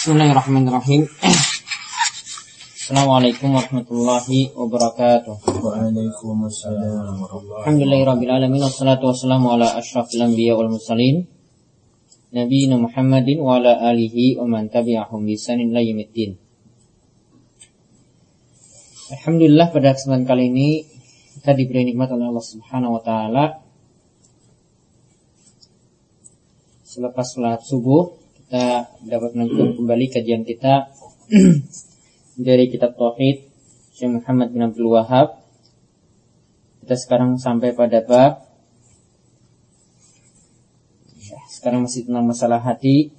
Bismillahirrahmanirrahim. 0.00 1.12
Assalamualaikum 2.72 3.52
warahmatullahi 3.52 4.48
wabarakatuh. 4.56 5.44
Waalaikumsalam 5.44 7.20
warahmatullahi 7.20 7.60
Alhamdulillahirabbil 7.68 8.32
alamin 8.32 8.64
wassalatu 8.64 9.12
wassalamu 9.12 9.52
ala 9.52 9.76
asyrafil 9.76 10.24
anbiya 10.24 10.56
wal 10.56 10.72
mursalin 10.72 11.28
nabiyina 12.32 12.80
Muhammadin 12.80 13.44
wa 13.44 13.60
ala 13.60 13.92
alihi 13.92 14.40
wa 14.40 14.48
man 14.48 14.72
tabi'ahum 14.72 15.20
bi 15.28 15.36
ihsanin 15.36 15.68
ila 15.68 15.84
yaumiddin. 15.84 16.40
Alhamdulillah 19.20 19.68
pada 19.68 19.92
kesempatan 19.92 20.24
kali 20.24 20.48
ini 20.48 20.88
kita 21.44 21.52
diberi 21.52 21.84
nikmat 21.84 22.08
oleh 22.08 22.24
Allah 22.24 22.46
Subhanahu 22.48 22.96
wa 22.96 23.02
taala 23.04 23.44
selepas 26.88 27.36
sholat 27.36 27.60
subuh 27.60 28.19
kita 28.50 28.82
dapat 29.06 29.30
melanjutkan 29.38 29.78
kembali 29.78 30.10
kajian 30.10 30.42
kita 30.42 30.90
dari 32.50 32.66
kitab 32.66 32.98
Tauhid 32.98 33.46
Syekh 33.94 34.10
Muhammad 34.10 34.50
bin 34.50 34.66
Abdul 34.66 34.90
Wahab. 34.90 35.38
Kita 36.82 36.98
sekarang 36.98 37.38
sampai 37.38 37.78
pada 37.78 38.02
bab 38.02 38.42
ya, 41.22 41.38
sekarang 41.46 41.86
masih 41.86 42.10
tentang 42.10 42.26
masalah 42.26 42.58
hati. 42.58 43.14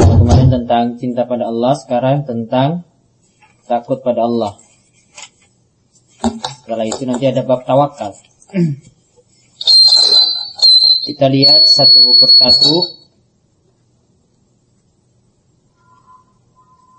Kemarin 0.00 0.48
tentang 0.48 0.96
cinta 0.96 1.28
pada 1.28 1.52
Allah, 1.52 1.76
sekarang 1.76 2.24
tentang 2.24 2.88
takut 3.68 4.00
pada 4.00 4.24
Allah. 4.24 4.56
Setelah 6.64 6.88
itu 6.88 7.04
nanti 7.04 7.28
ada 7.28 7.44
bab 7.44 7.68
tawakal. 7.68 8.16
Kita 11.04 11.28
lihat 11.28 11.68
satu 11.68 12.16
persatu 12.16 13.04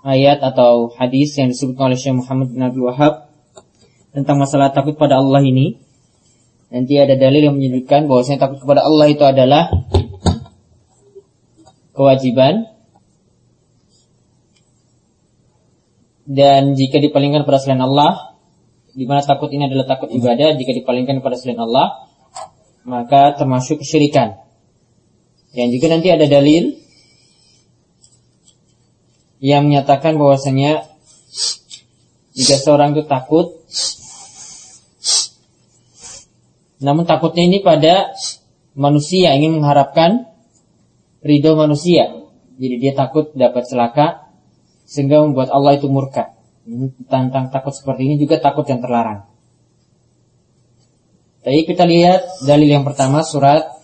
ayat 0.06 0.38
atau 0.38 0.94
hadis 0.94 1.34
yang 1.34 1.50
disebutkan 1.50 1.90
oleh 1.90 1.98
Syekh 1.98 2.22
Muhammad 2.22 2.54
bin 2.54 2.62
Abdul 2.62 2.86
Wahab 2.86 3.26
tentang 4.14 4.38
masalah 4.38 4.70
takut 4.70 4.94
pada 4.94 5.18
Allah 5.18 5.42
ini. 5.42 5.82
Nanti 6.70 6.94
ada 6.98 7.18
dalil 7.18 7.50
yang 7.50 7.58
menyebutkan 7.58 8.06
bahwasanya 8.06 8.46
takut 8.46 8.62
kepada 8.62 8.86
Allah 8.86 9.06
itu 9.10 9.22
adalah 9.26 9.70
kewajiban 11.94 12.70
dan 16.26 16.74
jika 16.74 16.98
dipalingkan 16.98 17.46
pada 17.46 17.62
selain 17.62 17.82
Allah, 17.82 18.34
di 18.90 19.06
mana 19.06 19.22
takut 19.22 19.46
ini 19.54 19.70
adalah 19.70 19.86
takut 19.86 20.10
ibadah, 20.10 20.58
jika 20.58 20.74
dipalingkan 20.74 21.22
pada 21.22 21.38
selain 21.38 21.62
Allah, 21.62 22.10
maka 22.82 23.38
termasuk 23.38 23.82
kesyirikan. 23.82 24.42
Dan 25.54 25.70
juga 25.70 25.86
nanti 25.86 26.10
ada 26.10 26.26
dalil 26.26 26.85
yang 29.40 29.68
menyatakan 29.68 30.16
bahwasanya 30.16 30.88
jika 32.36 32.56
seorang 32.60 32.96
itu 32.96 33.04
takut 33.08 33.56
namun 36.76 37.08
takutnya 37.08 37.48
ini 37.48 37.64
pada 37.64 38.12
manusia 38.76 39.32
ingin 39.32 39.56
mengharapkan 39.56 40.28
ridho 41.24 41.56
manusia. 41.56 42.28
Jadi 42.56 42.76
dia 42.80 42.92
takut 42.92 43.32
dapat 43.32 43.64
celaka 43.68 44.28
sehingga 44.84 45.24
membuat 45.24 45.52
Allah 45.52 45.76
itu 45.76 45.88
murka. 45.88 46.36
Tentang 47.08 47.48
takut 47.48 47.72
seperti 47.72 48.06
ini 48.06 48.14
juga 48.20 48.38
takut 48.38 48.68
yang 48.68 48.80
terlarang. 48.84 49.24
Tapi 51.40 51.62
kita 51.62 51.86
lihat 51.86 52.42
dalil 52.42 52.68
yang 52.68 52.84
pertama 52.84 53.22
surat 53.22 53.75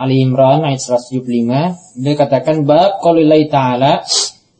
Ali 0.00 0.24
Imran 0.24 0.64
ayat 0.64 0.80
175 0.80 2.00
dia 2.00 2.14
katakan 2.16 2.64
bab 2.64 3.04
qaulillahi 3.04 3.52
ta'ala 3.52 4.00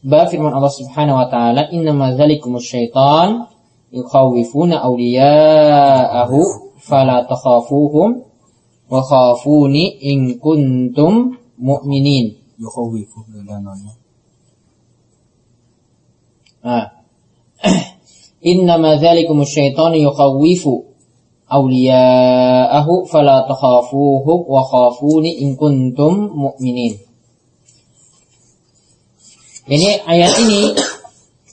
bab 0.04 0.28
firman 0.28 0.52
Allah 0.52 0.68
Subhanahu 0.68 1.16
wa 1.16 1.32
taala 1.32 1.72
innama 1.72 2.12
dzalikumus 2.12 2.68
syaitan 2.68 3.48
yukhawifuna 3.88 4.84
awliya'ahu 4.84 6.38
fala 6.84 7.24
takhafuhum 7.24 8.28
wa 8.92 9.00
khafuni 9.00 9.96
in 10.12 10.36
kuntum 10.36 11.40
mu'minin 11.56 12.36
Yukhawifu 12.60 13.24
bilananya. 13.32 13.96
Ah. 16.60 17.00
innama 18.52 19.00
dzalikumus 19.00 19.48
syaitan 19.48 19.96
yukhawifu 19.96 20.89
awliya'ahu 21.50 23.10
fala 23.10 23.44
takhafuhum 23.50 24.46
wa 24.46 24.62
khafuni 24.62 25.42
in 25.42 25.58
kuntum 25.58 26.30
mu'minin. 26.30 27.02
Ini 29.70 30.02
ayat 30.06 30.32
ini 30.46 30.62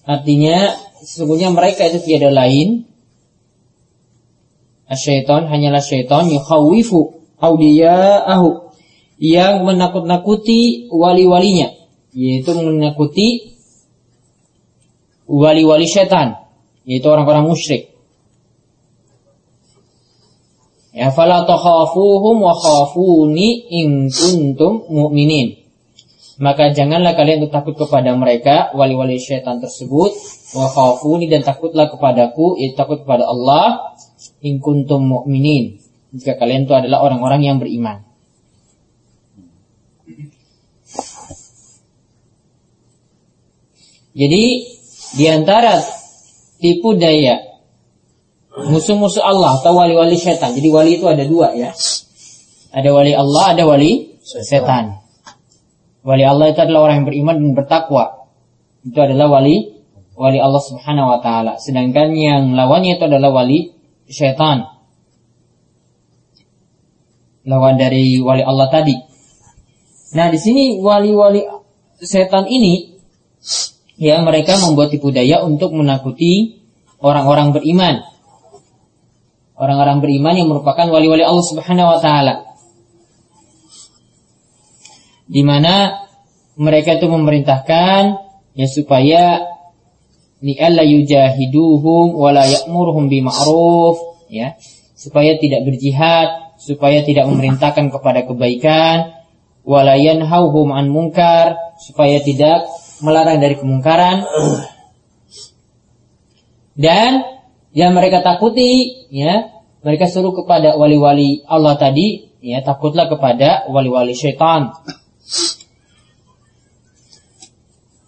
artinya 0.06 0.74
sesungguhnya 1.02 1.50
mereka 1.54 1.86
itu 1.90 2.02
tiada 2.02 2.30
lain 2.34 2.88
Asyaiton 4.88 5.52
hanyalah 5.52 5.84
syaitan 5.84 6.32
yukhawifu 6.32 7.20
awliya'ahu 7.44 8.72
yang 9.20 9.68
menakut-nakuti 9.68 10.88
wali-walinya 10.88 11.76
yaitu 12.16 12.56
menakuti 12.56 13.60
wali-wali 15.28 15.86
syaitan 15.92 16.40
yaitu 16.88 17.04
orang-orang 17.12 17.52
musyrik 17.52 17.87
Ya 20.98 21.14
fala 21.14 21.46
takhafuhum 21.46 22.42
wa 22.42 22.58
khafuni 22.58 23.70
in 23.70 24.10
kuntum 24.10 24.90
mu'minin. 24.90 25.62
Maka 26.42 26.74
janganlah 26.74 27.14
kalian 27.14 27.46
untuk 27.46 27.54
takut 27.54 27.76
kepada 27.78 28.18
mereka 28.18 28.74
wali-wali 28.74 29.22
syaitan 29.22 29.62
tersebut 29.62 30.10
wa 30.58 30.66
khafuni 30.66 31.30
dan 31.30 31.46
takutlah 31.46 31.94
kepadaku 31.94 32.58
itu 32.58 32.74
takut 32.74 33.06
kepada 33.06 33.30
Allah 33.30 33.94
in 34.42 34.58
kuntum 34.58 35.06
mu'minin. 35.06 35.78
Jika 36.18 36.34
kalian 36.34 36.66
itu 36.66 36.74
adalah 36.74 37.06
orang-orang 37.06 37.46
yang 37.46 37.62
beriman. 37.62 38.02
Jadi 44.18 44.44
di 45.14 45.26
antara 45.30 45.78
tipu 46.58 46.98
daya 46.98 47.47
musuh-musuh 48.58 49.22
Allah 49.22 49.62
atau 49.62 49.78
wali-wali 49.78 50.18
setan. 50.18 50.58
Jadi 50.58 50.70
wali 50.74 50.98
itu 50.98 51.06
ada 51.06 51.22
dua 51.22 51.54
ya. 51.54 51.70
Ada 52.74 52.90
wali 52.90 53.14
Allah, 53.14 53.54
ada 53.54 53.64
wali 53.70 54.18
setan. 54.26 54.98
Wali 56.02 56.24
Allah 56.26 56.50
itu 56.50 56.60
adalah 56.64 56.90
orang 56.90 57.04
yang 57.04 57.08
beriman 57.08 57.36
dan 57.38 57.52
bertakwa. 57.54 58.32
Itu 58.82 58.98
adalah 58.98 59.30
wali 59.30 59.78
wali 60.18 60.40
Allah 60.42 60.64
Subhanahu 60.64 61.08
wa 61.14 61.20
taala. 61.22 61.62
Sedangkan 61.62 62.18
yang 62.18 62.58
lawannya 62.58 62.98
itu 62.98 63.06
adalah 63.06 63.30
wali 63.30 63.78
setan. 64.10 64.66
Lawan 67.48 67.80
dari 67.80 68.20
wali 68.20 68.44
Allah 68.44 68.68
tadi. 68.68 68.96
Nah, 70.16 70.28
di 70.32 70.40
sini 70.40 70.80
wali-wali 70.80 71.44
setan 72.00 72.48
ini 72.48 72.96
ya 73.98 74.22
mereka 74.24 74.56
membuat 74.62 74.94
tipu 74.94 75.12
daya 75.12 75.44
untuk 75.44 75.74
menakuti 75.74 76.62
orang-orang 77.02 77.52
beriman 77.52 78.17
orang-orang 79.58 80.00
beriman 80.00 80.38
yang 80.38 80.50
merupakan 80.50 80.86
wali-wali 80.88 81.26
Allah 81.26 81.46
Subhanahu 81.46 81.98
wa 81.98 82.00
taala. 82.00 82.34
Di 85.28 85.44
mana 85.44 86.08
mereka 86.56 86.96
itu 86.96 87.10
memerintahkan 87.10 88.02
ya 88.58 88.68
supaya 88.70 89.44
ni 90.42 90.56
alla 90.58 90.86
yujahiduhum 90.86 92.14
wa 92.14 92.30
la 92.30 92.46
ya'muruhum 92.46 93.10
bima'ruf 93.10 94.26
ya, 94.30 94.56
supaya 94.94 95.36
tidak 95.42 95.66
berjihad, 95.66 96.58
supaya 96.62 97.02
tidak 97.02 97.26
memerintahkan 97.30 97.90
kepada 97.90 98.26
kebaikan, 98.26 99.18
wa 99.66 99.82
la 99.82 99.98
yanhauhum 99.98 100.74
an 100.74 100.90
munkar, 100.94 101.58
supaya 101.82 102.22
tidak 102.22 102.70
melarang 103.02 103.42
dari 103.42 103.58
kemungkaran. 103.58 104.26
Dan 106.78 107.37
yang 107.76 107.92
mereka 107.96 108.24
takuti 108.24 109.04
ya 109.12 109.58
mereka 109.84 110.10
suruh 110.10 110.36
kepada 110.36 110.76
wali-wali 110.76 111.48
Allah 111.48 111.80
tadi 111.80 112.28
ya 112.42 112.62
takutlah 112.62 113.08
kepada 113.08 113.68
wali-wali 113.72 114.14
syaitan. 114.14 114.74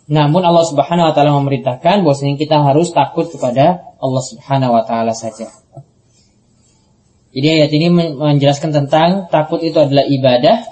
Namun 0.10 0.42
Allah 0.42 0.66
Subhanahu 0.66 1.06
wa 1.06 1.14
taala 1.14 1.38
memerintahkan 1.38 2.02
bahwasanya 2.02 2.36
kita 2.42 2.66
harus 2.66 2.90
takut 2.90 3.30
kepada 3.30 3.94
Allah 4.02 4.24
Subhanahu 4.26 4.74
wa 4.74 4.84
taala 4.84 5.14
saja. 5.14 5.54
Jadi 7.30 7.48
ayat 7.62 7.72
ini 7.78 7.88
menjelaskan 8.18 8.74
tentang 8.74 9.30
takut 9.30 9.62
itu 9.62 9.78
adalah 9.78 10.02
ibadah. 10.10 10.66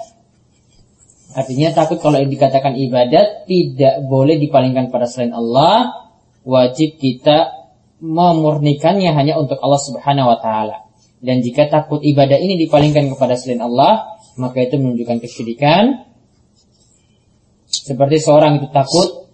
Artinya 1.38 1.70
takut 1.70 2.02
kalau 2.02 2.18
dikatakan 2.18 2.74
ibadat 2.74 3.46
tidak 3.46 4.02
boleh 4.10 4.42
dipalingkan 4.42 4.90
pada 4.90 5.06
selain 5.06 5.30
Allah, 5.30 6.10
wajib 6.42 6.98
kita 6.98 7.57
memurnikannya 7.98 9.10
hanya 9.14 9.34
untuk 9.38 9.58
Allah 9.58 9.82
Subhanahu 9.82 10.30
wa 10.30 10.38
taala. 10.38 10.86
Dan 11.18 11.42
jika 11.42 11.66
takut 11.66 11.98
ibadah 11.98 12.38
ini 12.38 12.54
dipalingkan 12.54 13.10
kepada 13.10 13.34
selain 13.34 13.62
Allah, 13.66 14.18
maka 14.38 14.62
itu 14.62 14.78
menunjukkan 14.78 15.18
kesyirikan 15.18 16.06
Seperti 17.68 18.16
seorang 18.16 18.64
itu 18.64 18.68
takut 18.72 19.28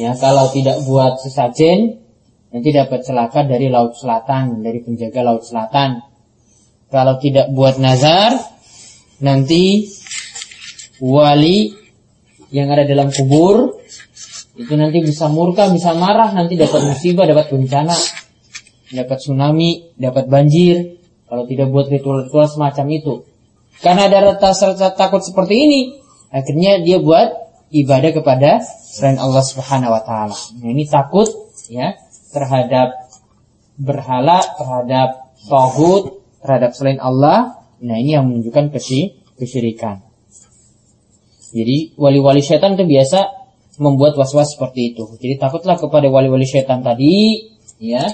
ya 0.00 0.16
kalau 0.16 0.48
tidak 0.48 0.80
buat 0.88 1.20
sesajen 1.20 2.00
nanti 2.54 2.72
dapat 2.72 3.04
celaka 3.04 3.44
dari 3.44 3.68
laut 3.68 3.92
selatan, 3.98 4.64
dari 4.64 4.80
penjaga 4.80 5.20
laut 5.20 5.44
selatan. 5.44 6.00
Kalau 6.88 7.20
tidak 7.20 7.52
buat 7.52 7.76
nazar 7.76 8.32
nanti 9.20 9.92
wali 11.04 11.74
yang 12.48 12.72
ada 12.72 12.88
dalam 12.88 13.12
kubur 13.12 13.76
itu 14.56 14.72
nanti 14.72 15.04
bisa 15.04 15.28
murka, 15.28 15.68
bisa 15.68 15.92
marah, 15.92 16.32
nanti 16.32 16.56
dapat 16.56 16.80
musibah, 16.88 17.28
dapat 17.28 17.52
bencana, 17.52 17.92
dapat 18.92 19.16
tsunami, 19.20 19.92
dapat 20.00 20.24
banjir. 20.32 20.96
Kalau 21.26 21.44
tidak 21.44 21.68
buat 21.74 21.90
ritual-ritual 21.90 22.46
semacam 22.46 22.86
itu. 22.94 23.14
Karena 23.82 24.08
ada 24.08 24.38
rasa 24.38 24.72
takut 24.96 25.20
seperti 25.20 25.54
ini, 25.58 25.80
akhirnya 26.32 26.80
dia 26.80 27.02
buat 27.02 27.28
ibadah 27.74 28.10
kepada 28.14 28.64
selain 28.64 29.18
Allah 29.20 29.44
Subhanahu 29.44 29.92
wa 29.92 30.02
taala. 30.06 30.38
Nah, 30.62 30.70
ini 30.70 30.88
takut 30.88 31.28
ya 31.68 31.98
terhadap 32.32 32.94
berhala, 33.76 34.40
terhadap 34.56 35.34
tauhid, 35.50 36.16
terhadap 36.40 36.72
selain 36.72 37.02
Allah. 37.02 37.60
Nah, 37.82 38.00
ini 38.00 38.16
yang 38.16 38.30
menunjukkan 38.30 38.72
kesyirikan. 39.36 40.00
Jadi 41.52 41.92
wali-wali 42.00 42.40
setan 42.40 42.80
itu 42.80 42.88
biasa 42.88 43.45
membuat 43.76 44.16
was-was 44.16 44.56
seperti 44.56 44.92
itu. 44.94 45.04
Jadi 45.20 45.36
takutlah 45.36 45.76
kepada 45.76 46.08
wali-wali 46.08 46.48
setan 46.48 46.80
tadi, 46.80 47.46
ya. 47.80 48.04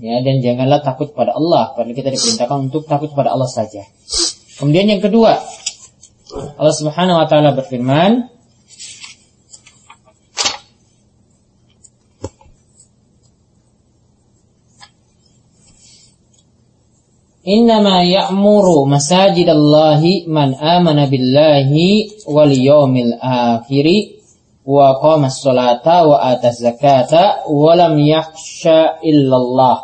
Ya, 0.00 0.16
dan 0.24 0.40
janganlah 0.40 0.80
takut 0.80 1.12
pada 1.12 1.36
Allah, 1.36 1.76
karena 1.76 1.92
kita 1.92 2.08
diperintahkan 2.08 2.72
untuk 2.72 2.88
takut 2.88 3.12
pada 3.12 3.36
Allah 3.36 3.48
saja. 3.48 3.84
Kemudian 4.56 4.88
yang 4.88 5.04
kedua, 5.04 5.36
Allah 6.56 6.72
Subhanahu 6.76 7.20
wa 7.20 7.26
taala 7.28 7.52
berfirman, 7.52 8.32
Innama 17.42 18.06
ya'muru 18.06 18.86
masajidallahi 18.86 20.30
man 20.30 20.54
amana 20.54 21.10
billahi 21.10 22.22
wal 22.30 22.54
yawmil 22.54 23.18
akhiri 23.18 24.11
wa 24.62 24.94
qama 25.02 25.26
sholata 25.26 26.06
wa 26.06 26.22
ata 26.22 26.54
zakata 26.54 27.46
wa 27.50 27.72
lam 27.74 27.98
yakhsha 27.98 29.02
illallah. 29.02 29.82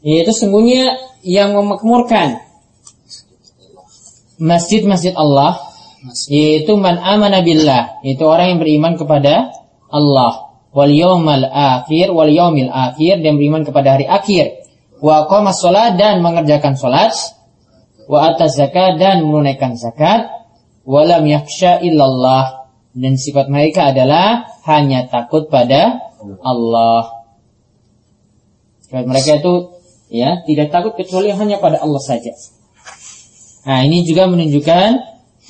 Yaitu 0.00 0.32
sungguhnya 0.32 0.96
yang 1.20 1.52
memakmurkan 1.52 2.40
masjid-masjid 4.40 5.12
Allah 5.12 5.60
yaitu 6.32 6.72
man 6.80 6.96
amana 6.96 7.44
billah 7.44 8.00
yaitu 8.00 8.24
orang 8.24 8.56
yang 8.56 8.60
beriman 8.60 8.96
kepada 8.96 9.52
Allah. 9.92 10.48
Wal 10.70 10.94
yawmal 10.94 11.50
akhir 11.50 12.14
wal 12.14 12.30
yawmil 12.30 12.70
akhir 12.70 13.20
dan 13.20 13.36
beriman 13.36 13.66
kepada 13.66 13.98
hari 13.98 14.06
akhir. 14.06 14.64
Wa 15.02 15.26
qama 15.26 15.52
dan 15.98 16.22
mengerjakan 16.22 16.78
salat 16.78 17.12
wa 18.10 18.34
atas 18.34 18.58
zakat 18.58 18.98
dan 18.98 19.22
menunaikan 19.22 19.78
zakat 19.78 20.26
walam 20.82 21.22
yaksha 21.30 21.78
illallah 21.78 22.66
dan 22.90 23.14
sifat 23.14 23.46
mereka 23.46 23.94
adalah 23.94 24.50
hanya 24.66 25.06
takut 25.06 25.46
pada 25.46 26.10
Allah. 26.42 27.30
Sifat 28.82 29.06
mereka 29.06 29.38
itu 29.38 29.54
ya 30.10 30.42
tidak 30.42 30.74
takut 30.74 30.98
kecuali 30.98 31.30
hanya 31.30 31.62
pada 31.62 31.78
Allah 31.78 32.02
saja. 32.02 32.34
Nah, 33.62 33.86
ini 33.86 34.02
juga 34.02 34.26
menunjukkan 34.26 34.88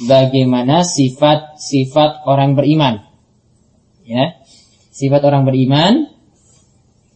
bagaimana 0.05 0.85
sifat-sifat 0.85 2.29
orang 2.29 2.53
beriman. 2.53 3.09
Ya. 4.05 4.37
Sifat 4.93 5.25
orang 5.25 5.49
beriman 5.49 6.13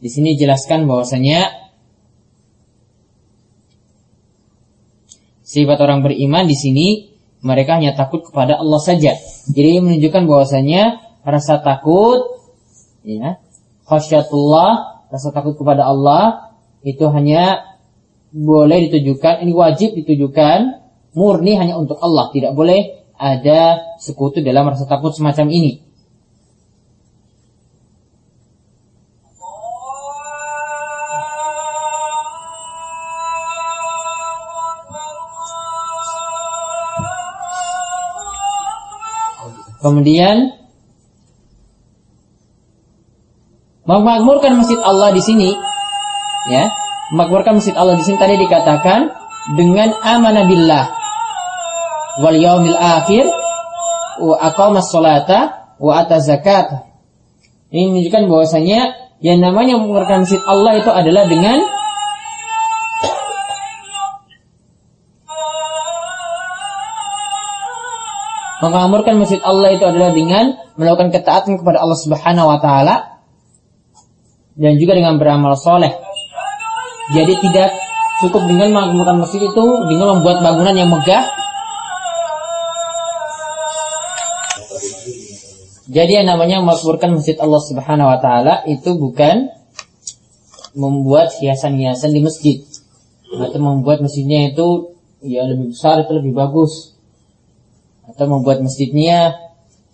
di 0.01 0.09
sini 0.09 0.41
jelaskan 0.41 0.89
bahwasanya 0.89 1.64
Sifat 5.55 5.79
orang 5.87 6.03
beriman 6.03 6.51
di 6.51 6.59
sini 6.59 7.15
mereka 7.47 7.79
hanya 7.79 7.95
takut 7.95 8.27
kepada 8.27 8.59
Allah 8.59 8.83
saja. 8.83 9.15
Jadi 9.55 9.79
menunjukkan 9.79 10.27
bahwasanya 10.27 10.99
rasa 11.23 11.63
takut 11.63 12.43
ya, 13.07 13.39
khasyatullah, 13.87 15.07
rasa 15.15 15.31
takut 15.31 15.55
kepada 15.55 15.87
Allah 15.87 16.51
itu 16.83 17.07
hanya 17.07 17.63
boleh 18.35 18.91
ditujukan, 18.91 19.47
ini 19.47 19.55
wajib 19.55 19.95
ditujukan 19.95 20.83
murni 21.15 21.55
hanya 21.55 21.79
untuk 21.79 22.03
Allah, 22.03 22.35
tidak 22.35 22.59
boleh 22.59 23.07
ada 23.15 23.95
sekutu 24.03 24.43
dalam 24.43 24.67
rasa 24.67 24.91
takut 24.91 25.15
semacam 25.15 25.55
ini. 25.55 25.87
Kemudian 39.85 40.57
memakmurkan 43.85 44.57
masjid 44.57 44.81
Allah 44.81 45.13
di 45.13 45.21
sini, 45.21 45.53
ya, 46.49 46.73
memakmurkan 47.13 47.61
masjid 47.61 47.77
Allah 47.77 48.01
di 48.01 48.05
sini 48.09 48.17
tadi 48.17 48.41
dikatakan 48.41 49.13
dengan 49.61 49.93
amanah 50.01 50.49
billah 50.49 50.89
wal 52.25 52.33
yaumil 52.33 52.81
akhir 52.81 53.29
wa 54.25 54.41
aqama 54.41 54.81
sholata 54.81 55.69
wa 55.77 56.01
ata 56.01 56.17
zakat. 56.17 56.89
Ini 57.69 57.93
menunjukkan 57.93 58.25
bahwasanya 58.25 58.81
yang 59.21 59.45
namanya 59.45 59.77
memakmurkan 59.77 60.25
masjid 60.25 60.41
Allah 60.49 60.81
itu 60.81 60.89
adalah 60.89 61.29
dengan 61.29 61.61
Mengamurkan 68.65 69.21
masjid 69.21 69.45
Allah 69.45 69.77
itu 69.77 69.85
adalah 69.85 70.17
dengan 70.17 70.57
melakukan 70.81 71.13
ketaatan 71.13 71.61
kepada 71.61 71.85
Allah 71.85 72.01
Subhanahu 72.01 72.49
wa 72.49 72.59
taala 72.65 73.21
dan 74.57 74.81
juga 74.81 74.97
dengan 74.97 75.21
beramal 75.21 75.53
soleh. 75.61 75.93
Jadi 77.13 77.45
tidak 77.45 77.77
cukup 78.25 78.49
dengan 78.49 78.73
mengamalkan 78.73 79.21
masjid 79.21 79.45
itu 79.45 79.67
dengan 79.93 80.17
membuat 80.17 80.41
bangunan 80.41 80.73
yang 80.73 80.89
megah. 80.89 81.29
Jadi 85.93 86.25
yang 86.25 86.33
namanya 86.33 86.65
memakmurkan 86.65 87.21
masjid 87.21 87.37
Allah 87.37 87.61
Subhanahu 87.61 88.09
wa 88.09 88.19
taala 88.25 88.65
itu 88.65 88.97
bukan 88.97 89.53
membuat 90.73 91.37
hiasan-hiasan 91.37 92.17
di 92.17 92.25
masjid 92.25 92.57
atau 93.29 93.61
membuat 93.61 94.01
masjidnya 94.01 94.57
itu 94.57 94.97
ya 95.21 95.45
lebih 95.45 95.77
besar 95.77 96.01
itu 96.01 96.17
lebih 96.17 96.33
bagus 96.33 96.94
atau 98.11 98.25
membuat 98.29 98.61
masjidnya 98.61 99.37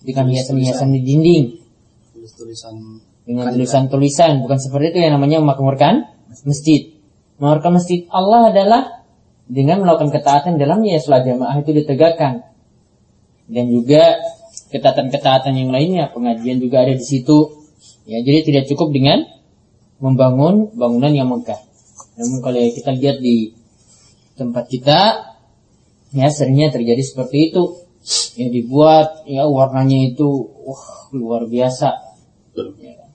dengan 0.02 0.32
hiasan-hiasan 0.32 0.88
di 0.96 1.00
dinding. 1.04 1.44
Dengan 3.24 3.52
tulisan-tulisan 3.54 4.42
bukan 4.42 4.58
seperti 4.58 4.96
itu 4.96 4.98
yang 5.06 5.14
namanya 5.20 5.38
memakmurkan 5.44 6.08
masjid. 6.42 6.96
Memakmurkan 7.38 7.72
masjid 7.78 8.00
Allah 8.10 8.50
adalah 8.50 8.82
dengan 9.50 9.82
melakukan 9.82 10.14
ketaatan 10.14 10.58
dalamnya 10.58 10.98
ya 10.98 11.00
sholat 11.02 11.22
jamaah 11.26 11.56
itu 11.62 11.70
ditegakkan. 11.74 12.46
Dan 13.50 13.66
juga 13.70 14.18
ketaatan-ketaatan 14.70 15.52
yang 15.58 15.70
lainnya 15.74 16.10
pengajian 16.10 16.62
juga 16.62 16.86
ada 16.86 16.94
di 16.94 17.04
situ. 17.04 17.66
Ya 18.06 18.22
jadi 18.22 18.46
tidak 18.46 18.64
cukup 18.70 18.94
dengan 18.94 19.26
membangun 20.00 20.74
bangunan 20.74 21.12
yang 21.12 21.28
megah. 21.28 21.60
Namun 22.18 22.38
kalau 22.42 22.58
kita 22.58 22.90
lihat 22.96 23.18
di 23.20 23.54
tempat 24.34 24.66
kita 24.72 25.00
ya 26.16 26.26
seringnya 26.32 26.72
terjadi 26.72 27.02
seperti 27.04 27.52
itu 27.52 27.89
yang 28.36 28.50
dibuat 28.50 29.28
ya 29.28 29.44
warnanya 29.44 30.16
itu 30.16 30.28
wah 30.64 31.12
luar 31.12 31.44
biasa. 31.46 32.08
Ya. 32.80 33.06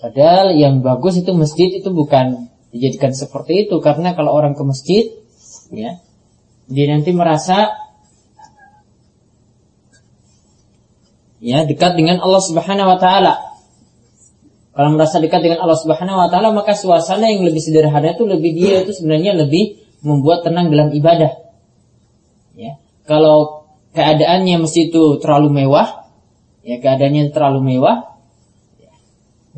padahal 0.00 0.56
yang 0.58 0.80
bagus 0.82 1.20
itu 1.20 1.30
masjid 1.36 1.70
itu 1.70 1.92
bukan 1.92 2.50
dijadikan 2.72 3.12
seperti 3.12 3.68
itu 3.68 3.78
karena 3.84 4.16
kalau 4.16 4.32
orang 4.32 4.56
ke 4.56 4.64
masjid 4.64 5.04
ya 5.70 6.00
dia 6.72 6.86
nanti 6.88 7.12
merasa 7.12 7.70
ya 11.42 11.66
dekat 11.68 11.98
dengan 11.98 12.22
Allah 12.22 12.42
Subhanahu 12.42 12.88
wa 12.96 12.98
taala. 12.98 13.34
Kalau 14.72 14.88
merasa 14.96 15.20
dekat 15.20 15.44
dengan 15.44 15.60
Allah 15.60 15.76
Subhanahu 15.76 16.16
wa 16.16 16.28
taala 16.32 16.48
maka 16.54 16.72
suasana 16.72 17.28
yang 17.28 17.44
lebih 17.44 17.60
sederhana 17.60 18.16
itu 18.16 18.24
lebih 18.24 18.56
dia 18.56 18.86
itu 18.86 18.96
sebenarnya 18.96 19.36
lebih 19.36 19.84
membuat 20.00 20.46
tenang 20.46 20.72
dalam 20.72 20.94
ibadah. 20.94 21.34
Ya 22.56 22.80
kalau 23.04 23.61
keadaannya 23.92 24.56
mesti 24.60 24.90
itu 24.92 25.20
terlalu 25.20 25.62
mewah, 25.62 26.08
ya 26.64 26.80
keadaannya 26.80 27.30
terlalu 27.30 27.76
mewah, 27.76 28.16
ya, 28.80 28.92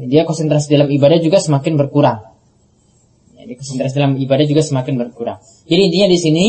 dia 0.06 0.22
konsentrasi 0.26 0.74
dalam 0.74 0.90
ibadah 0.90 1.18
juga 1.22 1.38
semakin 1.38 1.78
berkurang. 1.78 2.18
Ya, 3.38 3.42
dia 3.46 3.56
konsentrasi 3.56 3.94
dalam 3.94 4.14
ibadah 4.18 4.46
juga 4.46 4.62
semakin 4.62 4.94
berkurang. 4.98 5.38
Jadi 5.66 5.80
intinya 5.90 6.08
di 6.10 6.18
sini 6.18 6.46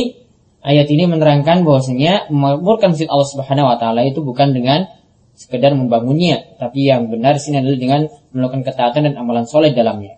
ayat 0.66 0.90
ini 0.90 1.06
menerangkan 1.06 1.62
bahwasanya 1.62 2.34
memakmurkan 2.34 2.98
masjid 2.98 3.08
Allah 3.08 3.30
Subhanahu 3.30 3.70
wa 3.70 3.78
taala 3.78 4.02
itu 4.04 4.26
bukan 4.26 4.52
dengan 4.52 4.90
sekedar 5.36 5.76
membangunnya, 5.76 6.58
tapi 6.58 6.88
yang 6.88 7.12
benar 7.12 7.38
di 7.38 7.44
sini 7.44 7.60
adalah 7.60 7.78
dengan 7.78 8.02
melakukan 8.32 8.64
ketaatan 8.66 9.12
dan 9.12 9.14
amalan 9.20 9.46
soleh 9.46 9.76
dalamnya. 9.76 10.18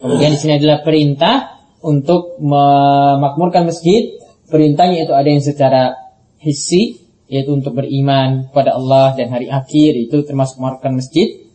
Kemudian 0.00 0.32
di 0.32 0.38
sini 0.40 0.56
adalah 0.56 0.80
perintah 0.80 1.60
untuk 1.84 2.40
memakmurkan 2.40 3.68
masjid. 3.68 4.16
Perintahnya 4.48 5.06
itu 5.06 5.12
ada 5.14 5.28
yang 5.28 5.44
secara 5.44 5.94
hissi, 6.40 7.04
yaitu 7.30 7.54
untuk 7.54 7.78
beriman 7.78 8.50
kepada 8.50 8.74
Allah 8.74 9.14
dan 9.14 9.30
hari 9.30 9.46
akhir 9.46 9.94
itu 9.94 10.26
termasuk 10.26 10.58
memakmurkan 10.58 10.98
masjid. 10.98 11.46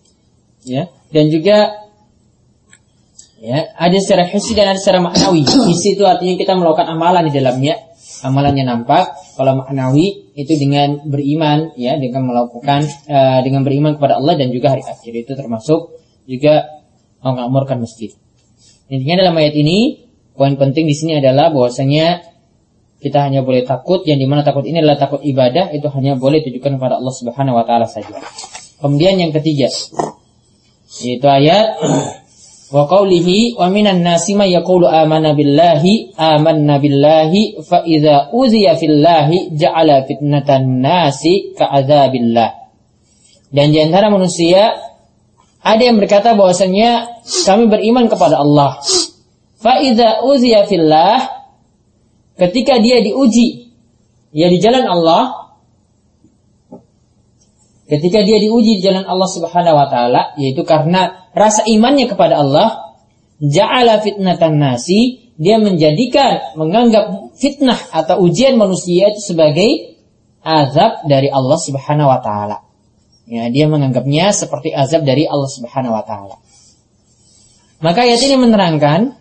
Ya, 0.65 0.89
dan 1.13 1.29
juga 1.29 1.85
ya 3.37 3.69
ada 3.77 3.97
secara 4.01 4.25
hissi 4.25 4.57
dan 4.57 4.73
ada 4.73 4.79
secara 4.79 5.03
maknawi. 5.03 5.45
Hissi 5.45 5.99
itu 5.99 6.07
artinya 6.07 6.39
kita 6.39 6.57
melakukan 6.57 6.89
amalan 6.89 7.27
di 7.29 7.33
dalamnya, 7.35 7.75
amalannya 8.25 8.65
nampak. 8.65 9.13
Kalau 9.35 9.61
maknawi 9.61 10.31
itu 10.33 10.55
dengan 10.55 11.03
beriman, 11.03 11.75
ya, 11.75 11.99
dengan 11.99 12.23
melakukan 12.31 12.87
uh, 13.11 13.39
dengan 13.43 13.67
beriman 13.67 13.99
kepada 13.99 14.17
Allah 14.17 14.39
dan 14.39 14.49
juga 14.49 14.73
hari 14.73 14.81
akhir 14.81 15.11
itu 15.11 15.31
termasuk 15.35 15.99
juga 16.25 16.65
mengamurkan 17.21 17.81
masjid. 17.81 18.13
Intinya 18.89 19.25
dalam 19.25 19.35
ayat 19.37 19.53
ini 19.57 20.07
poin 20.37 20.53
penting 20.59 20.85
di 20.85 20.95
sini 20.95 21.17
adalah 21.17 21.49
bahwasanya 21.49 22.34
kita 23.05 23.21
hanya 23.29 23.45
boleh 23.45 23.61
takut 23.61 24.01
yang 24.09 24.17
di 24.17 24.25
mana 24.25 24.41
takut 24.41 24.65
ini 24.65 24.81
adalah 24.81 24.97
takut 24.97 25.21
ibadah 25.21 25.69
itu 25.69 25.85
hanya 25.93 26.17
boleh 26.17 26.41
ditujukan 26.41 26.81
kepada 26.81 26.97
Allah 26.97 27.13
Subhanahu 27.13 27.61
Wa 27.61 27.65
Taala 27.69 27.85
saja. 27.85 28.17
Kemudian 28.81 29.21
yang 29.21 29.29
ketiga 29.29 29.69
yaitu 31.05 31.27
ayat 31.29 31.77
wa 32.73 32.89
qawlihi 32.89 33.61
wa 33.61 33.69
minan 33.69 34.01
nasi 34.01 34.33
may 34.33 34.49
yaqulu 34.57 34.89
amanna 34.89 35.37
billahi 35.37 36.17
amanna 36.17 36.81
billahi 36.81 37.61
fa 37.61 37.85
idza 37.85 38.33
uziya 38.33 38.73
fillahi 38.73 39.53
ja'ala 39.53 40.09
fitnatan 40.09 40.81
nasi 40.81 41.53
ka'adzabillah. 41.53 42.49
Dan 43.53 43.69
di 43.69 43.77
antara 43.85 44.09
manusia 44.09 44.81
ada 45.61 45.81
yang 45.81 46.01
berkata 46.01 46.33
bahwasanya 46.33 47.21
kami 47.45 47.69
beriman 47.69 48.09
kepada 48.09 48.41
Allah. 48.41 48.81
Faiza 49.61 50.25
uziya 50.25 50.65
fillah 50.65 51.44
ketika 52.35 52.79
dia 52.79 53.03
diuji 53.03 53.75
ya 54.35 54.47
di 54.51 54.57
jalan 54.59 54.85
Allah 54.87 55.55
ketika 57.87 58.23
dia 58.23 58.37
diuji 58.41 58.79
di 58.79 58.81
jalan 58.83 59.07
Allah 59.07 59.29
Subhanahu 59.29 59.75
wa 59.75 59.87
taala 59.87 60.21
yaitu 60.39 60.63
karena 60.67 61.31
rasa 61.31 61.63
imannya 61.67 62.11
kepada 62.11 62.39
Allah 62.39 62.95
ja'ala 63.39 64.01
fitnatan 64.03 64.59
nasi 64.59 65.31
dia 65.35 65.59
menjadikan 65.59 66.55
menganggap 66.55 67.35
fitnah 67.35 67.77
atau 67.91 68.23
ujian 68.23 68.55
manusia 68.55 69.11
itu 69.11 69.35
sebagai 69.35 69.99
azab 70.39 71.03
dari 71.07 71.27
Allah 71.27 71.59
Subhanahu 71.59 72.07
wa 72.07 72.19
taala 72.23 72.65
Ya, 73.25 73.49
dia 73.49 73.65
menganggapnya 73.65 74.29
seperti 74.29 74.69
azab 74.69 75.01
dari 75.01 75.25
Allah 75.25 75.49
Subhanahu 75.49 75.97
wa 75.97 76.05
taala. 76.05 76.37
Maka 77.81 78.05
ayat 78.05 78.21
ini 78.21 78.37
menerangkan 78.37 79.17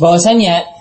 bahwasanya 0.00 0.80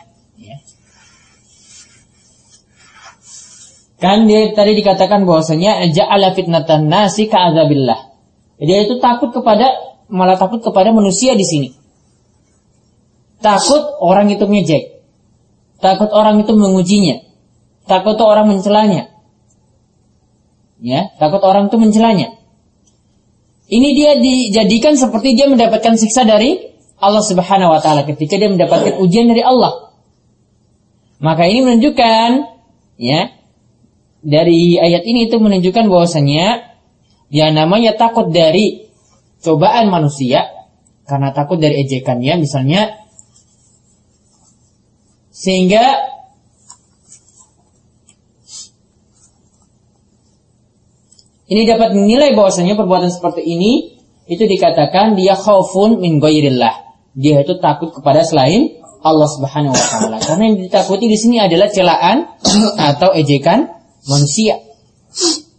Kan 3.99 4.31
dia 4.31 4.55
tadi 4.55 4.79
dikatakan 4.79 5.27
bahwasanya 5.27 5.91
ja'ala 5.91 6.31
fitnatan 6.31 6.87
nasi 6.87 7.27
ka'adzabillah. 7.27 8.15
Dia 8.63 8.87
itu 8.87 8.95
takut 9.03 9.35
kepada 9.35 9.75
malah 10.07 10.39
takut 10.39 10.63
kepada 10.63 10.95
manusia 10.95 11.35
di 11.35 11.43
sini. 11.43 11.69
Takut 13.43 13.99
orang 13.99 14.31
itu 14.31 14.47
ngejek. 14.47 15.03
Takut 15.83 16.11
orang 16.15 16.39
itu 16.39 16.55
mengujinya. 16.55 17.27
Takut 17.91 18.15
orang 18.23 18.47
mencelanya. 18.47 19.11
Ya, 20.79 21.11
takut 21.19 21.43
orang 21.43 21.67
itu 21.67 21.75
mencelanya. 21.75 22.39
Ini 23.67 23.89
dia 23.95 24.11
dijadikan 24.15 24.95
seperti 24.95 25.35
dia 25.35 25.51
mendapatkan 25.51 25.99
siksa 25.99 26.23
dari 26.23 26.68
Allah 26.99 27.23
Subhanahu 27.23 27.71
wa 27.71 27.79
taala 27.79 28.03
ketika 28.03 28.35
dia 28.35 28.51
mendapatkan 28.51 28.99
ujian 28.99 29.31
dari 29.31 29.43
Allah. 29.43 29.95
Maka 31.19 31.47
ini 31.47 31.63
menunjukkan 31.63 32.29
ya, 32.99 33.31
dari 34.23 34.79
ayat 34.79 35.03
ini 35.03 35.27
itu 35.27 35.35
menunjukkan 35.39 35.87
bahwasanya 35.87 36.75
yang 37.31 37.55
namanya 37.55 37.95
takut 37.95 38.31
dari 38.31 38.87
cobaan 39.39 39.87
manusia 39.87 40.47
karena 41.07 41.31
takut 41.31 41.59
dari 41.59 41.83
ejekannya 41.87 42.39
misalnya 42.43 42.99
sehingga 45.31 45.83
ini 51.47 51.63
dapat 51.63 51.95
menilai 51.95 52.35
bahwasanya 52.35 52.75
perbuatan 52.75 53.09
seperti 53.09 53.47
ini 53.47 53.99
itu 54.29 54.45
dikatakan 54.45 55.17
dia 55.17 55.33
khaufun 55.33 55.97
min 55.97 56.21
ghairillah. 56.21 56.88
Dia 57.19 57.43
itu 57.43 57.59
takut 57.59 57.91
kepada 57.91 58.23
selain 58.23 58.79
Allah 59.03 59.27
Subhanahu 59.27 59.75
wa 59.75 59.85
taala. 59.91 60.17
Karena 60.23 60.43
yang 60.47 60.57
ditakuti 60.63 61.11
di 61.11 61.17
sini 61.19 61.43
adalah 61.43 61.67
celaan 61.67 62.39
atau 62.79 63.11
ejekan 63.11 63.67
manusia. 64.07 64.63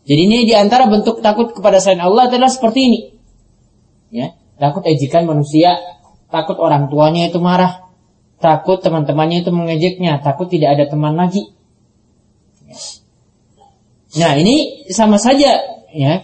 Jadi 0.08 0.20
ini 0.24 0.48
di 0.48 0.56
antara 0.56 0.88
bentuk 0.88 1.20
takut 1.20 1.52
kepada 1.52 1.76
selain 1.84 2.00
Allah 2.00 2.32
adalah 2.32 2.48
seperti 2.48 2.80
ini. 2.88 3.00
Ya, 4.08 4.32
takut 4.56 4.88
ejekan 4.88 5.28
manusia, 5.28 5.76
takut 6.32 6.56
orang 6.56 6.88
tuanya 6.88 7.28
itu 7.28 7.36
marah, 7.38 7.92
takut 8.40 8.80
teman-temannya 8.80 9.44
itu 9.44 9.52
mengejeknya, 9.52 10.24
takut 10.24 10.48
tidak 10.48 10.80
ada 10.80 10.84
teman 10.88 11.12
lagi. 11.14 11.52
Nah 14.16 14.32
ini 14.34 14.88
sama 14.90 15.20
saja 15.20 15.62
ya 15.94 16.14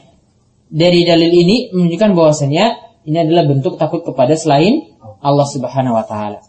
dari 0.66 1.07
dalil 1.07 1.31
ini 1.31 1.57
menunjukkan 1.71 2.11
bahwasanya 2.19 2.86
ini 3.07 3.17
adalah 3.23 3.47
bentuk 3.47 3.79
takut 3.79 4.03
kepada 4.03 4.35
selain 4.35 4.91
Allah 5.23 5.47
Subhanahu 5.47 5.95
Wa 5.95 6.05
Taala. 6.05 6.41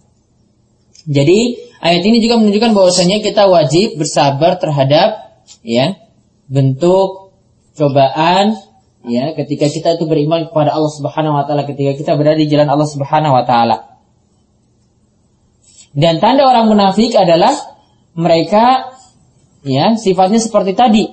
Jadi 1.08 1.56
ayat 1.80 2.04
ini 2.04 2.20
juga 2.20 2.36
menunjukkan 2.36 2.76
bahwasanya 2.76 3.24
kita 3.24 3.48
wajib 3.48 3.96
bersabar 3.96 4.60
terhadap 4.60 5.40
ya 5.64 5.96
bentuk 6.52 7.32
cobaan 7.80 8.60
ya 9.08 9.32
ketika 9.32 9.72
kita 9.72 9.96
itu 9.96 10.04
beriman 10.04 10.52
kepada 10.52 10.76
Allah 10.76 10.92
Subhanahu 10.92 11.40
wa 11.40 11.48
taala 11.48 11.64
ketika 11.64 11.96
kita 11.96 12.12
berada 12.20 12.36
di 12.36 12.52
jalan 12.52 12.68
Allah 12.68 12.92
Subhanahu 12.92 13.32
wa 13.32 13.48
taala. 13.48 14.04
Dan 15.96 16.20
tanda 16.20 16.44
orang 16.44 16.68
munafik 16.68 17.16
adalah 17.16 17.56
mereka 18.12 18.92
ya 19.64 19.96
sifatnya 19.96 20.44
seperti 20.44 20.76
tadi. 20.76 21.06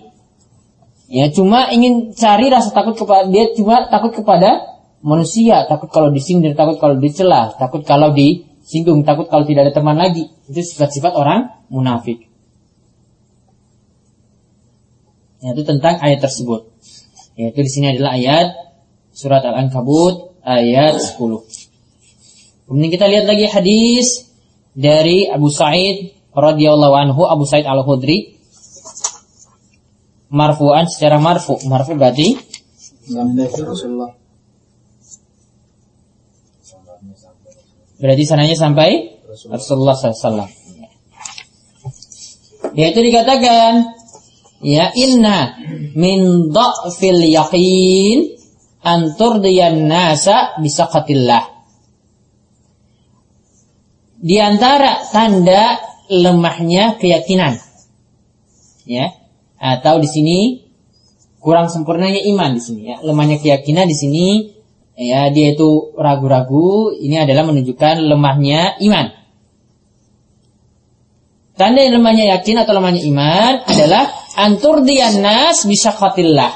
Ya 1.07 1.31
cuma 1.31 1.71
ingin 1.71 2.19
cari 2.19 2.51
rasa 2.51 2.75
takut 2.75 2.99
kepada 2.99 3.31
dia 3.31 3.55
cuma 3.55 3.87
takut 3.87 4.11
kepada 4.11 4.74
manusia, 5.04 5.68
takut 5.68 5.92
kalau 5.92 6.08
disindir, 6.08 6.56
takut 6.56 6.80
kalau 6.80 6.96
dicela, 6.96 7.52
takut 7.61 7.84
kalau 7.84 8.16
disinggung, 8.16 9.04
takut 9.04 9.28
kalau 9.28 9.44
tidak 9.44 9.68
ada 9.68 9.73
teman 9.76 10.00
lagi. 10.00 10.32
Itu 10.49 10.64
sifat-sifat 10.64 11.12
orang 11.12 11.68
munafik. 11.68 12.34
yaitu 15.44 15.62
tentang 15.68 16.00
ayat 16.00 16.25
tersebut. 16.25 16.73
Yaitu 17.37 17.61
di 17.61 17.70
sini 17.70 17.87
adalah 17.92 18.16
ayat 18.16 18.56
surat 19.12 19.44
Al-Ankabut 19.44 20.40
ayat 20.40 20.96
10. 20.96 21.20
Kemudian 22.64 22.88
kita 22.90 23.04
lihat 23.12 23.28
lagi 23.28 23.44
hadis 23.52 24.32
dari 24.73 25.28
Abu 25.28 25.52
Sa'id 25.52 26.16
radhiyallahu 26.32 26.94
anhu 26.96 27.28
Abu 27.28 27.44
Sa'id 27.44 27.68
Al-Khudri 27.68 28.40
marfu'an 30.32 30.88
secara 30.88 31.20
marfu. 31.20 31.61
Marfu 31.68 31.92
berarti 31.92 32.40
Berarti 38.04 38.28
sananya 38.28 38.52
sampai 38.52 39.16
Rasulullah. 39.49 39.96
SAW. 39.96 40.44
Yaitu 42.76 43.00
dikatakan 43.00 43.96
ya 44.61 44.92
inna 44.92 45.56
min 45.96 46.52
dha'fil 46.52 47.25
yaqin 47.32 48.37
an 48.84 49.16
turdiyan 49.16 49.88
nasa 49.88 50.52
bisaqatillah 50.61 51.49
di 54.20 54.37
antara 54.37 55.00
tanda 55.08 55.80
lemahnya 56.12 57.00
keyakinan 57.00 57.56
ya 58.84 59.16
atau 59.56 59.96
di 59.96 60.08
sini 60.12 60.38
kurang 61.40 61.73
sempurnanya 61.73 62.20
iman 62.32 62.56
di 62.56 62.62
sini 62.64 62.82
ya. 62.88 62.96
Lemahnya 63.00 63.40
keyakinan 63.40 63.88
di 63.88 63.96
sini 63.96 64.26
ya 64.95 65.31
dia 65.35 65.55
itu 65.55 65.95
ragu-ragu 65.99 66.95
ini 66.95 67.19
adalah 67.19 67.47
menunjukkan 67.47 68.03
lemahnya 68.07 68.79
iman 68.79 69.25
Tanda 71.55 71.87
lemahnya 71.87 72.35
yakin 72.35 72.67
atau 72.67 72.75
lemahnya 72.75 73.03
iman 73.15 73.53
adalah 73.71 74.11
antur 74.35 74.83
nas 74.83 75.63
bisyakatillah. 75.63 76.51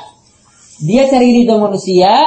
Dia 0.83 1.07
cari 1.07 1.43
ridho 1.43 1.55
manusia 1.63 2.27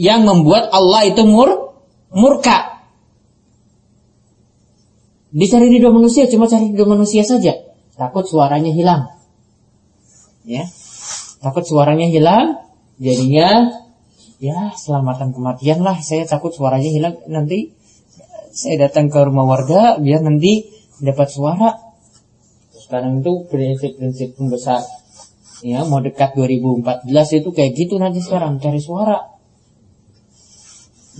yang 0.00 0.24
membuat 0.24 0.72
Allah 0.72 1.12
itu 1.12 1.20
mur 1.28 1.76
murka. 2.08 2.88
Dia 5.28 5.46
cari 5.52 5.68
ridho 5.68 5.92
manusia 5.92 6.24
cuma 6.32 6.48
cari 6.48 6.72
ridho 6.72 6.88
manusia 6.88 7.20
saja. 7.20 7.52
Takut 8.00 8.24
suaranya 8.24 8.72
hilang. 8.72 9.12
Ya. 10.48 10.64
Takut 11.44 11.68
suaranya 11.68 12.08
hilang, 12.08 12.64
jadinya 12.96 13.79
ya 14.40 14.72
selamatan 14.74 15.36
kematian 15.36 15.84
lah. 15.84 16.00
Saya 16.00 16.24
takut 16.26 16.50
suaranya 16.50 16.90
hilang 16.90 17.20
nanti 17.28 17.76
saya 18.50 18.90
datang 18.90 19.06
ke 19.12 19.20
rumah 19.22 19.46
warga 19.46 20.00
biar 20.02 20.26
nanti 20.26 20.66
dapat 20.98 21.28
suara 21.30 21.70
sekarang 22.74 23.22
itu 23.22 23.46
prinsip-prinsip 23.46 24.34
pembesar 24.34 24.82
ya 25.62 25.86
mau 25.86 26.02
dekat 26.02 26.34
2014 26.34 27.06
itu 27.38 27.48
kayak 27.54 27.72
gitu 27.78 28.02
nanti 28.02 28.18
sekarang 28.18 28.58
cari 28.58 28.82
suara 28.82 29.30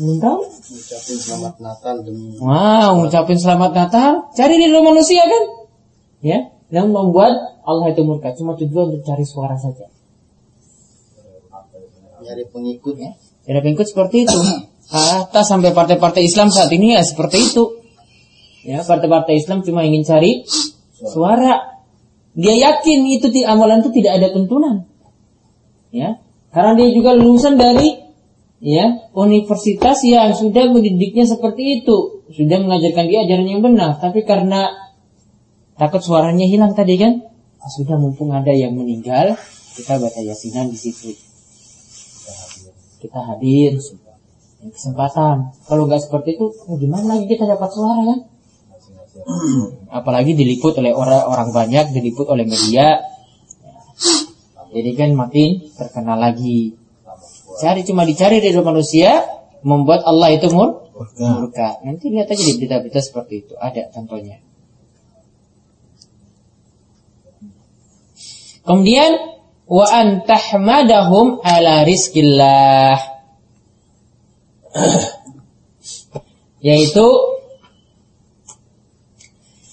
Enggak? 0.01 0.39
Ucapin 0.71 1.19
selamat 1.19 1.55
Natal 1.61 1.97
demi 2.07 2.39
Wow, 2.41 3.05
ngucapin 3.05 3.37
selamat 3.37 3.71
Natal, 3.75 4.33
cari 4.33 4.55
di 4.57 4.71
rumah 4.71 4.97
manusia 4.97 5.21
kan? 5.29 5.45
Ya, 6.25 6.39
yang 6.73 6.95
membuat 6.95 7.61
Allah 7.67 7.93
itu 7.93 8.01
murka 8.07 8.33
cuma 8.33 8.57
tujuan 8.57 8.95
untuk 8.95 9.03
cari 9.05 9.27
suara 9.29 9.61
saja. 9.61 9.93
Nyari 12.21 12.45
pengikut 12.49 12.95
Ya, 13.01 13.13
ada 13.57 13.61
pengikut 13.65 13.89
seperti 13.89 14.29
itu. 14.29 14.39
Hatta 14.95 15.47
sampai 15.47 15.71
partai-partai 15.71 16.27
Islam 16.27 16.51
saat 16.51 16.69
ini 16.75 16.99
ya 16.99 17.03
seperti 17.03 17.39
itu. 17.41 17.65
Ya, 18.67 18.85
partai-partai 18.85 19.39
Islam 19.39 19.65
cuma 19.65 19.87
ingin 19.87 20.05
cari 20.05 20.45
suara. 20.93 21.81
Dia 22.37 22.55
yakin 22.55 22.99
itu 23.11 23.27
di 23.33 23.43
amalan 23.43 23.83
itu 23.83 23.91
tidak 23.91 24.23
ada 24.23 24.29
tuntunan. 24.31 24.87
Ya, 25.91 26.23
karena 26.55 26.79
dia 26.79 26.89
juga 26.95 27.15
lulusan 27.19 27.59
dari 27.59 27.99
ya 28.63 29.11
universitas 29.17 30.05
yang 30.07 30.37
sudah 30.37 30.71
mendidiknya 30.71 31.27
seperti 31.27 31.83
itu, 31.83 32.27
sudah 32.31 32.59
mengajarkan 32.63 33.05
dia 33.11 33.27
ajaran 33.27 33.49
yang 33.49 33.63
benar. 33.65 33.99
Tapi 33.99 34.23
karena 34.23 34.71
takut 35.75 36.05
suaranya 36.05 36.47
hilang 36.47 36.77
tadi 36.77 37.01
kan, 37.01 37.25
ah, 37.59 37.71
sudah 37.73 37.97
mumpung 37.99 38.31
ada 38.31 38.53
yang 38.55 38.77
meninggal, 38.77 39.35
kita 39.75 39.99
baca 39.99 40.21
yasinan 40.23 40.71
di 40.71 40.79
situ. 40.79 41.30
Kita 43.01 43.21
hadir, 43.25 43.81
ya, 44.61 44.69
kesempatan. 44.69 45.57
Kalau 45.65 45.89
nggak 45.89 46.05
seperti 46.05 46.37
itu, 46.37 46.53
gimana 46.77 47.17
lagi 47.17 47.27
kita 47.27 47.49
dapat 47.49 47.69
suara 47.73 48.05
kan? 48.05 48.21
apalagi 49.99 50.33
diliput 50.39 50.79
oleh 50.79 50.93
orang 50.95 51.27
orang 51.27 51.49
banyak, 51.51 51.93
diliput 51.93 52.29
oleh 52.31 52.47
media. 52.47 53.03
Jadi 54.71 54.91
kan 54.95 55.11
makin 55.19 55.67
terkenal 55.75 56.21
lagi. 56.21 56.79
Cari 57.59 57.83
cuma 57.83 58.07
dicari 58.07 58.39
dari 58.39 58.55
manusia, 58.63 59.27
membuat 59.67 60.07
Allah 60.07 60.31
itu 60.31 60.47
mur 60.55 60.93
murka. 61.19 61.83
Nanti 61.83 62.13
lihat 62.13 62.31
aja 62.31 62.39
di 62.39 62.55
berita-berita 62.61 63.01
seperti 63.03 63.35
itu, 63.49 63.55
ada 63.59 63.91
contohnya. 63.91 64.39
Kemudian 68.61 69.40
wa 69.71 69.87
an 69.87 70.27
tahmadahum 70.27 71.39
ala 71.47 71.87
rizkillah. 71.87 72.99
Yaitu 76.67 77.07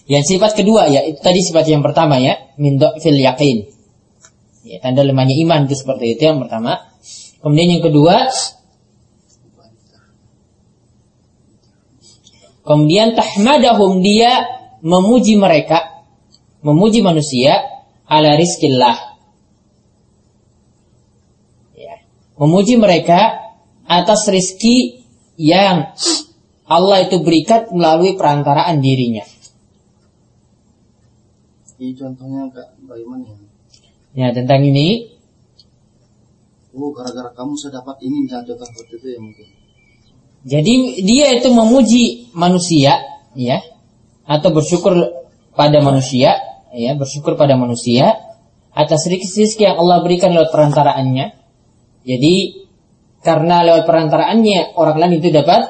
yang 0.08 0.24
sifat 0.24 0.56
kedua 0.56 0.88
ya 0.88 1.04
itu 1.04 1.20
tadi 1.20 1.44
sifat 1.44 1.68
yang 1.68 1.84
pertama 1.84 2.16
ya 2.22 2.38
min 2.56 2.80
fil 3.02 3.20
yakin. 3.20 3.68
Ya, 4.68 4.84
tanda 4.84 5.04
lemahnya 5.04 5.36
iman 5.48 5.68
itu 5.68 5.76
seperti 5.80 6.16
itu 6.16 6.28
yang 6.28 6.40
pertama. 6.44 6.80
Kemudian 7.44 7.80
yang 7.80 7.84
kedua 7.84 8.32
Kemudian 12.68 13.16
tahmadahum 13.16 14.04
dia 14.04 14.44
memuji 14.84 15.40
mereka, 15.40 16.04
memuji 16.60 17.00
manusia 17.00 17.64
ala 18.04 18.36
rizkillah. 18.36 19.16
Ya. 21.80 22.04
Memuji 22.38 22.78
mereka 22.78 23.50
atas 23.90 24.30
rizki 24.30 25.06
yang 25.38 25.94
Allah 26.68 27.08
itu 27.08 27.24
berikan 27.24 27.70
melalui 27.74 28.14
perantaraan 28.14 28.84
dirinya. 28.84 29.26
Ini 31.78 31.94
contohnya 31.94 32.50
kak 32.50 32.74
bagaimana 32.90 33.24
ya? 33.26 33.38
Ya 34.18 34.28
tentang 34.34 34.66
ini 34.66 35.18
Oh 36.78 36.94
gara-gara 36.94 37.34
kamu 37.34 37.58
saya 37.58 37.82
dapat 37.82 37.98
ini 38.06 38.26
misalnya 38.26 38.54
contoh 38.54 38.66
seperti 38.70 38.94
itu 39.02 39.08
ya 39.14 39.20
mungkin 39.22 39.48
Jadi 40.48 40.74
dia 41.02 41.28
itu 41.34 41.50
memuji 41.50 42.30
manusia, 42.38 43.02
ya, 43.34 43.58
atau 44.24 44.54
bersyukur 44.54 44.94
pada 45.58 45.82
manusia, 45.84 46.38
ya, 46.72 46.94
bersyukur 46.96 47.36
pada 47.36 47.58
manusia 47.60 48.16
atas 48.72 49.10
rezeki 49.10 49.60
yang 49.60 49.76
Allah 49.82 50.06
berikan 50.06 50.32
lewat 50.32 50.54
perantaraannya. 50.54 51.37
Jadi 52.08 52.64
karena 53.20 53.68
lewat 53.68 53.84
perantaraannya 53.84 54.80
orang 54.80 54.96
lain 54.96 55.20
itu 55.20 55.28
dapat 55.36 55.68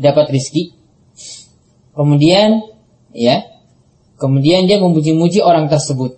dapat 0.00 0.32
rezeki. 0.32 0.72
Kemudian, 1.92 2.64
ya, 3.12 3.44
kemudian 4.16 4.64
dia 4.64 4.80
memuji-muji 4.80 5.44
orang 5.44 5.68
tersebut. 5.68 6.16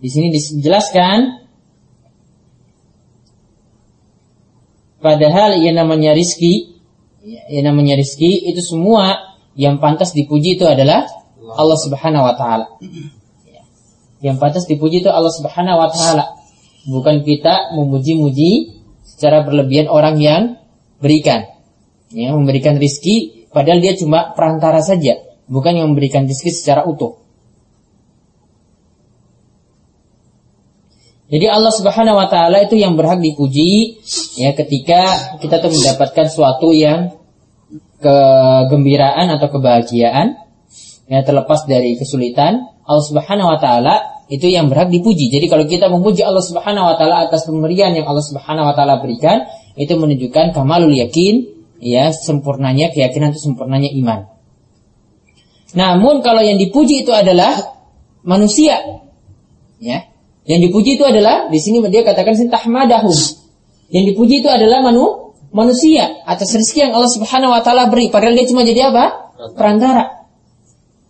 Di 0.00 0.08
sini 0.08 0.32
dijelaskan 0.32 1.44
Padahal 5.00 5.60
yang 5.60 5.76
namanya 5.76 6.16
rizki 6.16 6.76
Yang 7.52 7.64
namanya 7.68 8.00
rizki 8.00 8.48
Itu 8.48 8.64
semua 8.64 9.36
yang 9.52 9.76
pantas 9.76 10.16
dipuji 10.16 10.56
itu 10.56 10.64
adalah 10.64 11.04
Allah. 11.52 11.76
Subhanahu 11.76 12.24
wa 12.24 12.32
ta'ala. 12.32 12.66
Yang 14.24 14.36
pantas 14.40 14.64
dipuji 14.64 15.04
itu 15.04 15.12
Allah 15.12 15.32
subhanahu 15.32 15.80
wa 15.80 15.88
ta'ala 15.92 16.39
Bukan 16.90 17.22
kita 17.22 17.78
memuji-muji 17.78 18.82
Secara 19.06 19.46
berlebihan 19.46 19.86
orang 19.86 20.18
yang 20.18 20.42
berikan. 20.98 21.46
Ya, 22.10 22.34
Memberikan 22.34 22.76
rizki 22.82 23.40
Padahal 23.50 23.82
dia 23.82 23.98
cuma 23.98 24.30
perantara 24.34 24.78
saja. 24.78 25.18
Bukan 25.50 25.74
yang 25.74 25.90
memberikan 25.90 26.26
rizki 26.26 26.54
secara 26.54 26.86
utuh. 26.86 27.18
Jadi 31.30 31.46
Allah 31.46 31.70
Subhanahu 31.70 32.18
wa 32.18 32.26
taala 32.26 32.58
itu 32.66 32.74
yang 32.74 32.98
berhak 32.98 33.22
dipuji 33.22 34.02
ya 34.34 34.50
ketika 34.50 35.38
kita 35.38 35.62
tuh 35.62 35.70
mendapatkan 35.70 36.26
suatu 36.26 36.74
yang 36.74 37.14
kegembiraan 38.02 39.30
atau 39.38 39.46
kebahagiaan 39.46 40.34
ya 41.06 41.22
terlepas 41.22 41.70
dari 41.70 41.94
kesulitan. 41.94 42.66
Allah 42.82 43.04
Subhanahu 43.06 43.46
wa 43.46 43.58
taala 43.62 43.94
itu 44.30 44.46
yang 44.46 44.70
berhak 44.70 44.94
dipuji. 44.94 45.26
Jadi 45.26 45.50
kalau 45.50 45.66
kita 45.66 45.90
memuji 45.90 46.22
Allah 46.22 46.40
Subhanahu 46.40 46.86
wa 46.86 46.94
taala 46.94 47.26
atas 47.26 47.50
pemberian 47.50 47.90
yang 47.98 48.06
Allah 48.06 48.22
Subhanahu 48.22 48.62
wa 48.62 48.74
taala 48.78 49.02
berikan, 49.02 49.42
itu 49.74 49.90
menunjukkan 49.98 50.54
kamalul 50.54 50.94
yakin, 50.94 51.50
ya, 51.82 52.14
sempurnanya 52.14 52.94
keyakinan 52.94 53.34
itu 53.34 53.50
sempurnanya 53.50 53.90
iman. 53.98 54.30
Namun 55.74 56.22
kalau 56.22 56.46
yang 56.46 56.62
dipuji 56.62 57.02
itu 57.02 57.10
adalah 57.10 57.58
manusia, 58.22 59.02
ya, 59.82 60.06
yang 60.46 60.60
dipuji 60.62 60.94
itu 60.94 61.02
adalah 61.02 61.50
di 61.50 61.58
sini 61.58 61.82
dia 61.90 62.06
katakan 62.06 62.38
sintahmadahum. 62.38 63.14
Yang 63.90 64.14
dipuji 64.14 64.46
itu 64.46 64.50
adalah 64.50 64.78
manu, 64.86 65.34
manusia 65.50 66.22
atas 66.22 66.54
rezeki 66.54 66.86
yang 66.86 66.92
Allah 66.94 67.10
Subhanahu 67.10 67.50
wa 67.50 67.62
taala 67.66 67.90
beri 67.90 68.14
padahal 68.14 68.38
dia 68.38 68.46
cuma 68.46 68.62
jadi 68.62 68.94
apa? 68.94 69.34
perantara. 69.58 70.28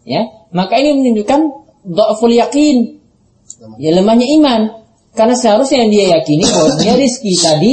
Ya, 0.06 0.24
maka 0.54 0.80
ini 0.80 0.96
menunjukkan 0.96 1.40
dhaful 1.84 2.32
yakin. 2.32 2.99
Ya 3.76 3.90
lemahnya 3.92 4.26
iman. 4.40 4.60
Karena 5.12 5.34
seharusnya 5.34 5.84
yang 5.84 5.90
dia 5.90 6.04
yakini 6.18 6.46
bahwa 6.46 6.70
rezeki 6.80 7.32
tadi 7.42 7.72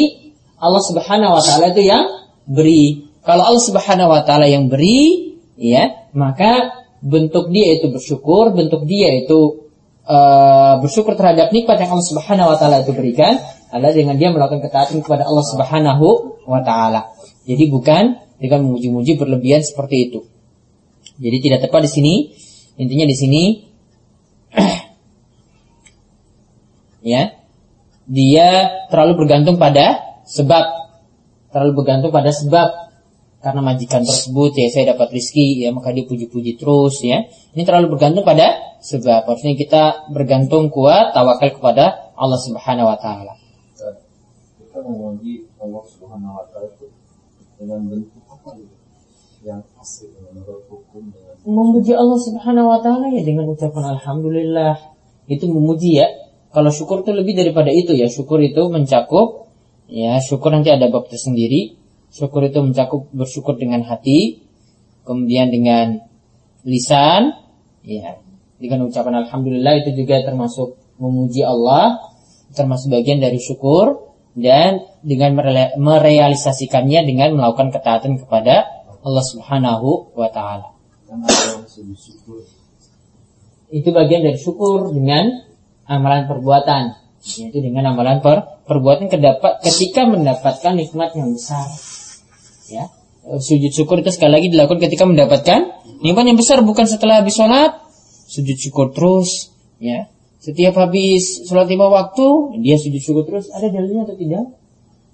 Allah 0.58 0.82
Subhanahu 0.82 1.38
wa 1.38 1.41
taala 1.43 1.69
itu 1.69 1.84
yang 1.86 2.04
beri. 2.50 3.13
Kalau 3.21 3.43
Allah 3.45 3.63
Subhanahu 3.63 4.10
wa 4.10 4.21
taala 4.26 4.50
yang 4.50 4.67
beri, 4.71 5.38
ya, 5.56 6.10
maka 6.17 6.86
bentuk 7.00 7.54
dia 7.54 7.78
itu 7.78 7.93
bersyukur, 7.93 8.58
bentuk 8.58 8.89
dia 8.89 9.13
itu 9.21 9.69
uh, 10.10 10.82
bersyukur 10.82 11.13
terhadap 11.13 11.54
nikmat 11.54 11.78
yang 11.78 11.93
Allah 11.93 12.08
Subhanahu 12.10 12.47
wa 12.52 12.58
taala 12.58 12.82
itu 12.82 12.91
berikan 12.95 13.38
adalah 13.69 13.93
dengan 13.93 14.15
dia 14.15 14.34
melakukan 14.34 14.63
ketaatan 14.65 15.04
kepada 15.06 15.28
Allah 15.28 15.45
Subhanahu 15.45 16.08
wa 16.47 16.60
taala. 16.65 17.13
Jadi 17.45 17.69
bukan 17.69 18.17
dengan 18.41 18.65
memuji-muji 18.65 19.13
berlebihan 19.19 19.62
seperti 19.62 20.10
itu. 20.10 20.19
Jadi 21.21 21.38
tidak 21.43 21.69
tepat 21.69 21.86
di 21.86 21.91
sini. 21.91 22.15
Intinya 22.78 23.06
di 23.10 23.15
sini 23.17 23.43
ya. 27.08 27.32
Dia 28.08 28.72
terlalu 28.91 29.26
bergantung 29.26 29.56
pada 29.56 30.20
sebab. 30.28 30.65
Terlalu 31.56 31.72
bergantung 31.84 32.12
pada 32.12 32.32
sebab. 32.36 32.88
karena 33.38 33.62
majikan 33.62 34.02
tersebut 34.02 34.50
ya 34.60 34.67
saya 34.74 34.98
dapat 34.98 35.13
rizki 35.13 35.62
ya 35.62 35.70
maka 35.70 35.93
dia 35.93 36.04
puji-puji 36.04 36.58
terus 36.60 37.00
ya. 37.06 37.24
Ini 37.56 37.63
terlalu 37.63 37.96
bergantung 37.96 38.28
pada 38.28 38.78
sebab. 38.82 39.24
Harusnya 39.30 39.56
kita 39.56 40.10
bergantung 40.12 40.67
kuat 40.74 41.13
tawakal 41.15 41.56
kepada 41.56 42.12
Allah 42.17 42.39
Subhanahu 42.41 42.89
wa 42.89 42.98
taala. 42.98 43.38
Kita 44.58 44.80
memuji 44.84 45.48
Allah 45.62 45.84
Subhanahu 45.86 46.34
wa 46.34 46.46
taala 46.50 46.67
itu 46.70 46.89
dengan 47.58 47.80
bentuk 47.89 48.26
apa 48.26 48.50
gitu? 48.58 48.76
Yang 49.46 49.62
asli 49.80 50.10
menurut 50.17 50.65
hukum 50.67 51.13
Memuji 51.46 51.93
Allah 51.93 52.20
Subhanahu 52.20 52.67
wa 52.67 52.80
taala 52.82 53.08
ya 53.13 53.22
dengan 53.22 53.48
ucapan 53.54 53.96
alhamdulillah. 53.96 54.76
Itu 55.30 55.46
memuji 55.48 56.02
ya. 56.02 56.08
Kalau 56.58 56.74
syukur 56.74 57.06
itu 57.06 57.13
lebih 57.13 57.38
daripada 57.38 57.70
itu 57.70 57.93
ya. 57.93 58.10
Syukur 58.10 58.41
itu 58.41 58.65
mencakup 58.74 59.54
ya, 59.86 60.17
syukur 60.17 60.50
nanti 60.50 60.74
ada 60.74 60.89
bab 60.89 61.06
tersendiri. 61.06 61.78
Syukur 62.10 62.50
itu 62.50 62.58
mencakup 62.65 63.13
bersyukur 63.13 63.62
dengan 63.62 63.86
hati, 63.86 64.41
kemudian 65.06 65.54
dengan 65.54 66.02
lisan, 66.65 67.38
ya. 67.86 68.17
Dengan 68.58 68.89
ucapan 68.89 69.22
alhamdulillah 69.22 69.86
itu 69.86 70.02
juga 70.02 70.26
termasuk 70.26 70.82
memuji 70.98 71.46
Allah, 71.46 72.02
termasuk 72.58 72.89
bagian 72.89 73.22
dari 73.22 73.38
syukur 73.38 74.17
dan 74.34 74.82
dengan 75.06 75.38
mere- 75.38 75.78
merealisasikannya 75.78 77.06
dengan 77.06 77.38
melakukan 77.38 77.70
ketaatan 77.70 78.17
kepada 78.17 78.65
Allah 79.06 79.26
Subhanahu 79.30 80.10
wa 80.17 80.30
taala. 80.34 80.74
Itu 83.70 83.93
bagian 83.93 84.26
dari 84.26 84.41
syukur 84.41 84.89
dengan 84.89 85.46
amalan 85.88 86.28
perbuatan. 86.28 87.00
Yaitu 87.28 87.60
dengan 87.60 87.91
amalan 87.91 88.21
per, 88.21 88.62
perbuatan 88.69 89.10
kedapat, 89.10 89.60
ketika 89.65 90.08
mendapatkan 90.08 90.78
nikmat 90.78 91.12
yang 91.17 91.34
besar. 91.34 91.67
Ya. 92.71 92.91
Sujud 93.28 93.76
syukur 93.76 94.00
itu 94.00 94.12
sekali 94.15 94.32
lagi 94.39 94.47
dilakukan 94.47 94.80
ketika 94.80 95.04
mendapatkan 95.04 95.84
nikmat 96.00 96.23
yang 96.23 96.39
besar 96.39 96.63
bukan 96.63 96.88
setelah 96.88 97.19
habis 97.19 97.36
sholat. 97.36 97.76
Sujud 98.32 98.56
syukur 98.56 98.95
terus. 98.95 99.52
Ya. 99.84 100.08
Setiap 100.39 100.80
habis 100.80 101.43
sholat 101.43 101.67
lima 101.67 101.91
waktu 101.91 102.56
dia 102.63 102.80
sujud 102.80 103.02
syukur 103.04 103.28
terus. 103.28 103.52
Ada 103.52 103.67
dalilnya 103.67 104.08
atau 104.08 104.15
tidak? 104.15 104.45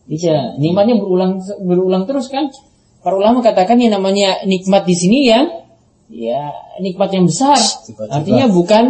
Bisa. 0.06 0.60
Nikmatnya 0.62 1.02
berulang 1.02 1.42
berulang 1.66 2.04
terus 2.06 2.30
kan? 2.30 2.54
Para 3.02 3.18
ulama 3.18 3.42
katakan 3.42 3.82
yang 3.82 3.98
namanya 3.98 4.46
nikmat 4.46 4.86
di 4.86 4.94
sini 4.94 5.26
yang 5.26 5.50
ya 6.14 6.54
nikmat 6.78 7.10
yang 7.10 7.26
besar. 7.26 7.58
Tiba-tiba. 7.58 8.14
Artinya 8.14 8.46
bukan 8.54 8.84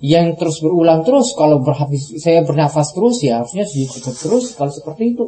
yang 0.00 0.34
terus 0.36 0.64
berulang 0.64 1.04
terus. 1.04 1.36
Kalau 1.36 1.60
berhabis 1.60 2.16
saya 2.20 2.42
bernafas 2.44 2.92
terus 2.96 3.20
ya 3.20 3.44
harusnya 3.44 3.68
sujud 3.68 3.88
syukur 3.88 4.14
terus. 4.16 4.44
Kalau 4.56 4.72
seperti 4.72 5.16
itu, 5.16 5.24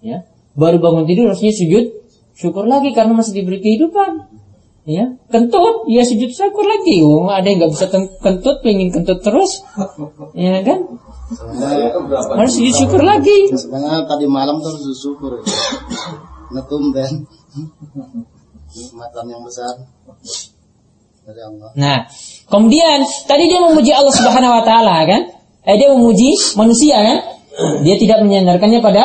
ya 0.00 0.24
baru 0.56 0.80
bangun 0.80 1.04
tidur 1.08 1.32
harusnya 1.32 1.52
sujud 1.52 1.84
syukur 2.36 2.64
lagi 2.68 2.92
karena 2.96 3.12
masih 3.16 3.36
diberi 3.36 3.60
kehidupan. 3.60 4.32
Ya, 4.82 5.14
kentut, 5.30 5.86
ya 5.86 6.02
sujud 6.02 6.34
syukur 6.34 6.66
lagi. 6.66 7.06
Oh, 7.06 7.30
ada 7.30 7.46
yang 7.46 7.62
nggak 7.62 7.70
bisa 7.70 7.86
ken- 7.86 8.18
kentut, 8.18 8.66
pengen 8.66 8.90
kentut 8.90 9.22
terus, 9.22 9.62
ya 10.34 10.58
kan? 10.66 10.98
Harus 12.34 12.52
sujud 12.58 12.74
syukur 12.74 13.06
lagi. 13.06 13.46
sebenarnya 13.54 14.10
tadi 14.10 14.26
malam 14.26 14.58
tuh 14.58 14.74
harus 14.74 14.82
bersyukur. 14.82 15.38
Netumben. 16.50 17.30
Nikmatan 18.74 19.24
yang 19.30 19.46
besar. 19.46 19.86
Nah, 21.78 22.10
kemudian 22.50 23.06
tadi 23.30 23.46
dia 23.46 23.62
memuji 23.62 23.94
Allah 23.94 24.10
Subhanahu 24.10 24.52
wa 24.58 24.62
taala 24.66 25.06
kan? 25.06 25.30
Eh 25.62 25.78
dia 25.78 25.94
memuji 25.94 26.34
manusia 26.58 26.98
kan? 26.98 27.18
Dia 27.86 27.94
tidak 28.00 28.26
menyandarkannya 28.26 28.82
pada 28.82 29.04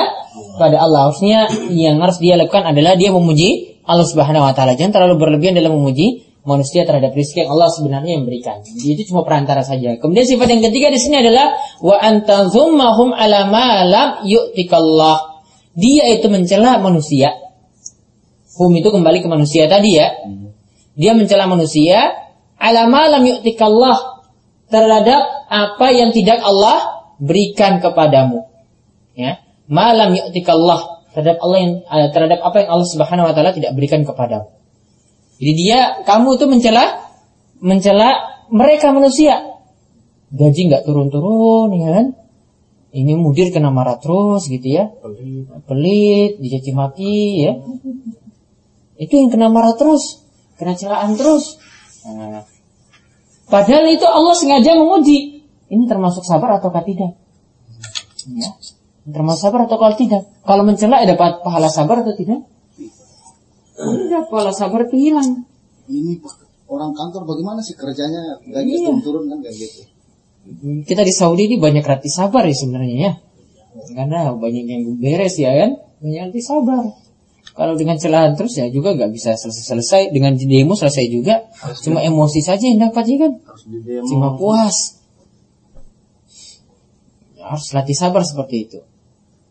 pada 0.58 0.78
Allah. 0.82 1.12
Harusnya 1.12 1.46
yang 1.70 2.02
harus 2.02 2.18
dia 2.18 2.34
lakukan 2.40 2.66
adalah 2.74 2.98
dia 2.98 3.14
memuji 3.14 3.78
Allah 3.86 4.08
Subhanahu 4.10 4.50
wa 4.50 4.54
taala. 4.58 4.74
Jangan 4.74 4.98
terlalu 4.98 5.16
berlebihan 5.22 5.54
dalam 5.54 5.78
memuji 5.78 6.26
manusia 6.48 6.88
terhadap 6.88 7.12
rezeki 7.12 7.44
yang 7.46 7.52
Allah 7.54 7.70
sebenarnya 7.70 8.12
yang 8.18 8.24
berikan. 8.24 8.64
Itu 8.64 9.04
cuma 9.12 9.28
perantara 9.28 9.68
saja. 9.68 10.00
Kemudian 10.00 10.24
sifat 10.24 10.48
yang 10.48 10.64
ketiga 10.64 10.88
di 10.90 10.98
sini 10.98 11.20
adalah 11.20 11.54
wa 11.84 12.00
antazummahum 12.00 13.12
ala 13.14 13.52
ma 13.52 13.84
lam 13.84 14.10
yu'tikallah. 14.24 15.44
Dia 15.78 16.10
itu 16.16 16.26
mencela 16.32 16.80
manusia. 16.82 17.36
Hum 18.58 18.74
itu 18.74 18.90
kembali 18.90 19.22
ke 19.22 19.28
manusia 19.30 19.70
tadi 19.70 20.02
ya. 20.02 20.08
Dia 20.98 21.14
mencela 21.14 21.46
manusia 21.46 22.18
ala 22.58 22.90
ma 22.90 23.06
lam 23.06 23.24
yu'tikallah 23.24 24.26
terhadap 24.68 25.22
apa 25.48 25.88
yang 25.94 26.10
tidak 26.12 26.42
Allah 26.42 27.08
berikan 27.22 27.80
kepadamu. 27.80 28.50
Ya, 29.14 29.42
malam 29.70 30.14
yu'tikallah 30.14 31.10
terhadap 31.14 31.38
Allah 31.42 31.58
yang 31.62 31.74
eh, 31.86 32.10
terhadap 32.14 32.40
apa 32.42 32.66
yang 32.66 32.70
Allah 32.78 32.88
Subhanahu 32.90 33.26
wa 33.30 33.34
taala 33.34 33.54
tidak 33.54 33.74
berikan 33.74 34.06
kepadamu. 34.06 34.54
Jadi 35.38 35.52
dia 35.54 35.80
kamu 36.06 36.38
itu 36.38 36.46
mencela 36.50 36.86
mencela 37.62 38.10
mereka 38.50 38.90
manusia. 38.94 39.58
Gaji 40.34 40.62
nggak 40.70 40.84
turun-turun 40.84 41.72
ya 41.78 41.90
kan? 41.94 42.08
Ini 42.98 43.14
mudir 43.20 43.54
kena 43.54 43.70
marah 43.70 44.02
terus 44.02 44.50
gitu 44.50 44.66
ya. 44.66 44.90
Pelit, 45.68 46.42
dicaci 46.42 46.72
maki 46.74 47.46
ya. 47.46 47.54
Itu 48.98 49.14
yang 49.14 49.30
kena 49.30 49.54
marah 49.54 49.78
terus, 49.78 50.26
kena 50.58 50.74
celaan 50.76 51.14
terus. 51.16 51.58
Nah, 52.06 52.44
Padahal 53.48 53.88
itu 53.88 54.04
Allah 54.04 54.36
sengaja 54.36 54.76
menguji. 54.76 55.40
Ini 55.72 55.84
termasuk 55.88 56.24
sabar 56.28 56.60
ataukah 56.60 56.84
tidak? 56.84 57.16
Ya. 58.28 58.52
Termasuk 59.08 59.48
sabar 59.48 59.64
atau 59.64 59.80
kalau 59.80 59.96
tidak? 59.96 60.28
Kalau 60.44 60.68
mencela 60.68 61.00
ada 61.00 61.16
dapat 61.16 61.40
pahala 61.40 61.72
sabar 61.72 62.04
atau 62.04 62.12
tidak? 62.12 62.44
Tidak, 63.78 64.24
pahala 64.28 64.52
sabar 64.52 64.84
itu 64.84 65.00
hilang. 65.00 65.48
Ini 65.88 66.20
orang 66.68 66.92
kantor 66.92 67.24
bagaimana 67.24 67.64
sih 67.64 67.80
kerjanya 67.80 68.44
gaji 68.44 68.68
Iya. 68.84 68.92
turun 69.00 69.32
kan 69.32 69.40
kayak 69.40 69.56
gitu. 69.56 69.82
Kita 70.84 71.08
di 71.08 71.14
Saudi 71.16 71.48
ini 71.48 71.56
banyak 71.56 71.84
rati 71.84 72.12
sabar 72.12 72.44
ya 72.44 72.56
sebenarnya 72.56 72.96
ya. 73.00 73.12
Karena 73.96 74.36
banyak 74.36 74.66
yang 74.68 74.84
beres 75.00 75.40
ya 75.40 75.56
kan. 75.56 75.72
Banyak 76.04 76.32
rati 76.32 76.42
sabar. 76.44 76.84
Kalau 77.58 77.74
dengan 77.74 77.98
celahan 77.98 78.38
terus 78.38 78.54
ya 78.54 78.70
juga 78.70 78.94
nggak 78.94 79.10
bisa 79.10 79.34
selesai-selesai. 79.34 80.14
Dengan 80.14 80.38
demo 80.38 80.78
selesai 80.78 81.10
juga. 81.10 81.50
Cuma 81.82 82.06
emosi 82.06 82.46
saja 82.46 82.70
yang 82.70 82.78
dapat 82.78 83.04
ya 83.10 83.18
kan. 83.26 83.32
Harus 83.42 83.64
di. 83.66 83.78
Cuma 84.06 84.38
puas. 84.38 85.02
Ya, 87.34 87.50
harus 87.50 87.66
latih 87.74 87.98
sabar 87.98 88.22
seperti 88.22 88.70
itu. 88.70 88.80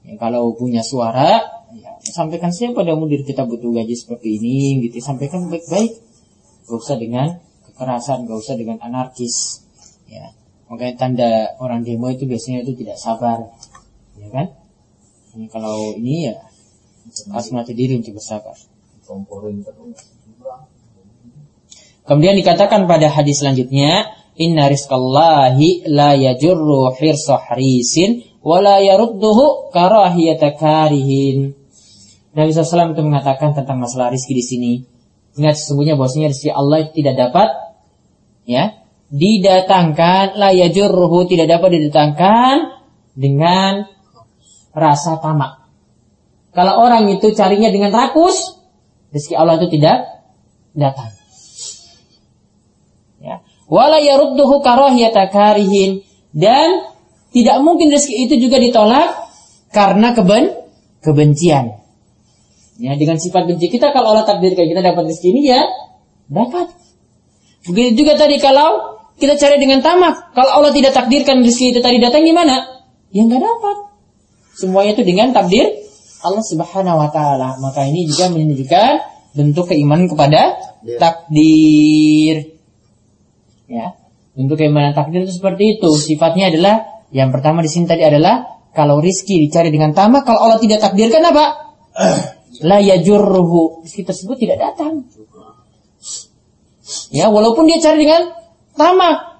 Ya, 0.06 0.14
kalau 0.22 0.54
punya 0.54 0.86
suara, 0.86 1.42
ya, 1.74 1.98
sampaikan 2.06 2.54
saja 2.54 2.70
pada 2.70 2.94
mudir 2.94 3.26
kita 3.26 3.42
butuh 3.42 3.74
gaji 3.74 3.98
seperti 3.98 4.38
ini, 4.38 4.86
gitu. 4.86 5.02
Sampaikan 5.02 5.50
baik-baik. 5.50 5.98
Gak 6.70 6.78
usah 6.78 6.94
dengan 6.94 7.42
kekerasan, 7.66 8.30
gak 8.30 8.38
usah 8.38 8.54
dengan 8.54 8.78
anarkis. 8.86 9.66
Ya, 10.06 10.30
makanya 10.70 10.94
tanda 10.94 11.30
orang 11.58 11.82
demo 11.82 12.06
itu 12.06 12.22
biasanya 12.22 12.62
itu 12.62 12.78
tidak 12.78 13.02
sabar, 13.02 13.50
ya 14.14 14.30
kan? 14.30 14.54
Ini 15.34 15.50
kalau 15.50 15.98
ini 15.98 16.30
ya 16.30 16.38
harus 17.32 17.48
melatih 17.52 17.76
diri 17.76 17.96
untuk 17.96 18.20
bersabar. 18.20 18.56
Kemudian 22.06 22.38
dikatakan 22.38 22.86
pada 22.86 23.10
hadis 23.10 23.42
selanjutnya, 23.42 24.14
Inna 24.36 24.68
rizqallahi 24.68 25.88
la 25.88 26.12
yajurru 26.12 26.92
hirsa 26.94 27.40
harisin 27.40 28.20
wa 28.44 28.60
la 28.60 28.78
yarudduhu 28.84 29.72
karahiyata 29.72 30.54
karihin. 30.60 31.56
Nabi 32.36 32.52
SAW 32.52 32.92
itu 32.92 33.02
mengatakan 33.02 33.56
tentang 33.56 33.80
masalah 33.80 34.12
rizki 34.12 34.36
di 34.36 34.44
sini. 34.44 34.72
Ingat 35.40 35.56
sesungguhnya 35.56 35.96
bahwasanya 35.96 36.36
rizki 36.36 36.52
Allah 36.52 36.84
tidak 36.92 37.16
dapat 37.16 37.48
ya 38.44 38.86
didatangkan 39.08 40.36
la 40.36 40.52
yajurruhu 40.52 41.26
tidak 41.26 41.58
dapat 41.58 41.80
didatangkan 41.80 42.76
dengan 43.16 43.88
rasa 44.76 45.16
tamak. 45.18 45.65
Kalau 46.56 46.80
orang 46.80 47.12
itu 47.12 47.36
carinya 47.36 47.68
dengan 47.68 47.92
rakus, 47.92 48.56
rezeki 49.12 49.36
Allah 49.36 49.60
itu 49.60 49.68
tidak 49.76 50.24
datang. 50.72 51.12
Ya. 53.20 53.44
Wala 53.68 54.00
yarudduhu 54.00 54.64
karahiyata 54.64 55.28
dan 56.32 56.68
tidak 57.36 57.56
mungkin 57.60 57.92
rezeki 57.92 58.24
itu 58.24 58.34
juga 58.48 58.56
ditolak 58.56 59.28
karena 59.68 60.16
keben 60.16 60.56
kebencian. 61.04 61.76
Ya, 62.80 62.92
dengan 62.96 63.20
sifat 63.20 63.44
benci 63.44 63.68
kita 63.68 63.92
kalau 63.92 64.16
Allah 64.16 64.24
takdirkan 64.24 64.64
kita 64.64 64.80
dapat 64.80 65.12
rezeki 65.12 65.28
ini 65.36 65.42
ya 65.52 65.60
dapat. 66.32 66.72
Begitu 67.68 68.00
juga 68.00 68.16
tadi 68.16 68.40
kalau 68.40 68.96
kita 69.20 69.36
cari 69.36 69.60
dengan 69.60 69.84
tamak, 69.84 70.32
kalau 70.32 70.56
Allah 70.56 70.72
tidak 70.72 70.96
takdirkan 70.96 71.44
rezeki 71.44 71.76
itu 71.76 71.80
tadi 71.84 72.00
datang 72.00 72.24
gimana? 72.24 72.80
Ya 73.12 73.28
nggak 73.28 73.44
dapat. 73.44 73.76
Semuanya 74.56 74.96
itu 74.96 75.04
dengan 75.04 75.36
takdir 75.36 75.85
Allah 76.26 76.42
Subhanahu 76.42 76.98
wa 76.98 77.08
taala. 77.14 77.56
Maka 77.62 77.86
ini 77.86 78.10
juga 78.10 78.34
menunjukkan 78.34 78.90
bentuk 79.38 79.70
keimanan 79.70 80.10
kepada 80.10 80.58
takdir. 80.98 82.58
Ya. 83.70 83.94
Bentuk 84.34 84.58
keimanan 84.58 84.92
takdir 84.92 85.24
itu 85.24 85.38
seperti 85.38 85.78
itu. 85.78 85.90
Sifatnya 85.94 86.50
adalah 86.50 87.06
yang 87.14 87.30
pertama 87.30 87.62
di 87.62 87.70
sini 87.70 87.86
tadi 87.86 88.02
adalah 88.02 88.58
kalau 88.74 89.00
rizki 89.00 89.40
dicari 89.40 89.72
dengan 89.72 89.96
tamak, 89.96 90.28
kalau 90.28 90.44
Allah 90.44 90.60
tidak 90.60 90.82
takdirkan 90.84 91.24
apa? 91.24 91.44
la 92.68 92.78
yajurruhu 92.80 93.84
rezeki 93.84 94.02
tersebut 94.04 94.36
tidak 94.36 94.58
datang. 94.60 95.08
Ya, 97.10 97.32
walaupun 97.32 97.66
dia 97.66 97.80
cari 97.82 98.04
dengan 98.04 98.36
tamak. 98.76 99.38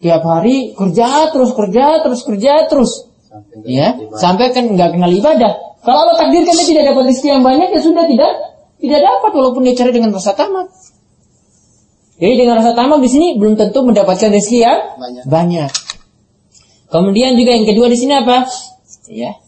Tiap 0.00 0.24
hari 0.24 0.72
kerja 0.72 1.28
terus 1.28 1.52
kerja 1.52 2.00
terus 2.00 2.20
kerja 2.24 2.52
terus. 2.72 3.10
Sampai 3.28 3.68
Ya, 3.68 3.88
sampai 4.16 4.46
kan 4.56 4.64
nggak 4.72 4.96
kenal 4.96 5.12
ibadah. 5.12 5.69
Kalau 5.80 5.98
Allah 6.04 6.16
takdirkan 6.20 6.54
dia 6.60 6.66
tidak 6.68 6.84
dapat 6.92 7.02
rezeki 7.08 7.28
yang 7.32 7.42
banyak 7.42 7.68
ya 7.72 7.80
sudah 7.80 8.04
tidak 8.04 8.32
tidak 8.80 9.00
dapat 9.00 9.30
walaupun 9.32 9.64
dia 9.64 9.74
cari 9.76 9.92
dengan 9.96 10.12
rasa 10.12 10.36
tamak. 10.36 10.68
Jadi 12.20 12.34
dengan 12.36 12.60
rasa 12.60 12.76
tamak 12.76 13.00
di 13.00 13.08
sini 13.08 13.26
belum 13.40 13.56
tentu 13.56 13.80
mendapatkan 13.80 14.28
rezeki 14.28 14.58
yang 14.60 14.78
Banyak. 15.00 15.24
banyak. 15.24 15.70
Kemudian 16.92 17.32
juga 17.40 17.50
yang 17.56 17.64
kedua 17.64 17.86
di 17.88 17.96
sini 17.96 18.12
apa? 18.12 18.44
Ya. 19.08 19.40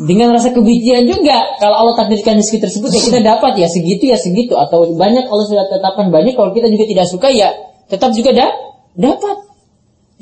Dengan 0.00 0.30
rasa 0.32 0.54
kebencian 0.54 1.10
juga 1.10 1.58
kalau 1.58 1.76
Allah 1.82 1.94
takdirkan 1.98 2.38
rezeki 2.38 2.58
tersebut 2.62 2.90
ya 2.94 3.00
kita 3.10 3.20
dapat 3.26 3.52
ya 3.58 3.66
segitu 3.66 4.06
ya 4.06 4.16
segitu 4.16 4.54
atau 4.54 4.86
banyak 4.94 5.26
Allah 5.26 5.46
sudah 5.50 5.66
tetapkan 5.66 6.14
banyak 6.14 6.38
kalau 6.38 6.54
kita 6.54 6.70
juga 6.70 6.86
tidak 6.86 7.06
suka 7.10 7.28
ya 7.34 7.50
tetap 7.90 8.14
juga 8.14 8.30
da 8.32 8.46
dapat. 8.94 9.50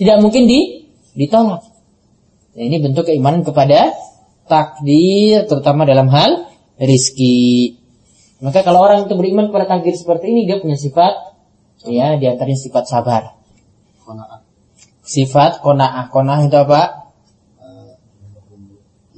Tidak 0.01 0.17
mungkin 0.25 0.49
di 0.49 0.89
ditolak. 1.19 1.61
Nah, 2.55 2.63
ini 2.65 2.81
bentuk 2.81 3.07
keimanan 3.07 3.45
kepada 3.45 3.93
takdir 4.49 5.47
terutama 5.47 5.85
dalam 5.85 6.09
hal 6.09 6.49
rizki. 6.81 7.79
Maka 8.41 8.63
kalau 8.65 8.83
orang 8.83 9.07
itu 9.07 9.15
beriman 9.15 9.53
kepada 9.53 9.79
takdir 9.79 9.95
seperti 9.95 10.33
ini 10.33 10.49
dia 10.49 10.59
punya 10.59 10.79
sifat 10.79 11.15
ya 11.87 12.17
di 12.17 12.25
antaranya 12.27 12.59
sifat 12.59 12.85
sabar. 12.89 13.23
Sifat 15.05 15.61
kona'ah. 15.61 16.09
Kona'ah 16.09 16.41
itu 16.49 16.57
apa? 16.57 17.13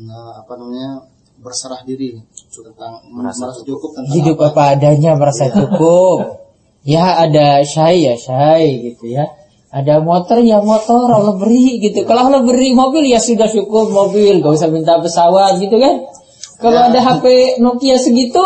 Nah, 0.00 0.42
apa 0.42 0.52
namanya? 0.58 1.10
berserah 1.40 1.80
diri 1.88 2.20
tentang 2.52 3.00
merasa, 3.08 3.48
cukup 3.64 3.96
tentang 3.96 4.12
Hidup 4.12 4.36
apa. 4.44 4.52
apa 4.52 4.62
adanya 4.76 5.16
merasa 5.16 5.48
cukup. 5.48 6.18
Ya 6.80 7.20
ada 7.20 7.60
syai 7.60 8.08
ya 8.08 8.16
syai 8.16 8.80
gitu 8.80 9.12
ya. 9.12 9.28
Ada 9.70 10.02
motor 10.02 10.42
ya 10.42 10.58
motor 10.58 11.06
Allah 11.06 11.38
beri 11.38 11.78
gitu. 11.78 12.02
Kalau 12.02 12.26
Allah 12.26 12.42
beri 12.42 12.74
mobil 12.74 13.06
ya 13.06 13.22
sudah 13.22 13.46
cukup 13.46 13.94
mobil, 13.94 14.42
gak 14.42 14.58
usah 14.58 14.66
minta 14.66 14.98
pesawat 14.98 15.62
gitu 15.62 15.78
kan. 15.78 16.10
Kalau 16.58 16.90
ada 16.90 16.98
HP 16.98 17.56
Nokia 17.62 17.94
segitu 17.96 18.42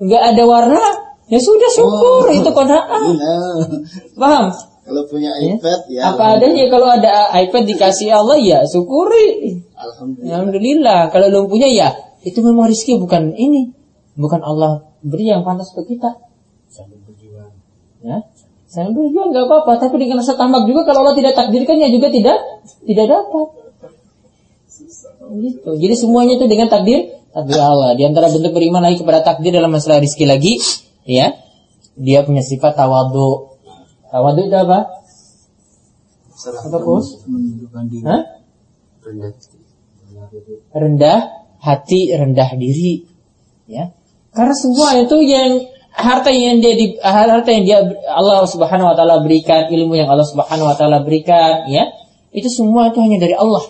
nggak 0.00 0.22
ada 0.32 0.42
warna, 0.48 0.80
ya 1.28 1.36
sudah 1.36 1.68
syukur 1.68 2.30
itu 2.32 2.48
kona'ah. 2.48 3.02
Nah, 3.04 3.60
Paham? 4.16 4.46
kalau 4.80 5.02
punya 5.06 5.30
Ya. 5.38 5.54
iPad 5.54 5.80
ya 5.86 6.02
Apa 6.10 6.40
adanya 6.40 6.66
kalau 6.66 6.88
ada 6.88 7.28
iPad 7.36 7.62
dikasih 7.68 8.10
Allah 8.10 8.38
ya 8.40 8.64
syukuri. 8.64 9.60
alhamdulillah. 9.76 10.30
Alhamdulillah. 10.38 11.00
Kalau 11.12 11.26
belum 11.28 11.46
punya 11.50 11.68
ya 11.68 11.92
itu 12.22 12.38
memang 12.40 12.70
rezeki 12.70 12.96
bukan 12.98 13.34
ini, 13.34 13.74
bukan 14.16 14.40
Allah 14.40 14.86
beri 15.02 15.28
yang 15.28 15.42
pantas 15.42 15.74
untuk 15.74 15.84
kita. 15.90 16.10
Ya, 18.00 18.16
saya 18.70 18.86
berjuang 18.94 19.34
nggak 19.34 19.50
apa-apa, 19.50 19.82
tapi 19.82 19.98
dengan 19.98 20.22
rasa 20.22 20.38
tamak 20.38 20.62
juga 20.70 20.86
kalau 20.86 21.02
Allah 21.02 21.18
tidak 21.18 21.34
takdirkan 21.34 21.74
ya 21.82 21.90
juga 21.90 22.06
tidak 22.06 22.38
tidak 22.86 23.06
dapat. 23.10 23.46
Gitu. 25.30 25.70
Jadi 25.74 25.94
semuanya 25.98 26.38
itu 26.38 26.46
dengan 26.46 26.70
takdir 26.70 27.10
takdir 27.34 27.58
Allah. 27.58 27.98
Di 27.98 28.06
antara 28.06 28.30
bentuk 28.30 28.54
beriman 28.54 28.78
lagi 28.78 29.02
kepada 29.02 29.26
takdir 29.26 29.50
dalam 29.50 29.74
masalah 29.74 29.98
rezeki 29.98 30.22
lagi, 30.22 30.62
ya, 31.02 31.34
dia 31.98 32.22
punya 32.22 32.46
sifat 32.46 32.78
tawadu. 32.78 33.58
Tawadu 34.06 34.40
itu 34.46 34.54
apa? 34.54 35.02
Apa 36.70 36.78
bos? 36.78 37.26
Hah? 38.06 38.22
rendah 40.70 41.18
hati, 41.58 42.14
rendah 42.14 42.50
diri, 42.54 43.02
ya. 43.66 43.90
Karena 44.30 44.54
semua 44.54 44.94
itu 44.94 45.16
yang 45.26 45.66
harta 45.90 46.30
yang 46.30 46.62
dia 46.62 46.74
di, 46.78 46.96
harta 47.02 47.50
yang 47.50 47.64
dia 47.66 47.78
Allah 48.10 48.46
Subhanahu 48.46 48.90
wa 48.90 48.96
taala 48.96 49.22
berikan, 49.22 49.66
ilmu 49.68 49.98
yang 49.98 50.08
Allah 50.10 50.26
Subhanahu 50.26 50.70
wa 50.70 50.76
taala 50.78 51.02
berikan, 51.02 51.66
ya. 51.66 51.90
Itu 52.30 52.46
semua 52.46 52.94
itu 52.94 53.02
hanya 53.02 53.18
dari 53.18 53.34
Allah. 53.34 53.62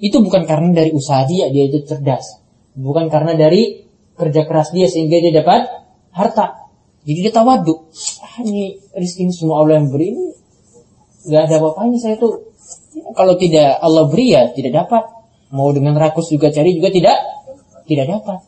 Itu 0.00 0.20
bukan 0.24 0.44
karena 0.48 0.72
dari 0.72 0.92
usaha 0.92 1.24
dia, 1.24 1.48
dia 1.52 1.68
itu 1.68 1.84
cerdas. 1.84 2.40
Bukan 2.76 3.12
karena 3.12 3.36
dari 3.36 3.84
kerja 4.16 4.44
keras 4.44 4.72
dia 4.72 4.88
sehingga 4.88 5.16
dia 5.20 5.44
dapat 5.44 5.68
harta. 6.12 6.68
Jadi 7.04 7.18
dia 7.24 7.32
tawadu. 7.32 7.88
Ah, 8.20 8.44
ini 8.44 8.76
rezeki 8.92 9.28
ini 9.28 9.32
semua 9.32 9.64
Allah 9.64 9.80
yang 9.80 9.88
beri 9.88 10.06
ini. 10.12 10.26
Gak 11.28 11.48
ada 11.48 11.54
apa-apanya 11.60 11.96
saya 12.00 12.16
tuh. 12.20 12.52
Ya, 12.92 13.08
kalau 13.16 13.36
tidak 13.40 13.80
Allah 13.80 14.04
beri 14.08 14.36
ya 14.36 14.52
tidak 14.52 14.84
dapat. 14.84 15.04
Mau 15.50 15.72
dengan 15.72 15.96
rakus 15.96 16.30
juga 16.30 16.52
cari 16.52 16.76
juga 16.76 16.92
tidak 16.92 17.16
tidak 17.88 18.06
dapat. 18.06 18.38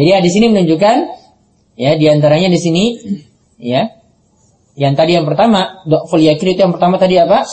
Jadi 0.00 0.08
ya, 0.08 0.18
di 0.18 0.30
sini 0.32 0.46
menunjukkan 0.48 0.96
ya 1.76 1.92
di 1.94 2.06
antaranya 2.08 2.48
di 2.48 2.56
sini 2.56 2.84
ya 3.56 3.92
yang 4.72 4.96
tadi 4.96 5.12
yang 5.12 5.28
pertama 5.28 5.84
dokful 5.84 6.16
yakin 6.16 6.46
itu 6.50 6.60
yang 6.60 6.72
pertama 6.72 6.96
tadi 6.96 7.20
apa 7.20 7.44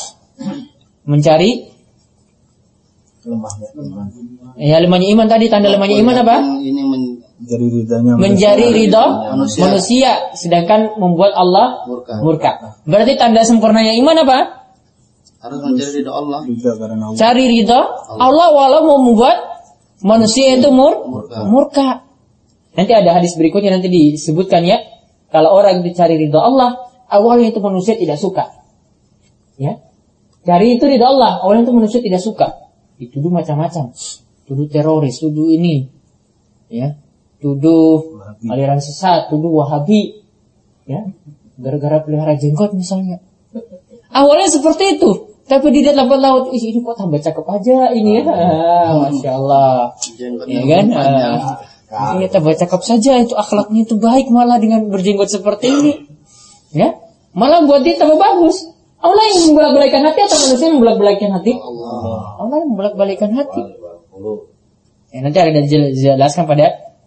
mencari 1.04 1.68
lemahnya 3.24 3.68
iman 3.76 4.08
ya 4.56 4.78
lemahnya 4.80 5.08
iman 5.12 5.28
tadi 5.28 5.46
tanda 5.52 5.68
lemahnya 5.68 5.98
iman 6.00 6.16
apa 6.18 6.36
Ini 6.64 6.82
men- 6.82 7.20
jadi 7.38 7.66
ridhanya 7.70 8.12
menjadi 8.18 8.66
ridho 8.74 9.06
Manusia. 9.30 9.62
manusia. 9.62 10.12
sedangkan 10.34 10.98
membuat 10.98 11.36
Allah 11.36 11.84
murka. 11.86 12.14
murka 12.24 12.52
berarti 12.84 13.14
tanda 13.14 13.44
sempurnanya 13.44 13.92
iman 14.00 14.24
apa 14.24 14.38
Harus 15.38 15.60
mencari 15.62 15.92
ridho 16.00 16.12
Allah 16.12 16.40
cari 17.14 17.44
ridho 17.46 17.82
Allah 18.10 18.48
walau 18.50 18.82
mau 18.86 19.00
membuat 19.04 19.38
manusia 20.00 20.56
itu 20.56 20.72
mur 20.72 21.04
Murka. 21.06 21.38
murka. 21.44 21.90
Nanti 22.78 22.94
ada 22.94 23.10
hadis 23.18 23.34
berikutnya 23.34 23.74
nanti 23.74 23.90
disebutkan 23.90 24.62
ya. 24.62 24.78
Kalau 25.34 25.52
orang 25.52 25.82
itu 25.82 25.98
cari 25.98 26.16
ridho 26.16 26.38
Allah, 26.38 26.78
awalnya 27.10 27.50
itu 27.52 27.60
manusia 27.60 27.98
tidak 27.98 28.22
suka. 28.22 28.54
Ya. 29.58 29.82
Cari 30.46 30.78
itu 30.78 30.86
ridho 30.86 31.04
Allah, 31.04 31.42
awalnya 31.42 31.66
itu 31.66 31.74
manusia 31.74 32.00
tidak 32.00 32.22
suka. 32.22 32.70
Dituduh 33.02 33.34
macam-macam. 33.34 33.92
Tuduh 34.48 34.68
teroris, 34.70 35.18
tuduh 35.20 35.50
ini. 35.52 35.90
Ya. 36.70 36.96
Tuduh 37.42 38.18
Wahabi. 38.18 38.46
aliran 38.50 38.80
sesat, 38.80 39.28
tuduh 39.34 39.52
wahabi. 39.52 40.24
Ya. 40.88 41.10
Gara-gara 41.58 42.00
pelihara 42.06 42.38
jenggot 42.38 42.72
misalnya. 42.78 43.20
Awalnya 44.14 44.48
seperti 44.48 45.02
itu. 45.02 45.34
Tapi 45.48 45.72
dilihat 45.72 45.96
lambat 45.96 46.20
laut, 46.20 46.52
ih 46.52 46.60
ini 46.60 46.84
kok 46.84 47.00
tambah 47.00 47.24
cakep 47.24 47.46
aja 47.48 47.78
ini 47.96 48.20
ya. 48.20 48.24
Ah, 48.28 49.08
Masya 49.08 49.32
Allah. 49.32 49.96
Jenggotnya 49.96 50.60
Ya 50.60 50.64
kan? 50.68 50.86
panjang. 50.92 51.40
Ah, 51.88 52.20
Ini 52.20 52.28
tambah 52.28 52.52
cakep 52.52 52.82
saja 52.84 53.24
itu 53.24 53.32
akhlaknya 53.32 53.88
itu 53.88 53.96
baik 53.96 54.28
malah 54.28 54.60
dengan 54.60 54.92
berjenggot 54.92 55.32
seperti 55.32 55.72
ini. 55.72 55.94
Ya. 56.76 57.00
Malah 57.32 57.64
buat 57.64 57.88
dia 57.88 57.96
tambah 57.96 58.20
bagus. 58.20 58.68
Allah 58.98 59.24
yang 59.30 59.54
membolak-balikan 59.54 60.02
hati 60.04 60.20
atau 60.26 60.38
manusia 60.42 60.66
yang 60.68 60.76
membolak-balikan 60.82 61.30
hati? 61.32 61.54
Allah. 61.56 62.22
Allah 62.44 62.56
yang 62.60 62.70
membolak-balikan 62.76 63.32
hati. 63.40 63.64
Ya, 65.16 65.20
nanti 65.24 65.38
ada 65.40 65.62
dijelaskan 65.64 66.44
pada 66.50 66.66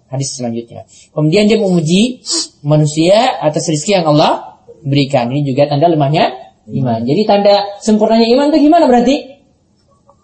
hadis 0.08 0.38
selanjutnya. 0.38 0.88
Kemudian 1.12 1.44
dia 1.50 1.58
memuji 1.60 2.24
manusia 2.64 3.36
atas 3.42 3.68
rezeki 3.68 4.00
yang 4.00 4.06
Allah 4.16 4.62
berikan. 4.80 5.28
Ini 5.28 5.44
juga 5.44 5.68
tanda 5.68 5.90
lemahnya 5.92 6.30
iman. 6.72 7.04
Jadi 7.04 7.22
tanda 7.26 7.76
sempurnanya 7.82 8.26
iman 8.38 8.54
itu 8.54 8.70
gimana 8.70 8.84
berarti? 8.88 9.29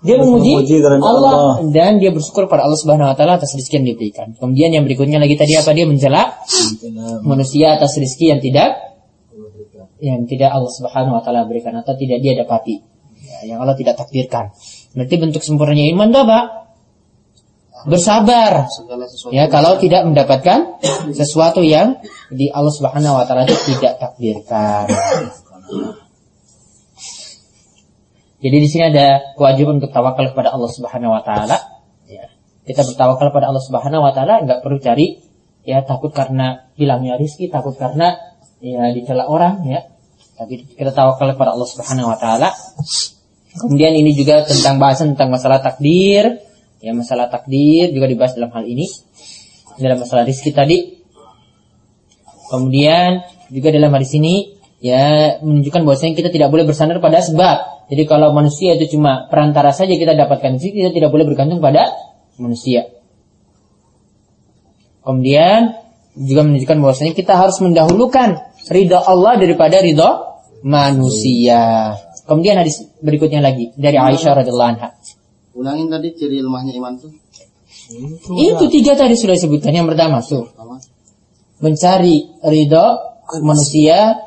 Dia 0.04 0.20
memuji 0.20 0.52
memuji 0.60 0.76
Allah, 0.84 1.00
Allah. 1.00 1.54
dan 1.72 1.96
dia 1.96 2.12
bersyukur 2.12 2.44
pada 2.52 2.68
Allah 2.68 2.76
Subhanahu 2.76 3.08
wa 3.08 3.16
taala 3.16 3.40
atas 3.40 3.56
rezeki 3.56 3.80
yang 3.80 3.86
diberikan. 3.96 4.26
Kemudian 4.36 4.70
yang 4.76 4.84
berikutnya 4.84 5.16
lagi 5.16 5.40
tadi 5.40 5.56
apa? 5.56 5.72
Dia 5.72 5.88
mencela 5.88 6.36
manusia 7.24 7.80
atas 7.80 7.96
rezeki 7.96 8.36
yang 8.36 8.40
tidak 8.44 8.70
yang 9.96 10.28
tidak 10.28 10.52
Allah 10.52 10.68
Subhanahu 10.68 11.16
wa 11.16 11.22
taala 11.24 11.48
berikan 11.48 11.72
atau 11.80 11.96
tidak 11.96 12.20
dia 12.20 12.36
dapati. 12.36 12.76
Ya, 13.24 13.56
yang 13.56 13.58
Allah 13.64 13.72
tidak 13.72 13.96
takdirkan. 13.96 14.52
Berarti 14.92 15.14
bentuk 15.16 15.40
sempurnanya 15.40 15.88
iman 15.96 16.08
itu 16.12 16.20
apa? 16.20 16.40
Bersabar. 17.88 18.52
Ya, 19.32 19.48
kalau 19.48 19.80
tidak 19.80 20.04
mendapatkan 20.04 20.80
sesuatu 21.16 21.64
yang 21.64 22.00
di 22.28 22.52
Allah 22.52 22.72
Subhanahu 22.72 23.16
wa 23.16 23.24
taala 23.24 23.48
tidak 23.48 23.96
takdirkan. 23.96 24.92
Jadi 28.46 28.62
di 28.62 28.68
sini 28.70 28.94
ada 28.94 29.34
kewajiban 29.34 29.82
untuk 29.82 29.90
tawakal 29.90 30.30
kepada 30.30 30.54
Allah 30.54 30.70
Subhanahu 30.70 31.10
wa 31.10 31.22
taala. 31.26 31.58
Ya. 32.06 32.30
Kita 32.62 32.86
bertawakal 32.86 33.34
pada 33.34 33.50
Allah 33.50 33.58
Subhanahu 33.58 34.06
wa 34.06 34.14
taala 34.14 34.46
nggak 34.46 34.62
perlu 34.62 34.78
cari 34.78 35.18
ya 35.66 35.82
takut 35.82 36.14
karena 36.14 36.70
hilangnya 36.78 37.18
rizki, 37.18 37.50
takut 37.50 37.74
karena 37.74 38.14
ya 38.62 38.94
dicela 38.94 39.26
orang 39.26 39.66
ya. 39.66 39.82
Tapi 40.38 40.78
kita 40.78 40.94
tawakal 40.94 41.34
kepada 41.34 41.58
Allah 41.58 41.66
Subhanahu 41.66 42.06
wa 42.06 42.18
taala. 42.22 42.54
Kemudian 43.66 43.98
ini 43.98 44.14
juga 44.14 44.46
tentang 44.46 44.78
bahasan 44.78 45.18
tentang 45.18 45.34
masalah 45.34 45.58
takdir. 45.58 46.38
Ya, 46.78 46.94
masalah 46.94 47.26
takdir 47.26 47.90
juga 47.90 48.06
dibahas 48.06 48.38
dalam 48.38 48.54
hal 48.54 48.62
ini. 48.62 48.86
Dalam 49.74 49.98
masalah 49.98 50.22
rizki 50.22 50.54
tadi. 50.54 51.02
Kemudian 52.46 53.26
juga 53.50 53.74
dalam 53.74 53.90
hadis 53.90 54.14
ini 54.14 54.55
ya 54.80 55.38
menunjukkan 55.40 55.82
bahwasanya 55.82 56.14
kita 56.16 56.28
tidak 56.32 56.48
boleh 56.52 56.64
bersandar 56.68 57.00
pada 57.00 57.24
sebab. 57.24 57.86
Jadi 57.86 58.02
kalau 58.04 58.34
manusia 58.34 58.74
itu 58.74 58.98
cuma 58.98 59.30
perantara 59.30 59.70
saja 59.70 59.94
kita 59.94 60.18
dapatkan 60.18 60.58
rezeki, 60.58 60.74
kita 60.74 60.90
tidak 60.90 61.10
boleh 61.14 61.24
bergantung 61.24 61.62
pada 61.62 61.94
manusia. 62.36 62.90
Kemudian 65.06 65.78
juga 66.18 66.42
menunjukkan 66.42 66.78
bahwasanya 66.82 67.14
kita 67.14 67.38
harus 67.38 67.62
mendahulukan 67.62 68.42
ridha 68.72 68.98
Allah 69.06 69.38
daripada 69.38 69.78
ridha 69.78 70.42
manusia. 70.66 71.94
Kemudian 72.26 72.58
hadis 72.58 72.90
berikutnya 72.98 73.38
lagi 73.38 73.70
dari 73.78 74.02
Aisyah 74.02 74.42
radhiallahu 74.42 74.70
anha. 74.74 74.98
Ulangin 75.54 75.86
tadi 75.86 76.10
ciri 76.18 76.42
lemahnya 76.42 76.74
iman 76.82 76.98
tuh. 76.98 77.14
Itu 78.34 78.66
tiga 78.66 78.98
tadi 78.98 79.14
sudah 79.14 79.38
disebutkan. 79.38 79.70
Yang 79.70 79.94
pertama 79.94 80.18
tuh 80.26 80.50
mencari 81.62 82.42
ridha 82.42 82.98
manusia 83.40 84.25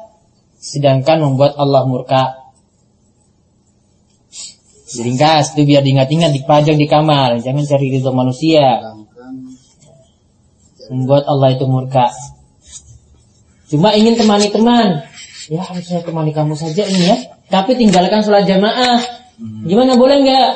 sedangkan 0.59 1.23
membuat 1.23 1.55
Allah 1.55 1.87
murka. 1.87 2.51
Diringkas 4.89 5.55
itu 5.55 5.63
biar 5.63 5.81
diingat-ingat 5.81 6.35
dipajang 6.35 6.75
di 6.75 6.85
kamar. 6.85 7.39
Jangan 7.39 7.63
cari 7.63 7.87
ridha 7.87 8.11
manusia. 8.11 8.83
Membuat 10.91 11.29
Allah 11.31 11.55
itu 11.55 11.65
murka. 11.69 12.11
Cuma 13.71 13.95
ingin 13.95 14.19
temani 14.19 14.51
teman. 14.51 15.05
Ya 15.47 15.61
harus 15.65 15.85
saya 15.87 16.01
temani 16.01 16.33
kamu 16.33 16.57
saja 16.57 16.83
ini 16.85 17.05
ya. 17.05 17.17
Tapi 17.49 17.77
tinggalkan 17.77 18.25
sholat 18.25 18.45
jamaah. 18.49 18.99
Gimana 19.39 19.95
boleh 19.95 20.17
nggak? 20.25 20.49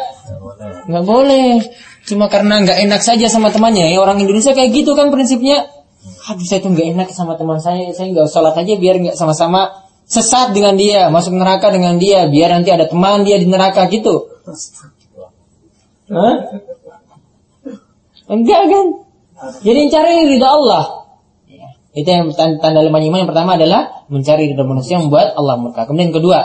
Nggak 0.89 1.05
boleh. 1.05 1.61
Cuma 2.03 2.27
karena 2.27 2.65
nggak 2.65 2.83
enak 2.89 3.01
saja 3.05 3.29
sama 3.29 3.53
temannya. 3.53 3.93
Ya, 3.93 4.01
orang 4.01 4.19
Indonesia 4.19 4.51
kayak 4.51 4.73
gitu 4.73 4.97
kan 4.97 5.13
prinsipnya. 5.13 5.69
Aduh 6.27 6.43
saya 6.43 6.59
tuh 6.59 6.73
nggak 6.73 6.87
enak 6.97 7.07
sama 7.13 7.37
teman 7.37 7.61
saya. 7.61 7.93
Saya 7.93 8.09
nggak 8.09 8.33
sholat 8.33 8.57
aja 8.57 8.73
biar 8.75 8.97
nggak 8.97 9.15
sama-sama 9.15 9.82
sesat 10.13 10.53
dengan 10.53 10.77
dia, 10.77 11.09
masuk 11.09 11.33
neraka 11.33 11.73
dengan 11.73 11.97
dia, 11.97 12.29
biar 12.29 12.53
nanti 12.53 12.69
ada 12.69 12.85
teman 12.85 13.25
dia 13.25 13.41
di 13.41 13.49
neraka 13.49 13.89
gitu. 13.89 14.29
Hah? 16.13 16.35
Enggak 18.29 18.61
kan? 18.69 18.85
Jadi 19.65 19.81
cari 19.89 20.13
ridha 20.29 20.47
Allah. 20.47 20.85
Itu 21.93 22.09
yang 22.09 22.33
tanda, 22.33 22.81
lemah 22.81 23.01
iman 23.01 23.19
yang 23.25 23.29
pertama 23.29 23.57
adalah 23.57 24.05
mencari 24.09 24.53
ridha 24.53 24.65
manusia 24.65 24.97
yang 24.97 25.09
membuat 25.09 25.33
Allah 25.33 25.57
murka. 25.57 25.85
Kemudian 25.85 26.13
yang 26.13 26.17
kedua, 26.21 26.39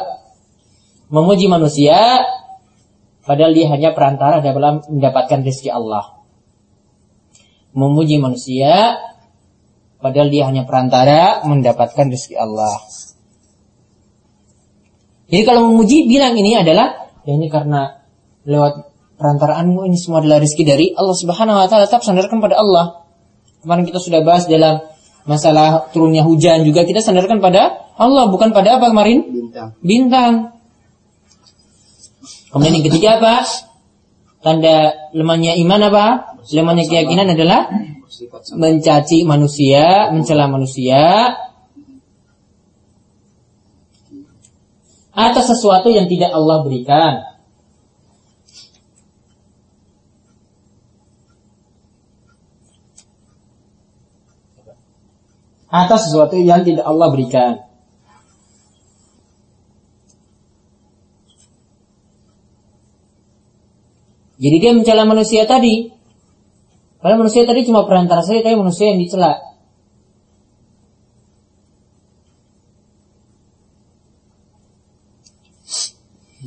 memuji 1.12 1.48
manusia 1.48 2.24
padahal 3.24 3.52
dia 3.52 3.68
hanya 3.68 3.92
perantara 3.92 4.40
dalam 4.40 4.84
mendapatkan 4.88 5.44
rezeki 5.44 5.70
Allah. 5.72 6.20
Memuji 7.72 8.16
manusia 8.20 8.96
padahal 10.00 10.28
dia 10.28 10.48
hanya 10.48 10.68
perantara 10.68 11.44
mendapatkan 11.48 12.12
rezeki 12.12 12.36
Allah. 12.36 12.76
Jadi 15.28 15.42
kalau 15.44 15.68
memuji 15.68 16.08
bilang 16.08 16.32
ini 16.40 16.56
adalah 16.56 17.12
ya 17.28 17.36
ini 17.36 17.52
karena 17.52 18.00
lewat 18.48 18.88
perantaraanmu 19.20 19.84
ini 19.84 19.96
semua 20.00 20.24
adalah 20.24 20.40
rezeki 20.40 20.64
dari 20.64 20.86
Allah 20.96 21.12
Subhanahu 21.12 21.60
wa 21.60 21.68
taala 21.68 21.84
tetap 21.84 22.00
sandarkan 22.00 22.40
pada 22.40 22.56
Allah. 22.56 23.04
Kemarin 23.60 23.84
kita 23.84 24.00
sudah 24.00 24.24
bahas 24.24 24.48
dalam 24.48 24.80
masalah 25.28 25.92
turunnya 25.92 26.24
hujan 26.24 26.64
juga 26.64 26.88
kita 26.88 27.04
sandarkan 27.04 27.44
pada 27.44 27.92
Allah 28.00 28.32
bukan 28.32 28.56
pada 28.56 28.80
apa 28.80 28.88
kemarin? 28.88 29.28
bintang. 29.28 29.68
Bintang. 29.84 30.32
Kemudian 32.48 32.80
yang 32.80 32.86
ketiga 32.88 33.20
apa? 33.20 33.44
Tanda 34.40 34.96
lemahnya 35.12 35.60
iman 35.60 35.80
apa? 35.92 36.06
Lemahnya 36.48 36.88
keyakinan 36.88 37.36
adalah 37.36 37.68
mencaci 38.56 39.28
manusia, 39.28 40.08
mencela 40.08 40.48
manusia 40.48 41.36
atas 45.18 45.50
sesuatu 45.50 45.90
yang 45.90 46.06
tidak 46.06 46.30
Allah 46.30 46.62
berikan. 46.62 47.26
Atas 55.68 56.08
sesuatu 56.08 56.38
yang 56.38 56.62
tidak 56.62 56.86
Allah 56.86 57.10
berikan. 57.10 57.66
Jadi 64.38 64.56
dia 64.62 64.70
mencela 64.70 65.02
manusia 65.02 65.42
tadi. 65.50 65.90
Padahal 67.02 67.26
manusia 67.26 67.42
tadi 67.42 67.66
cuma 67.66 67.90
perantara 67.90 68.22
saja, 68.22 68.46
tapi 68.46 68.54
manusia 68.54 68.94
yang 68.94 69.02
dicela. 69.02 69.48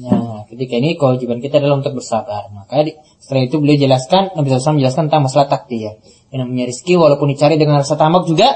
Nah, 0.02 0.48
ketika 0.62 0.78
ini 0.78 0.94
kewajiban 0.94 1.42
kita 1.42 1.58
adalah 1.58 1.82
untuk 1.82 1.98
bersabar. 1.98 2.54
Maka 2.54 2.86
di- 2.86 2.94
setelah 3.18 3.50
itu 3.50 3.58
beliau 3.58 3.82
jelaskan, 3.82 4.30
Nabi 4.38 4.54
SAW 4.54 4.78
menjelaskan 4.78 5.10
tentang 5.10 5.26
masalah 5.26 5.50
takdir. 5.50 5.98
Yang 6.30 6.40
namanya 6.46 6.70
rezeki 6.70 6.94
walaupun 7.02 7.34
dicari 7.34 7.58
dengan 7.58 7.82
rasa 7.82 7.98
tamak 7.98 8.30
juga 8.30 8.54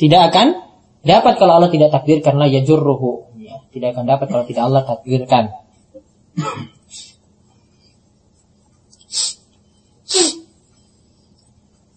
tidak 0.00 0.32
akan 0.32 0.56
dapat 1.04 1.36
kalau 1.36 1.60
Allah 1.60 1.68
tidak 1.68 1.92
takdirkan 1.92 2.40
la 2.40 2.48
yajurruhu. 2.48 3.36
Ya, 3.36 3.60
tidak 3.68 3.92
akan 3.92 4.04
dapat 4.08 4.26
kalau 4.32 4.48
tidak 4.48 4.64
Allah 4.64 4.82
takdirkan. 4.88 5.52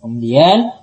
Kemudian 0.03 0.75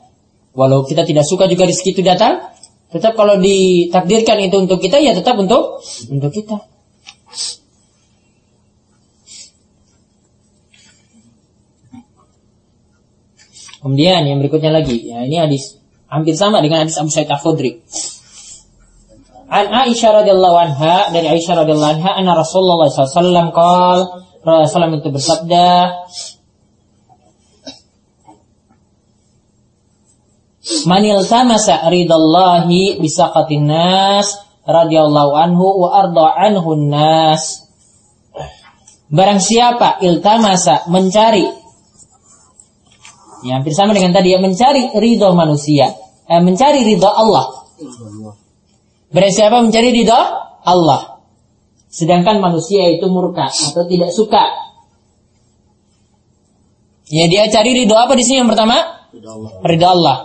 walau 0.57 0.89
kita 0.89 1.05
tidak 1.05 1.29
suka 1.29 1.45
juga 1.45 1.69
rezeki 1.69 1.93
itu 1.93 2.03
datang, 2.03 2.41
tetap 2.89 3.13
kalau 3.21 3.37
ditakdirkan 3.37 4.41
itu 4.49 4.57
untuk 4.65 4.81
kita 4.81 4.97
ya 4.97 5.13
tetap 5.13 5.37
untuk 5.37 5.85
untuk 6.09 6.33
kita. 6.33 6.72
Kemudian 13.83 14.23
yang 14.31 14.39
berikutnya 14.39 14.71
lagi, 14.71 15.03
ya 15.03 15.27
ini 15.27 15.37
hadis 15.43 15.83
hampir 16.07 16.39
sama 16.39 16.63
dengan 16.63 16.87
hadis 16.87 16.95
Abu 17.03 17.11
Sa'id 17.11 17.27
Al-Khudri. 17.27 17.83
An 19.53 19.69
Aisyah 19.69 20.23
radhiyallahu 20.23 20.57
anha 20.57 21.13
dari 21.13 21.29
Aisyah 21.29 21.67
radhiyallahu 21.67 21.93
anha 21.99 22.11
anna 22.17 22.33
Rasulullah 22.33 22.89
SAW 22.89 23.53
qol 23.53 24.01
Rasulullah 24.41 24.97
itu 24.97 25.13
bersabda 25.13 25.69
Man 30.89 31.03
iltamasa 31.05 31.85
ridallahi 31.91 32.97
bisaqatin 32.97 33.69
nas 33.69 34.41
radhiyallahu 34.65 35.37
anhu 35.37 35.85
wa 35.85 36.01
arda 36.01 36.33
anhu 36.49 36.89
nas 36.89 37.69
Barang 39.13 39.45
siapa 39.45 40.01
iltamasa 40.01 40.89
mencari 40.89 41.45
Ya, 43.43 43.59
hampir 43.59 43.75
sama 43.75 43.91
dengan 43.91 44.15
tadi 44.15 44.31
ya 44.31 44.39
mencari 44.39 44.95
ridho 44.95 45.35
manusia, 45.35 45.91
eh, 46.31 46.39
mencari 46.39 46.87
ridho 46.87 47.11
Allah. 47.11 47.67
Berarti 49.11 49.35
siapa 49.35 49.59
mencari 49.61 49.91
ridho 49.91 50.17
Allah. 50.63 51.21
Sedangkan 51.93 52.41
manusia 52.41 52.89
itu 52.89 53.05
murka 53.13 53.51
atau 53.53 53.85
tidak 53.85 54.15
suka. 54.15 54.41
Ya 57.13 57.29
dia 57.29 57.51
cari 57.53 57.77
ridho 57.77 57.93
apa 57.93 58.17
di 58.17 58.25
sini 58.25 58.47
yang 58.47 58.49
pertama? 58.49 58.79
Ridha 59.13 59.31
Allah. 59.37 59.51
Ridho 59.61 59.87
Allah. 59.91 60.17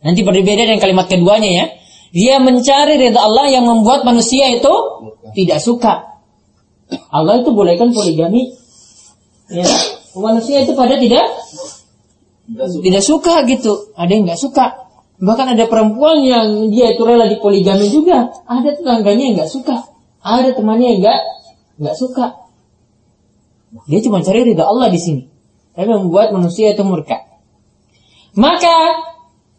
Nanti 0.00 0.24
berbeda 0.24 0.62
dengan 0.64 0.80
kalimat 0.80 1.10
keduanya 1.10 1.50
ya. 1.52 1.66
Dia 2.16 2.40
mencari 2.40 2.96
ridho 2.96 3.20
Allah 3.20 3.52
yang 3.52 3.68
membuat 3.68 4.08
manusia 4.08 4.48
itu 4.56 4.72
tidak 5.36 5.60
suka. 5.60 6.16
Allah 7.12 7.44
itu 7.44 7.52
bolehkan 7.52 7.92
poligami. 7.92 8.56
Ya. 9.52 9.68
Manusia 10.16 10.64
itu 10.64 10.72
pada 10.72 10.96
tidak 10.96 11.35
tidak 12.54 13.02
suka 13.02 13.42
gitu. 13.50 13.90
Ada 13.98 14.10
yang 14.10 14.24
nggak 14.30 14.40
suka. 14.40 14.86
Bahkan 15.16 15.56
ada 15.56 15.64
perempuan 15.66 16.20
yang 16.22 16.68
dia 16.68 16.92
itu 16.94 17.02
rela 17.02 17.26
dipoligami 17.26 17.88
juga. 17.88 18.30
Ada 18.46 18.78
tetangganya 18.78 19.24
yang 19.32 19.34
nggak 19.42 19.50
suka. 19.50 19.76
Ada 20.22 20.54
temannya 20.54 20.96
yang 20.96 21.00
nggak 21.02 21.20
nggak 21.82 21.96
suka. 21.96 22.26
Dia 23.90 24.00
cuma 24.04 24.22
cari 24.22 24.40
ridha 24.46 24.64
Allah 24.64 24.88
di 24.92 25.00
sini. 25.00 25.22
Tapi 25.74 25.88
membuat 25.88 26.32
manusia 26.32 26.72
itu 26.72 26.80
murka. 26.86 27.20
Maka 28.36 28.76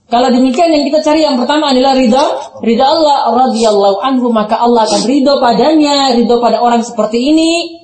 kalau 0.07 0.31
demikian 0.31 0.71
yang 0.71 0.87
kita 0.87 1.03
cari 1.03 1.25
yang 1.25 1.35
pertama 1.35 1.75
adalah 1.75 1.97
ridha 1.97 2.23
ridha 2.63 2.85
Allah 2.87 3.27
radhiyallahu 3.35 3.97
anhu 3.99 4.31
maka 4.31 4.55
Allah 4.55 4.87
akan 4.87 5.01
ridho 5.03 5.41
padanya, 5.43 6.15
ridho 6.15 6.39
pada 6.39 6.63
orang 6.63 6.85
seperti 6.85 7.33
ini. 7.33 7.83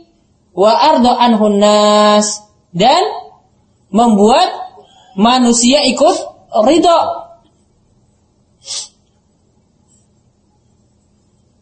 Wa 0.54 0.70
ardo 0.70 1.10
anhun 1.10 1.58
nas 1.58 2.46
dan 2.70 3.02
membuat 3.90 4.63
manusia 5.18 5.86
ikut 5.88 6.16
ridho. 6.64 7.00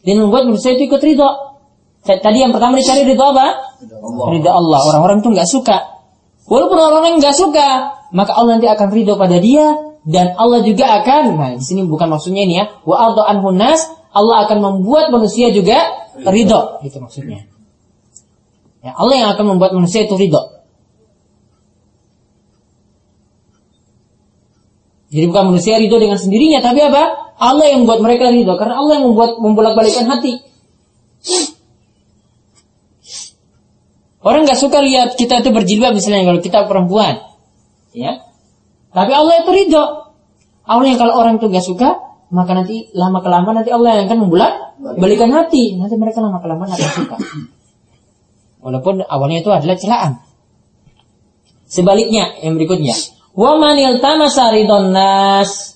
Dan 0.02 0.16
membuat 0.18 0.49
manusia 0.49 0.74
itu 0.74 0.89
ikut 0.89 1.02
ridho. 1.02 1.30
Tadi 2.02 2.38
yang 2.41 2.49
pertama 2.49 2.82
dicari 2.82 3.06
ridho 3.06 3.22
apa? 3.22 3.78
Ridho 4.34 4.49
Allah. 4.49 4.80
Orang-orang 4.89 5.22
itu 5.22 5.30
nggak 5.30 5.49
suka. 5.49 5.78
Walaupun 6.49 6.78
orang-orang 6.78 7.22
nggak 7.22 7.38
suka, 7.38 7.68
maka 8.12 8.32
Allah 8.34 8.58
nanti 8.58 8.68
akan 8.68 8.88
ridho 8.89 9.14
pada 9.16 9.38
dia 9.38 9.78
dan 10.04 10.34
Allah 10.34 10.66
juga 10.66 10.99
akan. 10.99 11.38
Nah, 11.38 11.49
di 11.56 11.64
sini 11.64 11.86
bukan 11.86 12.10
maksudnya 12.10 12.43
ini 12.43 12.58
ya. 12.58 12.66
Wa 12.82 13.14
ardo 13.14 13.22
anhun 13.22 13.56
nas. 13.62 13.86
Allah 14.12 14.43
akan 14.43 14.58
membuat 14.60 15.08
manusia 15.14 15.54
juga 15.56 15.78
ridho. 16.20 16.84
Itu 16.84 16.99
maksudnya. 16.99 17.47
Ya, 18.82 18.97
Allah 18.97 19.16
yang 19.16 19.30
akan 19.38 19.56
membuat 19.56 19.72
manusia 19.78 20.04
itu 20.04 20.18
ridho. 20.18 20.61
Jadi 25.12 25.26
bukan 25.28 25.51
manusia 25.51 25.76
ridho 25.76 25.99
dengan 25.99 26.16
sendirinya, 26.16 26.64
tapi 26.64 26.80
apa? 26.88 27.36
Allah 27.36 27.68
yang 27.68 27.84
membuat 27.84 27.99
mereka 27.99 28.32
ridho, 28.32 28.55
karena 28.55 28.80
Allah 28.80 29.03
yang 29.03 29.12
membuat 29.12 29.43
membolak-balikan 29.43 30.07
hati. 30.07 30.39
Orang 34.24 34.47
nggak 34.47 34.55
suka 34.55 34.80
lihat 34.80 35.20
kita 35.20 35.43
itu 35.43 35.51
berjilbab 35.51 35.97
misalnya 35.97 36.32
kalau 36.32 36.39
kita 36.39 36.64
perempuan, 36.64 37.20
ya. 37.91 38.24
Tapi 38.95 39.12
Allah 39.12 39.43
itu 39.43 39.51
ridho. 39.51 39.84
Allah 40.64 40.86
yang 40.88 40.99
kalau 41.01 41.20
orang 41.20 41.41
itu 41.41 41.51
nggak 41.51 41.66
suka, 41.66 41.89
maka 42.32 42.55
nanti 42.55 42.88
lama 42.95 43.20
kelamaan 43.20 43.59
nanti 43.59 43.72
Allah 43.76 43.99
yang 43.99 44.07
akan 44.07 44.20
membolak 44.24 44.80
balikan 44.95 45.34
hati. 45.36 45.76
Nanti 45.76 45.99
mereka 45.99 46.24
lama 46.24 46.39
kelamaan 46.39 46.72
akan 46.72 46.91
suka. 46.95 47.16
Walaupun 48.62 49.03
awalnya 49.03 49.43
itu 49.43 49.51
adalah 49.51 49.76
celaan. 49.76 50.22
Sebaliknya 51.68 52.36
yang 52.45 52.55
berikutnya, 52.55 52.93
wa 53.38 53.52
man 53.60 53.76
iltamasa 53.80 54.52
ridon 54.52 54.92
nas 54.92 55.76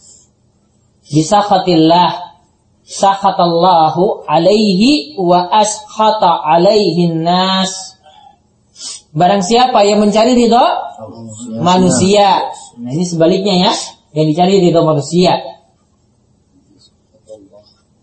bisakhatillah 1.07 2.25
sakhatallahu 2.85 4.29
alaihi 4.29 5.17
wa 5.17 5.49
ashata 5.49 6.45
alaihi 6.45 7.09
nas. 7.17 7.97
Barang 9.15 9.41
siapa 9.41 9.81
yang 9.87 10.03
mencari 10.03 10.37
ridho 10.37 10.65
manusia. 11.63 12.51
Nah 12.77 12.91
ini 12.91 13.07
sebaliknya 13.07 13.69
ya, 13.69 13.71
yang 14.13 14.27
dicari 14.29 14.61
ridho 14.61 14.85
manusia. 14.85 15.39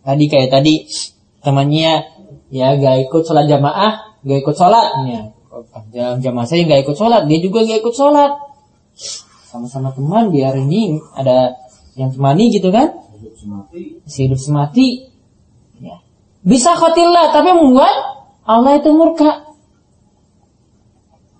Tadi 0.02 0.24
kayak 0.26 0.50
tadi 0.50 0.90
temannya 1.44 2.10
ya 2.50 2.74
gak 2.74 3.06
ikut 3.06 3.22
sholat 3.22 3.46
jamaah, 3.46 4.18
gak 4.26 4.38
ikut 4.42 4.56
sholatnya. 4.56 5.36
Dalam 5.92 6.18
jamaah 6.18 6.48
saya 6.48 6.66
gak 6.66 6.88
ikut 6.88 6.96
sholat, 6.98 7.28
dia 7.30 7.38
juga 7.38 7.62
gak 7.62 7.78
ikut 7.86 7.94
sholat. 7.94 8.32
Sama-sama 9.52 9.92
teman 9.92 10.32
biar 10.32 10.56
ini 10.56 10.96
ada 11.12 11.60
yang 11.92 12.08
temani 12.08 12.48
gitu 12.48 12.72
kan? 12.72 12.88
Hidup 13.20 13.36
semati. 13.36 13.82
Hidup 14.08 14.40
semati. 14.40 14.88
Ya. 15.76 16.00
Bisa 16.40 16.72
khotillah, 16.72 17.36
tapi 17.36 17.52
membuat 17.52 17.92
Allah 18.48 18.80
itu 18.80 18.88
murka. 18.96 19.52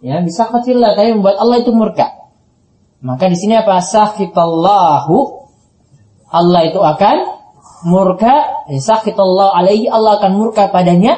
Ya, 0.05 0.21
bisa 0.21 0.45
khotillah, 0.45 0.93
tapi 0.93 1.17
membuat 1.17 1.41
Allah 1.41 1.65
itu 1.65 1.73
murka. 1.73 2.13
Maka 3.01 3.33
di 3.33 3.37
sini 3.41 3.57
apa? 3.57 3.81
Sakhitallahu. 3.81 5.49
Allah 6.29 6.69
itu 6.69 6.85
akan 6.85 7.17
murka. 7.89 8.69
Ya, 8.69 8.77
sakhitallahu 8.77 9.57
alaihi. 9.57 9.89
Allah 9.89 10.21
akan 10.21 10.33
murka 10.37 10.69
padanya. 10.69 11.17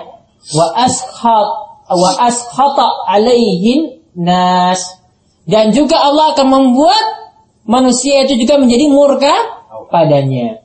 Wa 0.55 0.79
ashat 0.79 1.49
wa 1.91 2.11
ashata 2.23 2.87
alaihin 3.11 3.99
nas. 4.15 5.04
Dan 5.45 5.77
juga 5.77 6.01
Allah 6.01 6.33
akan 6.33 6.47
membuat 6.49 7.05
manusia 7.69 8.25
itu 8.25 8.41
juga 8.41 8.57
menjadi 8.57 8.89
murka 8.89 9.35
padanya. 9.93 10.65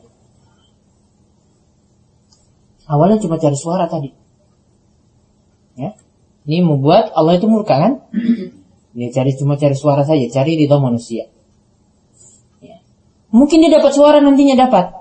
Awalnya 2.90 3.22
cuma 3.22 3.38
cari 3.38 3.54
suara 3.54 3.86
tadi. 3.86 4.10
Ya. 5.78 5.94
Ini 6.50 6.66
membuat 6.66 7.14
Allah 7.14 7.38
itu 7.38 7.46
murka 7.46 7.78
kan? 7.78 7.94
Dia 8.98 9.10
cari 9.16 9.38
cuma 9.38 9.60
cari 9.62 9.78
suara 9.78 10.02
saja, 10.02 10.26
cari 10.34 10.58
ridho 10.58 10.82
manusia. 10.82 11.30
Ya. 12.64 12.82
Mungkin 13.30 13.62
dia 13.62 13.78
dapat 13.78 13.94
suara 13.94 14.18
nantinya 14.24 14.58
dapat. 14.58 14.96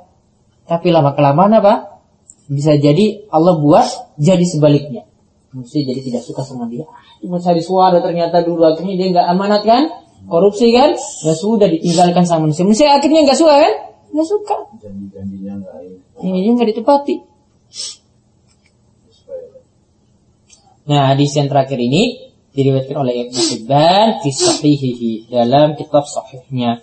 Tapi 0.68 0.92
lama 0.92 1.16
kelamaan 1.16 1.56
apa? 1.56 2.04
Bisa 2.44 2.76
jadi 2.76 3.24
Allah 3.32 3.56
buat 3.56 3.88
jadi 4.20 4.44
sebaliknya. 4.44 5.08
Manusia 5.48 5.80
jadi 5.80 6.00
tidak 6.04 6.22
suka 6.28 6.44
sama 6.44 6.68
dia. 6.68 6.84
Cuma 7.24 7.40
cari 7.40 7.64
suara 7.64 7.98
ternyata 8.04 8.44
dulu 8.44 8.68
akhirnya 8.68 8.94
dia 9.00 9.08
nggak 9.16 9.26
amanat 9.32 9.62
kan? 9.64 9.82
Korupsi 10.28 10.74
kan? 10.76 10.92
Ya 11.24 11.32
sudah 11.32 11.72
ditinggalkan 11.72 12.28
sama 12.28 12.48
manusia. 12.48 12.68
Manusia 12.68 12.92
akhirnya 12.92 13.24
nggak 13.24 13.38
suka 13.38 13.54
kan? 13.56 13.74
Nggak 14.12 14.28
suka. 14.28 14.56
Janji-janjinya 14.84 15.52
nggak 15.64 15.76
ini. 15.88 16.38
Ini 16.44 16.48
nggak 16.52 16.68
ditepati. 16.76 17.16
Nah, 20.88 21.12
hadis 21.12 21.36
yang 21.36 21.52
terakhir 21.52 21.76
ini 21.76 22.32
diriwayatkan 22.56 22.96
oleh 22.96 23.28
Ibnu 23.28 23.40
Hibban 23.52 24.24
fi 24.24 24.28
sahihihi 24.32 25.28
dalam 25.28 25.76
kitab 25.76 26.08
sahihnya. 26.08 26.80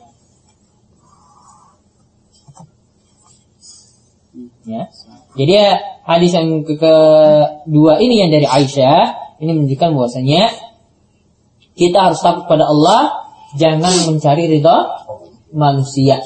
Ya. 4.65 4.89
Jadi 5.35 5.51
ya, 5.51 5.75
hadis 6.07 6.31
yang 6.31 6.63
ke 6.63 6.79
kedua 6.79 7.99
ini 7.99 8.23
yang 8.23 8.31
dari 8.31 8.47
Aisyah 8.47 8.99
ini 9.43 9.51
menunjukkan 9.51 9.89
bahwasanya 9.91 10.47
kita 11.75 11.97
harus 11.99 12.23
takut 12.23 12.47
pada 12.47 12.71
Allah, 12.71 13.27
jangan 13.59 13.91
mencari 14.07 14.47
ridha 14.47 14.95
manusia. 15.51 16.23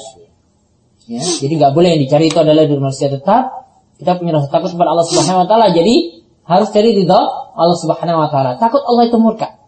Ya, 1.10 1.22
jadi 1.26 1.58
nggak 1.58 1.74
boleh 1.74 1.98
yang 1.98 2.02
dicari 2.06 2.30
itu 2.30 2.38
adalah 2.38 2.62
dari 2.70 2.78
manusia 2.78 3.10
tetap. 3.10 3.66
Kita 3.98 4.14
punya 4.16 4.38
rasa 4.38 4.46
takut 4.48 4.70
kepada 4.70 4.94
Allah 4.94 5.06
Subhanahu 5.10 5.42
Wa 5.44 5.46
Taala. 5.50 5.66
Jadi 5.74 6.22
harus 6.46 6.70
cari 6.70 6.94
ridha 6.94 7.20
Allah 7.58 7.78
Subhanahu 7.82 8.22
Wa 8.22 8.28
Taala. 8.30 8.50
Takut 8.62 8.80
Allah 8.86 9.10
itu 9.10 9.18
murka. 9.18 9.58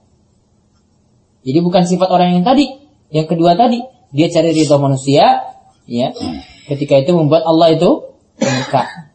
Jadi 1.43 1.59
bukan 1.59 1.83
sifat 1.83 2.09
orang 2.15 2.39
yang 2.39 2.47
tadi, 2.47 2.71
yang 3.11 3.27
kedua 3.27 3.59
tadi 3.59 3.83
dia 4.15 4.31
cari 4.31 4.55
ridha 4.55 4.79
manusia, 4.79 5.43
ya. 5.91 6.15
Ketika 6.71 7.03
itu 7.03 7.11
membuat 7.11 7.43
Allah 7.43 7.75
itu 7.75 8.15
murka. 8.39 9.11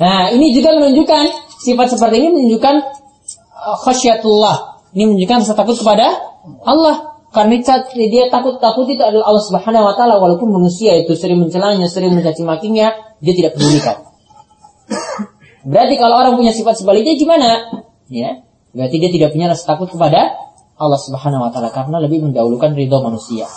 Nah, 0.00 0.32
ini 0.32 0.56
juga 0.56 0.72
menunjukkan 0.76 1.24
sifat 1.60 1.86
seperti 1.94 2.16
ini 2.24 2.28
menunjukkan 2.32 2.74
uh, 3.52 3.76
khasyatullah. 3.84 4.80
Ini 4.96 5.04
menunjukkan 5.08 5.36
rasa 5.44 5.54
takut 5.56 5.76
kepada 5.76 6.08
Allah. 6.64 7.12
Karena 7.32 7.56
dia 8.12 8.28
takut 8.28 8.60
takut 8.60 8.84
itu 8.92 9.00
adalah 9.00 9.32
Allah 9.32 9.40
Subhanahu 9.40 9.88
wa 9.88 9.96
taala 9.96 10.20
walaupun 10.20 10.52
manusia 10.52 11.00
itu 11.00 11.16
sering 11.16 11.40
mencelanya, 11.40 11.88
sering 11.88 12.12
mencaci 12.12 12.44
makinya, 12.44 12.92
dia 13.24 13.32
tidak 13.32 13.56
pedulikan. 13.56 14.04
Berarti 15.64 15.94
kalau 15.96 16.20
orang 16.20 16.36
punya 16.36 16.52
sifat 16.52 16.76
sebaliknya 16.76 17.16
gimana? 17.16 17.72
Ya. 18.12 18.44
Berarti 18.76 19.00
dia 19.00 19.08
tidak 19.08 19.32
punya 19.32 19.48
rasa 19.48 19.64
takut 19.64 19.88
kepada 19.88 20.36
Allah 20.76 21.00
Subhanahu 21.00 21.48
wa 21.48 21.48
taala 21.48 21.72
karena 21.72 22.04
lebih 22.04 22.20
mendahulukan 22.20 22.76
ridho 22.76 23.00
manusia. 23.00 23.48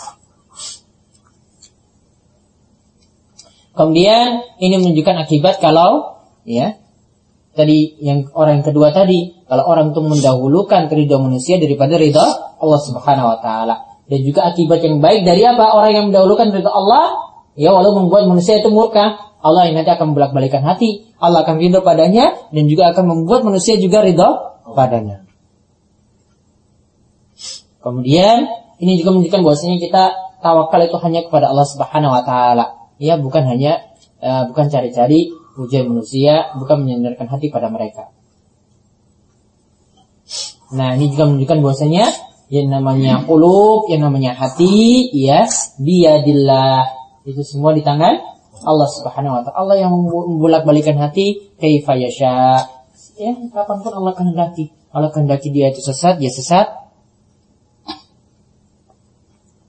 Kemudian 3.76 4.40
ini 4.56 4.80
menunjukkan 4.80 5.28
akibat 5.28 5.60
kalau 5.60 6.15
ya. 6.46 6.78
Tadi 7.56 7.98
yang 8.04 8.28
orang 8.36 8.60
yang 8.60 8.66
kedua 8.68 8.92
tadi 8.92 9.32
kalau 9.48 9.64
orang 9.66 9.90
itu 9.90 10.00
mendahulukan 10.04 10.92
ridho 10.92 11.16
manusia 11.18 11.56
daripada 11.56 11.96
ridho 11.96 12.22
Allah 12.62 12.80
Subhanahu 12.80 13.26
wa 13.34 13.38
taala. 13.42 13.76
Dan 14.06 14.22
juga 14.22 14.46
akibat 14.46 14.86
yang 14.86 15.02
baik 15.02 15.26
dari 15.26 15.42
apa? 15.42 15.74
Orang 15.74 15.90
yang 15.90 16.04
mendahulukan 16.12 16.54
ridho 16.54 16.70
Allah 16.70 17.16
ya 17.58 17.72
walau 17.74 17.96
membuat 17.96 18.28
manusia 18.28 18.60
itu 18.60 18.68
murka 18.70 19.18
Allah 19.40 19.68
yang 19.68 19.80
nanti 19.80 19.90
akan 19.90 20.12
membolak-balikan 20.12 20.62
hati. 20.62 21.10
Allah 21.16 21.42
akan 21.42 21.56
ridho 21.58 21.80
padanya 21.80 22.36
dan 22.52 22.64
juga 22.68 22.92
akan 22.92 23.04
membuat 23.08 23.42
manusia 23.42 23.80
juga 23.80 24.04
ridho 24.04 24.28
padanya. 24.76 25.24
Kemudian 27.80 28.50
ini 28.82 28.98
juga 28.98 29.16
menunjukkan 29.16 29.40
bahwasanya 29.46 29.78
kita 29.78 30.04
tawakal 30.44 30.80
itu 30.82 30.96
hanya 31.00 31.20
kepada 31.24 31.48
Allah 31.54 31.64
Subhanahu 31.64 32.12
wa 32.12 32.22
taala. 32.26 32.66
Ya 32.98 33.16
bukan 33.16 33.46
hanya 33.48 33.86
uh, 34.20 34.50
bukan 34.50 34.68
cari-cari 34.68 35.32
pujian 35.56 35.88
manusia, 35.88 36.52
bukan 36.60 36.84
menyandarkan 36.84 37.26
hati 37.32 37.48
pada 37.48 37.72
mereka. 37.72 38.12
Nah, 40.76 40.98
ini 40.98 41.14
juga 41.14 41.30
menunjukkan 41.30 41.58
bahwasanya 41.64 42.04
yang 42.52 42.70
namanya 42.70 43.26
kulub, 43.26 43.90
yang 43.90 44.06
namanya 44.06 44.36
hati, 44.36 45.08
ya, 45.14 45.48
biadillah. 45.80 46.86
Itu 47.26 47.42
semua 47.42 47.74
di 47.74 47.82
tangan 47.82 48.22
Allah 48.62 48.88
Subhanahu 48.88 49.34
wa 49.34 49.40
taala. 49.42 49.56
Allah 49.58 49.76
yang 49.82 49.90
membolak-balikan 49.94 50.98
hati 50.98 51.54
kaifa 51.58 51.98
yasha. 51.98 52.66
Ya, 53.16 53.32
kapan 53.50 53.76
pun 53.82 53.92
Allah 53.94 54.12
kehendaki. 54.14 54.70
Allah 54.94 55.10
kehendaki 55.10 55.50
dia 55.50 55.72
itu 55.72 55.82
sesat, 55.82 56.16
dia 56.22 56.30
sesat. 56.30 56.66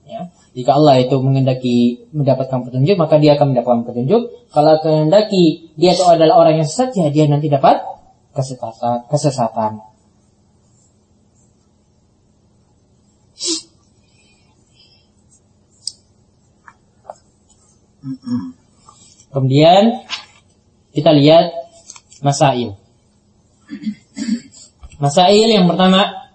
Ya. 0.08 0.32
Jika 0.58 0.74
Allah 0.74 0.98
itu 0.98 1.14
mengendaki 1.22 2.10
mendapatkan 2.10 2.66
petunjuk, 2.66 2.98
maka 2.98 3.22
dia 3.22 3.38
akan 3.38 3.54
mendapatkan 3.54 3.86
petunjuk. 3.86 4.50
Kalau 4.50 4.74
kehendaki 4.82 5.70
dia 5.78 5.94
itu 5.94 6.02
adalah 6.02 6.34
orang 6.34 6.58
yang 6.58 6.66
sesat, 6.66 6.90
ya 6.98 7.14
dia 7.14 7.30
nanti 7.30 7.46
dapat 7.46 7.78
kesesatan. 8.34 9.06
kesesatan. 9.06 9.86
Kemudian 19.30 20.02
kita 20.90 21.14
lihat 21.14 21.54
masail. 22.18 22.74
Masail 24.98 25.54
yang 25.54 25.70
pertama 25.70 26.27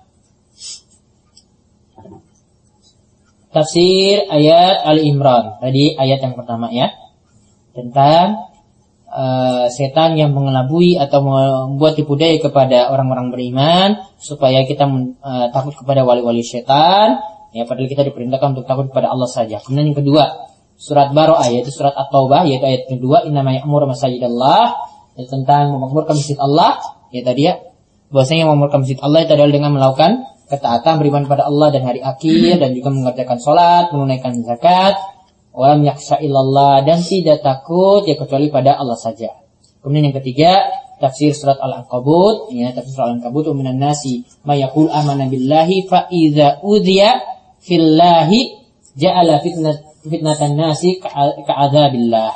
tafsir 3.53 4.25
ayat 4.27 4.83
Ali 4.83 5.07
Imran. 5.07 5.61
Tadi 5.61 5.95
ayat 5.95 6.19
yang 6.25 6.33
pertama 6.33 6.73
ya. 6.73 6.89
Tentang 7.73 8.49
uh, 9.07 9.65
setan 9.69 10.17
yang 10.17 10.33
mengelabui 10.33 10.97
atau 10.97 11.21
membuat 11.21 11.93
tipu 11.93 12.17
daya 12.17 12.41
kepada 12.41 12.89
orang-orang 12.89 13.29
beriman 13.29 13.89
supaya 14.17 14.65
kita 14.65 14.89
uh, 15.21 15.47
takut 15.53 15.73
kepada 15.77 16.01
wali-wali 16.03 16.41
setan 16.41 17.21
Ya, 17.53 17.69
padahal 17.69 17.85
kita 17.85 18.01
diperintahkan 18.09 18.57
untuk 18.57 18.65
takut 18.65 18.89
kepada 18.89 19.13
Allah 19.13 19.29
saja. 19.29 19.61
Kemudian 19.61 19.93
yang 19.93 19.97
kedua, 20.01 20.49
surat 20.73 21.13
Baro'ah 21.13 21.53
yaitu 21.53 21.69
surat 21.69 21.93
At-Taubah 21.93 22.49
yaitu 22.49 22.65
ayat 22.65 22.89
kedua 22.89 23.29
innama 23.29 23.53
ya'muru 23.53 23.85
masajidallah 23.85 24.73
yaitu 25.13 25.29
tentang 25.29 25.69
memakmurkan 25.69 26.17
masjid 26.17 26.35
Allah 26.41 26.81
ya 27.13 27.21
tadi 27.21 27.45
ya 27.45 27.61
bahwasanya 28.09 28.49
memakmurkan 28.49 28.81
masjid 28.81 28.97
Allah 29.05 29.19
itu 29.21 29.31
adalah 29.37 29.53
dengan 29.53 29.71
melakukan 29.77 30.11
ketaatan 30.49 30.99
beriman 30.99 31.23
pada 31.29 31.47
Allah 31.47 31.71
dan 31.71 31.87
hari 31.87 32.03
akhir 32.03 32.59
dan 32.59 32.75
juga 32.75 32.89
mengerjakan 32.91 33.37
sholat 33.39 33.91
menunaikan 33.95 34.35
zakat 34.43 34.95
walam 35.53 35.85
yaksha 35.85 36.19
illallah 36.19 36.81
dan 36.83 36.99
tidak 37.03 37.45
takut 37.45 38.03
ya 38.03 38.17
kecuali 38.17 38.49
pada 38.49 38.75
Allah 38.75 38.97
saja 38.97 39.31
kemudian 39.85 40.11
yang 40.11 40.17
ketiga 40.19 40.67
tafsir 40.97 41.35
surat 41.35 41.59
Al-Ankabut 41.59 42.51
ya 42.51 42.71
tafsir 42.73 42.97
surat 42.97 43.15
Al-Ankabut 43.15 43.51
wa 43.51 43.55
minan 43.59 43.77
nasi 43.77 44.25
may 44.43 44.59
yaqul 44.63 44.89
amana 44.89 45.29
billahi 45.29 45.87
fa 45.87 46.07
idza 46.11 46.63
udhiya 46.63 47.21
fillahi 47.63 48.63
ja'ala 48.99 49.41
fitnat 49.41 49.93
fitnatan 50.03 50.59
nasi 50.59 50.99
ka'adzabillah. 50.99 52.31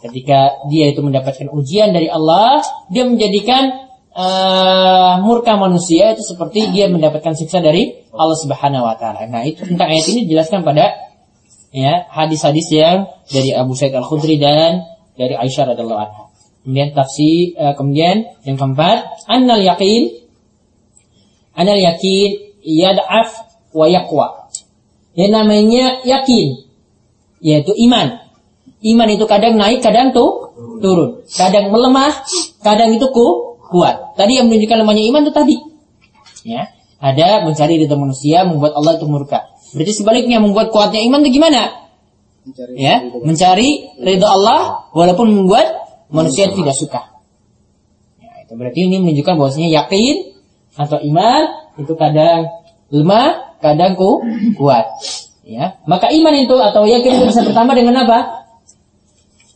Ketika 0.00 0.64
dia 0.72 0.88
itu 0.88 1.04
mendapatkan 1.04 1.52
ujian 1.52 1.92
dari 1.92 2.08
Allah, 2.08 2.64
dia 2.88 3.04
menjadikan 3.04 3.89
uh, 4.14 5.22
murka 5.22 5.54
manusia 5.56 6.14
itu 6.14 6.22
seperti 6.24 6.70
dia 6.74 6.90
mendapatkan 6.90 7.34
siksa 7.34 7.62
dari 7.62 8.06
Allah 8.14 8.38
Subhanahu 8.38 8.86
wa 8.86 8.94
taala. 8.98 9.26
Nah, 9.30 9.42
itu 9.46 9.66
tentang 9.66 9.90
ayat 9.90 10.06
ini 10.10 10.26
dijelaskan 10.26 10.66
pada 10.66 10.94
ya 11.70 12.10
hadis-hadis 12.10 12.66
yang 12.74 13.06
dari 13.30 13.54
Abu 13.54 13.78
Sa'id 13.78 13.94
Al-Khudri 13.94 14.42
dan 14.42 14.82
dari 15.14 15.38
Aisyah 15.38 15.74
radhiallahu 15.74 16.00
anha. 16.00 16.22
Kemudian 16.66 16.92
tafsir 16.92 17.56
uh, 17.56 17.74
kemudian 17.78 18.26
yang 18.44 18.56
keempat, 18.58 19.26
annal 19.30 19.62
yaqin 19.62 20.28
annal 21.56 21.78
yaqin 21.78 22.54
yad'af 22.62 23.30
wa 23.72 23.86
yaqwa. 23.86 24.50
Yang 25.14 25.30
namanya 25.34 25.84
yakin 26.06 26.70
yaitu 27.40 27.72
iman. 27.88 28.20
Iman 28.80 29.08
itu 29.12 29.28
kadang 29.28 29.60
naik, 29.60 29.84
kadang 29.84 30.12
tuh 30.16 30.56
turun. 30.80 31.20
Kadang 31.36 31.68
melemah, 31.68 32.24
kadang 32.64 32.96
itu 32.96 33.04
ku, 33.12 33.49
kuat. 33.70 34.18
Tadi 34.18 34.36
yang 34.36 34.50
menunjukkan 34.50 34.76
lemahnya 34.82 35.04
iman 35.14 35.20
itu 35.24 35.32
tadi. 35.32 35.56
Ya, 36.44 36.72
ada 37.00 37.48
mencari 37.48 37.80
ridho 37.80 37.96
manusia 37.96 38.44
membuat 38.44 38.76
Allah 38.76 39.00
itu 39.00 39.06
murka. 39.08 39.48
Berarti 39.72 39.92
sebaliknya 39.96 40.42
membuat 40.42 40.68
kuatnya 40.74 41.00
iman 41.06 41.24
itu 41.24 41.40
gimana? 41.40 41.88
Mencari 42.44 42.72
ya, 42.76 42.94
mencari 43.24 43.68
ridho 44.02 44.26
Allah 44.28 44.90
walaupun 44.92 45.30
membuat 45.32 45.80
manusia 46.10 46.50
tidak 46.50 46.76
suka. 46.76 47.22
Ya, 48.20 48.44
itu 48.44 48.52
berarti 48.58 48.78
ini 48.84 49.00
menunjukkan 49.00 49.34
bahwasanya 49.38 49.70
yakin 49.70 50.34
atau 50.76 50.98
iman 51.00 51.42
itu 51.80 51.92
kadang 51.96 52.50
lemah, 52.90 53.56
kadang 53.62 53.94
ku, 53.96 54.20
kuat. 54.58 54.86
Ya, 55.46 55.80
maka 55.88 56.12
iman 56.12 56.34
itu 56.36 56.54
atau 56.58 56.84
yakin 56.86 57.10
itu 57.16 57.24
bisa 57.26 57.42
bertambah 57.42 57.74
dengan 57.74 58.06
apa? 58.06 58.46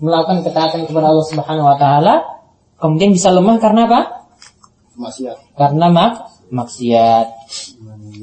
Melakukan 0.03 0.43
ketaatan 0.43 0.91
kepada 0.91 1.13
Allah 1.13 1.27
Subhanahu 1.29 1.67
wa 1.71 1.77
taala, 1.79 2.34
kemudian 2.79 3.11
bisa 3.15 3.31
lemah 3.35 3.57
karena 3.63 3.87
apa? 3.91 4.01
Maksiat. 4.95 5.59
Karena 5.59 5.87
mak 5.91 6.13
maksiat. 6.55 7.27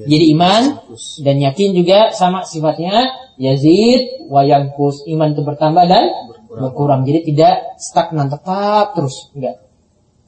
Jadi 0.07 0.25
iman 0.33 0.81
dan 1.21 1.35
yakin 1.37 1.69
juga 1.75 2.15
sama 2.15 2.47
sifatnya 2.47 3.11
yazid 3.35 4.27
wa 4.31 4.47
yankus. 4.47 5.03
Iman 5.09 5.35
itu 5.35 5.43
bertambah 5.43 5.83
dan 5.85 6.05
berkurang. 6.47 7.03
Jadi 7.03 7.33
tidak 7.33 7.75
stagnan 7.79 8.31
tetap 8.31 8.95
terus, 8.95 9.31
enggak. 9.35 9.67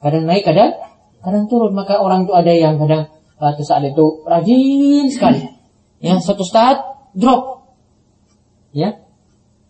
Kadang 0.04 0.24
naik, 0.28 0.44
kadang 0.44 0.76
kadang 1.24 1.44
turun. 1.48 1.72
Maka 1.72 1.96
orang 2.00 2.28
itu 2.28 2.32
ada 2.36 2.52
yang 2.52 2.76
kadang 2.76 3.08
satu 3.40 3.62
saat 3.64 3.82
itu 3.88 4.24
rajin 4.28 5.08
sekali. 5.08 5.40
Yang 6.04 6.28
satu 6.28 6.44
saat 6.44 6.84
drop. 7.16 7.64
Ya. 8.76 9.00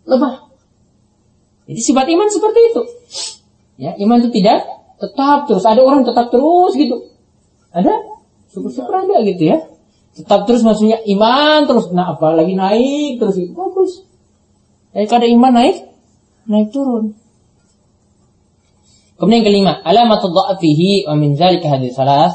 Lemah. 0.04 0.50
Jadi 1.64 1.80
sifat 1.80 2.06
iman 2.12 2.28
seperti 2.28 2.60
itu. 2.72 2.82
Ya, 3.74 3.94
iman 3.98 4.22
itu 4.22 4.30
tidak 4.30 4.62
tetap 5.02 5.50
terus. 5.50 5.64
Ada 5.66 5.80
orang 5.82 6.06
tetap 6.06 6.30
terus 6.30 6.72
gitu. 6.78 7.10
Ada? 7.74 7.90
Syukur-syukur 8.54 8.94
ada 8.94 9.16
gitu 9.26 9.42
ya. 9.50 9.58
Tetap 10.14 10.46
terus 10.46 10.62
maksudnya 10.62 11.02
iman 11.02 11.66
terus. 11.66 11.90
Nah, 11.90 12.14
apalagi 12.14 12.54
naik 12.54 13.18
terus 13.18 13.34
itu 13.34 13.50
bagus. 13.50 14.06
Jadi 14.94 15.06
kalau 15.10 15.26
iman 15.26 15.52
naik, 15.58 15.76
naik 16.46 16.70
turun. 16.70 17.18
Kemudian 19.18 19.42
yang 19.42 19.46
kelima, 19.46 19.72
alamatul 19.82 20.34
dha'fihi 20.34 21.06
wa 21.06 21.14
min 21.18 21.38
zalika 21.38 21.70
hadis 21.70 21.94
salas 21.94 22.34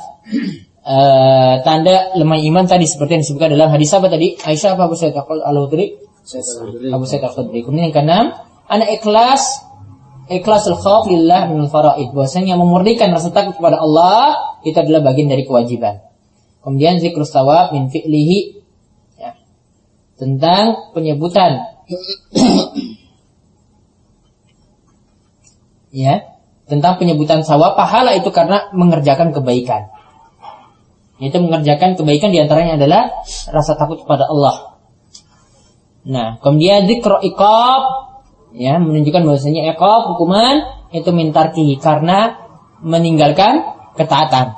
uh, 0.83 1.59
tanda 1.67 2.15
lemah 2.15 2.39
iman 2.39 2.65
tadi 2.67 2.87
seperti 2.87 3.19
yang 3.19 3.23
disebutkan 3.23 3.55
dalam 3.55 3.71
hadis 3.71 3.91
apa 3.95 4.11
tadi? 4.11 4.35
Aisyah 4.35 4.75
apa 4.75 4.91
Abu 4.91 4.95
Sa'id 4.99 5.15
Al-Khudri? 5.15 5.95
Abu 6.91 7.03
Sa'id 7.07 7.23
Al-Khudri. 7.23 7.63
Kemudian 7.63 7.91
yang 7.91 7.95
keenam, 7.95 8.25
anak 8.67 8.91
ikhlas 8.99 9.68
ikhlas 10.29 10.69
al-khauf 10.69 11.09
lillah 11.09 11.49
min 11.49 11.65
al-faraid. 11.65 12.13
Bahwasanya 12.13 12.55
memurnikan 12.55 13.09
rasa 13.09 13.33
takut 13.33 13.57
kepada 13.57 13.81
Allah 13.81 14.37
itu 14.61 14.77
adalah 14.77 15.01
bagian 15.01 15.27
dari 15.27 15.43
kewajiban. 15.43 16.05
Kemudian 16.61 17.01
zikr 17.01 17.25
sawab 17.25 17.73
min 17.73 17.89
fi'lihi 17.89 18.61
ya. 19.17 19.33
Tentang 20.15 20.93
penyebutan 20.93 21.65
ya, 26.05 26.37
tentang 26.69 27.01
penyebutan 27.01 27.41
sawab 27.41 27.73
pahala 27.73 28.13
itu 28.13 28.29
karena 28.29 28.69
mengerjakan 28.77 29.33
kebaikan. 29.33 29.89
Yaitu 31.19 31.41
mengerjakan 31.43 31.99
kebaikan 31.99 32.31
di 32.31 32.39
antaranya 32.39 32.79
adalah 32.79 33.11
rasa 33.51 33.75
takut 33.75 34.05
kepada 34.05 34.29
Allah. 34.29 34.79
Nah, 36.07 36.39
kemudian 36.39 36.87
zikr 36.87 37.19
iqab 37.27 38.08
ya 38.53 38.81
menunjukkan 38.81 39.25
bahwasanya 39.25 39.73
iqab 39.75 40.15
hukuman 40.15 40.65
itu 40.89 41.09
mintarki 41.13 41.77
karena 41.77 42.39
meninggalkan 42.81 43.65
ketaatan. 43.93 44.57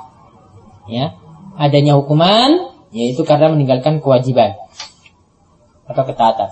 Ya, 0.88 1.16
adanya 1.58 1.98
hukuman 1.98 2.72
yaitu 2.92 3.24
karena 3.24 3.48
meninggalkan 3.52 4.00
kewajiban 4.04 4.56
atau 5.88 6.02
ketaatan. 6.04 6.50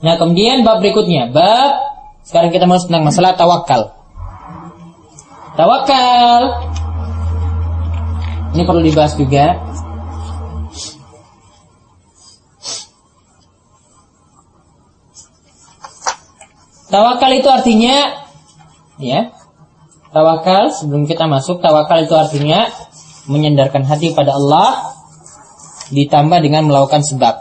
Nah, 0.00 0.16
kemudian 0.16 0.64
bab 0.64 0.80
berikutnya, 0.80 1.28
bab 1.28 1.76
sekarang 2.24 2.48
kita 2.54 2.64
masuk 2.64 2.88
tentang 2.88 3.04
masalah 3.04 3.36
tawakal. 3.36 3.92
Tawakal. 5.60 6.42
Ini 8.56 8.62
perlu 8.64 8.80
dibahas 8.80 9.12
juga. 9.20 9.60
Tawakal 16.90 17.30
itu 17.38 17.46
artinya 17.46 18.26
ya. 18.98 19.30
Tawakal 20.10 20.74
sebelum 20.74 21.06
kita 21.06 21.30
masuk 21.30 21.62
tawakal 21.62 22.02
itu 22.02 22.18
artinya 22.18 22.66
menyandarkan 23.30 23.86
hati 23.86 24.10
pada 24.10 24.34
Allah 24.34 24.90
ditambah 25.94 26.38
dengan 26.42 26.66
melakukan 26.66 27.06
sebab. 27.06 27.34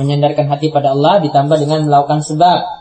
Menyandarkan 0.00 0.48
hati 0.48 0.72
pada 0.72 0.96
Allah 0.96 1.20
ditambah 1.20 1.56
dengan 1.60 1.84
melakukan 1.84 2.24
sebab. 2.24 2.75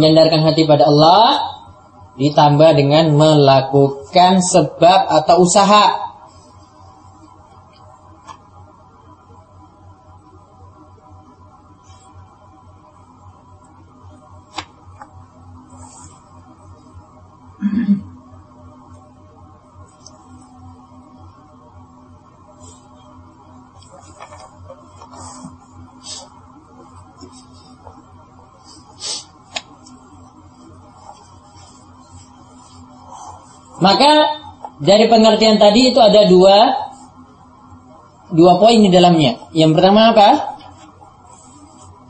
Menyandarkan 0.00 0.40
hati 0.48 0.64
pada 0.64 0.88
Allah 0.88 1.44
ditambah 2.16 2.70
dengan 2.74 3.12
melakukan 3.12 4.40
sebab 4.40 5.00
atau 5.22 5.44
usaha 5.44 6.09
Maka 33.80 34.10
dari 34.80 35.08
pengertian 35.08 35.56
tadi 35.56 35.92
itu 35.92 36.00
ada 36.00 36.28
dua 36.28 36.56
dua 38.32 38.56
poin 38.60 38.78
di 38.78 38.88
dalamnya. 38.92 39.50
Yang 39.56 39.72
pertama 39.76 40.14
apa? 40.14 40.28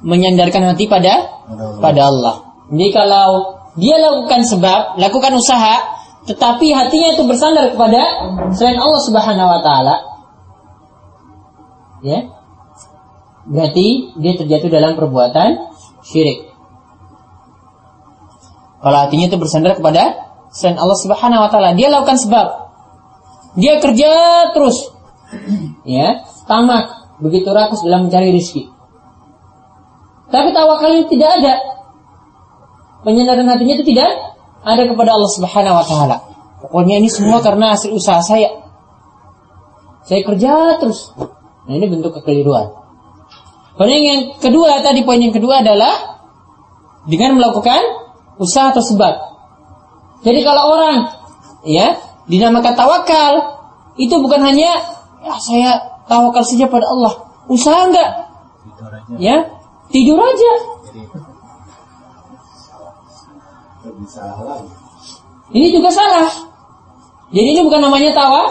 Menyandarkan 0.03 0.75
hati 0.75 0.91
pada 0.91 1.45
pada 1.79 2.01
Allah. 2.09 2.35
Jadi 2.71 2.89
kalau 2.95 3.59
dia 3.79 3.97
lakukan 3.99 4.43
sebab, 4.47 4.99
lakukan 4.99 5.33
usaha, 5.35 6.01
tetapi 6.27 6.75
hatinya 6.75 7.15
itu 7.15 7.23
bersandar 7.27 7.75
kepada 7.75 8.01
selain 8.55 8.79
Allah 8.79 9.03
Subhanahu 9.03 9.49
wa 9.51 9.61
taala. 9.63 9.97
Ya. 12.01 12.31
Berarti 13.51 14.15
dia 14.21 14.39
terjatuh 14.39 14.71
dalam 14.71 14.95
perbuatan 14.95 15.75
syirik. 16.07 16.51
Kalau 18.81 18.99
hatinya 19.05 19.29
itu 19.29 19.37
bersandar 19.37 19.77
kepada 19.77 20.30
selain 20.51 20.79
Allah 20.79 20.99
Subhanahu 20.99 21.43
wa 21.47 21.51
taala, 21.51 21.75
dia 21.79 21.91
lakukan 21.91 22.19
sebab. 22.19 22.47
Dia 23.59 23.83
kerja 23.83 24.11
terus. 24.55 24.95
Ya, 25.87 26.27
tamak, 26.51 27.19
begitu 27.23 27.51
rakus 27.51 27.83
dalam 27.87 28.11
mencari 28.11 28.35
rezeki. 28.35 28.71
Tapi 30.31 30.49
tawakalnya 30.55 31.11
tidak 31.11 31.31
ada. 31.43 31.55
Penyandaran 33.03 33.49
hatinya 33.49 33.75
itu 33.81 33.87
tidak 33.95 34.11
ada 34.63 34.83
kepada 34.87 35.11
Allah 35.17 35.31
Subhanahu 35.33 35.79
wa 35.79 35.87
taala. 35.87 36.17
Pokoknya 36.61 37.01
ini 37.01 37.09
semua 37.09 37.41
karena 37.41 37.73
hasil 37.75 37.91
usaha 37.91 38.21
saya. 38.21 38.61
Saya 40.05 40.23
kerja 40.27 40.77
terus. 40.79 41.15
Nah, 41.17 41.75
ini 41.77 41.87
bentuk 41.89 42.13
kekeliruan. 42.21 42.73
Kemudian 43.79 44.03
yang 44.05 44.21
kedua 44.37 44.85
tadi 44.85 45.07
poin 45.09 45.23
yang 45.23 45.33
kedua 45.33 45.65
adalah 45.65 46.21
dengan 47.09 47.41
melakukan 47.41 47.81
usaha 48.37 48.77
atau 48.77 48.85
sebab. 48.85 49.30
Jadi 50.21 50.41
kalau 50.45 50.77
orang 50.77 51.09
ya 51.65 51.97
dinamakan 52.29 52.77
tawakal 52.77 53.33
itu 53.97 54.13
bukan 54.21 54.41
hanya 54.45 54.81
ya 55.21 55.35
saya 55.41 55.71
tawakal 56.09 56.45
saja 56.45 56.69
pada 56.69 56.87
Allah. 56.89 57.13
Usaha 57.51 57.91
enggak? 57.91 58.11
Ya, 59.19 59.43
tidur 59.91 60.21
aja. 60.23 60.53
Ini 65.51 65.67
juga 65.75 65.91
salah. 65.91 66.31
Jadi 67.31 67.49
ini 67.59 67.61
bukan 67.67 67.81
namanya 67.83 68.15
tawa, 68.15 68.47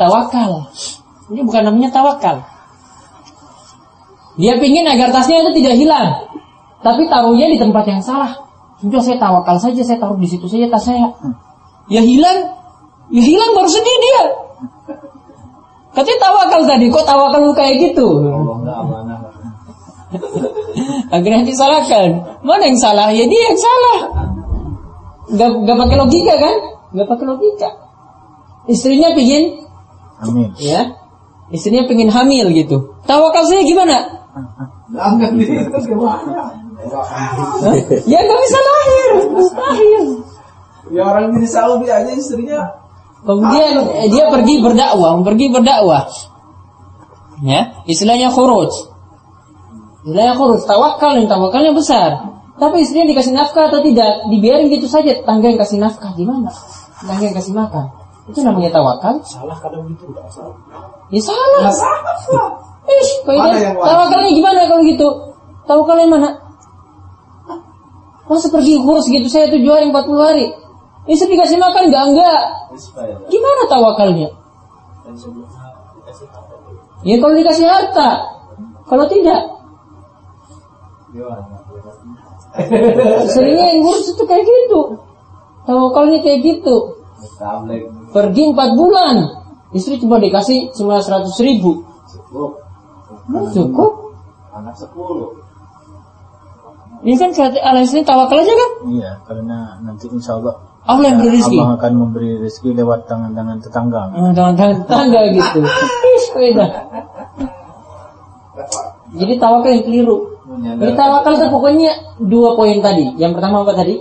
tawakal. 0.00 0.68
Ini 1.28 1.44
bukan 1.44 1.62
namanya 1.68 1.92
tawakal. 1.92 2.40
Dia 4.38 4.56
pingin 4.56 4.86
agar 4.86 5.12
tasnya 5.12 5.44
itu 5.44 5.60
tidak 5.60 5.74
hilang. 5.76 6.08
Tapi 6.80 7.10
taruhnya 7.10 7.50
di 7.50 7.58
tempat 7.58 7.84
yang 7.90 8.00
salah. 8.00 8.47
Sudah 8.78 9.02
saya 9.02 9.18
tawakal 9.18 9.58
saja, 9.58 9.82
saya 9.82 9.98
taruh 9.98 10.18
di 10.18 10.28
situ 10.30 10.46
saja 10.46 10.70
tas 10.70 10.86
saya. 10.86 11.10
Ya 11.90 11.98
hilang, 11.98 12.38
ya 13.10 13.22
hilang 13.22 13.50
baru 13.58 13.66
sedih 13.66 13.98
dia. 13.98 14.22
Katanya 15.90 16.18
tawakal 16.22 16.62
tadi, 16.62 16.86
kok 16.86 17.02
tawakal 17.02 17.40
lu 17.42 17.52
kayak 17.58 17.74
gitu? 17.90 18.06
Akhirnya 21.14 21.42
disalahkan. 21.42 22.38
Mana 22.46 22.70
yang 22.70 22.78
salah? 22.78 23.10
Ya 23.10 23.26
dia 23.26 23.42
yang 23.50 23.58
salah. 23.58 23.98
Gak, 25.34 25.50
gak 25.66 25.76
pakai 25.76 25.96
logika 25.98 26.34
kan? 26.38 26.56
Gak 26.94 27.08
pakai 27.10 27.26
logika. 27.26 27.68
Istrinya 28.68 29.16
pingin, 29.16 29.64
Amin. 30.20 30.52
ya, 30.60 30.92
istrinya 31.48 31.88
pingin 31.88 32.12
hamil 32.12 32.52
gitu. 32.52 33.00
Tawakal 33.08 33.48
saya 33.48 33.64
gimana? 33.64 34.28
Hah? 34.92 35.16
Ya 38.06 38.18
nggak 38.22 38.40
bisa 38.46 38.58
lahir, 38.62 39.10
mustahil. 39.34 40.04
Ya 40.88 41.02
orang 41.04 41.34
di 41.36 41.48
Saudi 41.50 41.90
aja 41.90 42.08
istrinya 42.14 42.78
Kemudian 43.18 43.82
eh, 43.98 44.08
dia 44.14 44.30
pergi 44.30 44.62
berdakwah, 44.62 45.18
pergi 45.26 45.46
berdakwah. 45.50 46.06
Ya, 47.42 47.82
istilahnya 47.86 48.30
khuruj. 48.30 48.70
Istilahnya 50.06 50.34
khuruj, 50.38 50.62
tawakal 50.66 51.18
yang 51.18 51.26
tawakalnya 51.26 51.74
besar. 51.74 52.38
Tapi 52.58 52.82
istrinya 52.82 53.10
dikasih 53.10 53.34
nafkah 53.34 53.70
atau 53.70 53.82
tidak? 53.82 54.26
Dibiarin 54.30 54.70
gitu 54.70 54.86
saja, 54.90 55.18
tangga 55.22 55.50
yang 55.50 55.58
kasih 55.58 55.78
nafkah 55.82 56.14
gimana? 56.14 56.50
Tangga 57.02 57.22
yang 57.26 57.36
kasih 57.38 57.54
makan. 57.54 57.86
Itu 58.30 58.38
namanya 58.44 58.70
tawakal. 58.74 59.18
salah 59.24 59.56
kadang 59.58 59.88
gitu 59.94 60.10
enggak 60.10 60.26
salah. 60.30 60.54
Ya 61.10 61.20
salah. 61.22 61.58
Nggak 61.64 61.74
salah. 61.74 62.50
Ish, 62.88 63.12
wajib? 63.28 63.76
tawakalnya 63.76 64.30
gimana 64.32 64.58
kalau 64.64 64.82
gitu? 64.86 65.08
Tawakalnya 65.68 66.06
mana? 66.08 66.30
Masa 68.28 68.46
pergi 68.52 68.76
kurus 68.84 69.08
gitu 69.08 69.26
saya 69.26 69.48
tujuh 69.48 69.72
hari, 69.72 69.88
empat 69.88 70.04
puluh 70.04 70.24
hari. 70.24 70.52
Istri 71.08 71.32
dikasih 71.32 71.56
makan 71.56 71.88
enggak 71.88 72.04
enggak. 72.12 72.42
Gimana 73.32 73.62
tawakalnya? 73.64 74.28
Ya 77.02 77.16
kalau 77.16 77.34
dikasih 77.34 77.64
harta. 77.64 78.10
Kalau 78.88 79.04
tidak, 79.08 79.40
seringnya 83.28 83.64
yang 83.72 83.80
ngurus 83.84 84.12
itu 84.12 84.22
kayak 84.24 84.44
gitu. 84.44 84.80
Tawakalnya 85.68 86.24
kayak 86.24 86.40
gitu. 86.44 86.76
Pergi 88.12 88.42
empat 88.52 88.70
bulan. 88.76 89.16
Istri 89.76 90.00
cuma 90.00 90.16
dikasih 90.16 90.72
cuma 90.72 91.00
seratus 91.04 91.36
ribu. 91.44 91.84
cukup. 92.08 92.50
Nah, 93.28 93.44
cukup. 93.52 93.92
Anak 94.56 94.74
sepuluh. 94.76 95.36
Ini 96.98 97.14
kan 97.14 97.30
kata 97.30 97.58
Allah 97.62 97.82
ini 97.82 98.02
tawakal 98.02 98.38
aja 98.42 98.52
kan? 98.52 98.70
Iya, 98.90 99.10
karena 99.22 99.78
nanti 99.82 100.10
insya 100.10 100.34
Allah 100.38 100.58
Allah 100.88 101.04
yang 101.12 101.18
beri 101.20 101.30
rezeki. 101.36 101.58
Abang 101.60 101.72
akan 101.76 101.92
memberi 101.94 102.30
rezeki 102.40 102.70
lewat 102.74 103.00
tangan-tangan 103.06 103.56
tetangga. 103.60 104.02
Ah, 104.08 104.32
Tangan-tangan 104.32 104.78
tangga 104.88 105.20
gitu. 105.30 105.60
Beda. 106.34 106.66
Jadi 109.14 109.34
tawakal 109.36 109.70
yang 109.72 109.84
keliru. 109.84 110.16
Jadi 110.58 110.92
tawakal 110.96 111.32
itu 111.36 111.46
pokoknya 111.52 111.90
dua 112.24 112.56
poin 112.56 112.80
tadi. 112.80 113.14
Yang 113.20 113.38
pertama 113.38 113.62
apa 113.62 113.76
tadi? 113.76 114.00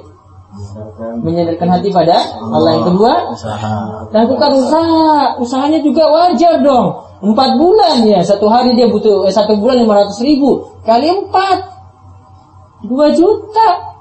Menyandarkan 1.21 1.69
hati 1.69 1.89
pada 1.93 2.17
Allah. 2.39 2.71
Yang 2.81 2.85
kedua, 2.95 3.13
Usaha. 3.29 3.75
lakukan 4.09 4.51
usaha. 4.57 5.37
Usahanya 5.37 5.79
juga 5.83 6.07
wajar 6.09 6.63
dong. 6.63 7.03
Empat 7.17 7.57
bulan 7.57 8.05
ya, 8.05 8.21
satu 8.21 8.45
hari 8.47 8.73
dia 8.77 8.89
butuh 8.89 9.25
eh, 9.25 9.33
satu 9.33 9.57
bulan 9.57 9.81
lima 9.81 10.05
ratus 10.05 10.21
ribu 10.21 10.69
kali 10.85 11.09
empat, 11.09 11.76
dua 12.85 13.13
juta. 13.13 13.95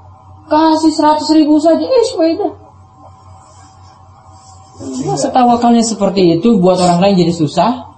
Kasih 0.46 0.94
seratus 0.94 1.26
ribu 1.34 1.58
saja, 1.58 1.82
eh 1.82 2.06
beda. 2.14 2.48
Masa 5.10 5.32
tawakalnya 5.34 5.82
seperti 5.82 6.38
itu 6.38 6.62
buat 6.62 6.78
orang 6.78 7.02
lain 7.02 7.26
jadi 7.26 7.34
susah? 7.34 7.96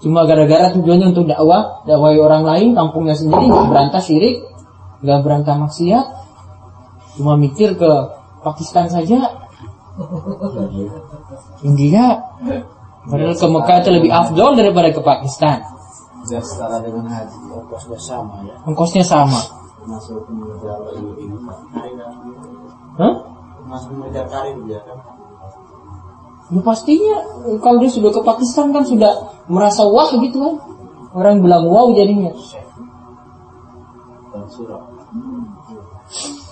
Cuma 0.00 0.24
gara-gara 0.24 0.72
tujuannya 0.76 1.12
untuk 1.12 1.28
dakwah, 1.28 1.84
dakwah 1.84 2.12
orang 2.16 2.44
lain, 2.44 2.68
kampungnya 2.72 3.12
sendiri 3.12 3.48
nggak 3.48 3.68
berantas 3.68 4.08
syirik, 4.08 4.44
nggak 5.04 5.20
berantas 5.20 5.56
maksiat, 5.60 6.06
cuma 7.20 7.36
mikir 7.36 7.76
ke 7.76 7.90
Pakistan 8.40 8.88
saja, 8.88 9.20
India, 11.60 12.16
padahal 13.04 13.36
ke 13.36 13.46
Mekah 13.52 13.76
itu 13.84 13.90
lebih 13.92 14.10
afdol 14.12 14.56
daripada 14.56 14.88
ke 14.88 15.00
Pakistan. 15.04 15.60
Biar 16.30 16.44
setara 16.46 16.78
dengan 16.78 17.10
haji, 17.10 17.38
ongkosnya 17.50 17.98
sama 17.98 18.46
ya. 18.46 18.54
Ongkosnya 18.62 19.02
sama. 19.02 19.40
Masuk 19.82 20.22
mengejar 20.30 20.78
ini. 20.94 21.26
Hah? 23.02 23.14
Masuk 23.66 23.90
mengejar 23.98 24.30
karir 24.30 24.54
dia 24.62 24.78
kan. 24.86 24.98
Ya 26.50 26.60
pastinya 26.62 27.16
kalau 27.62 27.82
dia 27.82 27.90
sudah 27.90 28.10
ke 28.14 28.22
Pakistan 28.22 28.70
kan 28.70 28.86
sudah 28.86 29.34
merasa 29.50 29.82
wah 29.90 30.10
gitu 30.14 30.38
kan. 30.38 30.54
Orang 31.10 31.42
bilang 31.42 31.66
wow 31.66 31.90
jadinya. 31.98 32.30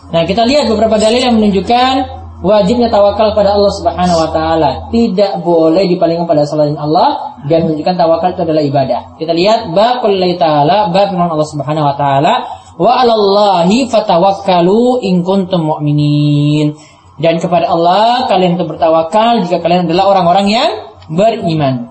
Nah, 0.09 0.23
kita 0.27 0.43
lihat 0.43 0.67
beberapa 0.67 0.99
dalil 0.99 1.23
yang 1.23 1.39
menunjukkan 1.39 2.18
wajibnya 2.39 2.87
tawakal 2.87 3.35
pada 3.35 3.55
Allah 3.59 3.73
Subhanahu 3.75 4.19
wa 4.19 4.31
taala. 4.31 4.71
Tidak 4.91 5.43
boleh 5.43 5.85
dipalingkan 5.91 6.27
pada 6.27 6.47
selain 6.47 6.79
Allah 6.79 7.39
dan 7.47 7.67
menunjukkan 7.67 7.95
tawakal 7.99 8.31
itu 8.35 8.43
adalah 8.47 8.63
ibadah. 8.63 9.01
Kita 9.19 9.33
lihat 9.35 9.75
bab 9.75 10.03
taala, 10.39 10.91
bab 10.91 11.09
Allah 11.15 11.49
Subhanahu 11.49 11.87
wa 11.87 11.95
taala, 11.99 12.35
wa 12.79 12.91
'alallahi 12.95 13.91
fatawakkalu 13.91 15.03
in 15.07 15.27
kuntum 15.27 15.67
mu'minin. 15.67 16.79
Dan 17.19 17.43
kepada 17.43 17.67
Allah 17.67 18.31
kalian 18.31 18.55
itu 18.55 18.63
bertawakal 18.63 19.43
jika 19.43 19.59
kalian 19.59 19.91
adalah 19.91 20.15
orang-orang 20.15 20.47
yang 20.47 20.71
beriman. 21.11 21.91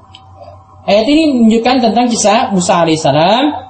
Ayat 0.87 1.03
ini 1.03 1.35
menunjukkan 1.35 1.75
tentang 1.83 2.07
kisah 2.07 2.55
Musa 2.55 2.87
alaihissalam 2.87 3.67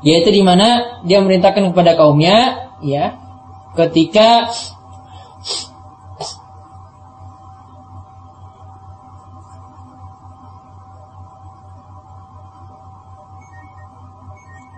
yaitu 0.00 0.32
di 0.32 0.40
mana 0.40 1.00
dia 1.04 1.20
memerintahkan 1.20 1.76
kepada 1.76 1.92
kaumnya 1.92 2.72
ya 2.80 3.20
ketika 3.76 4.48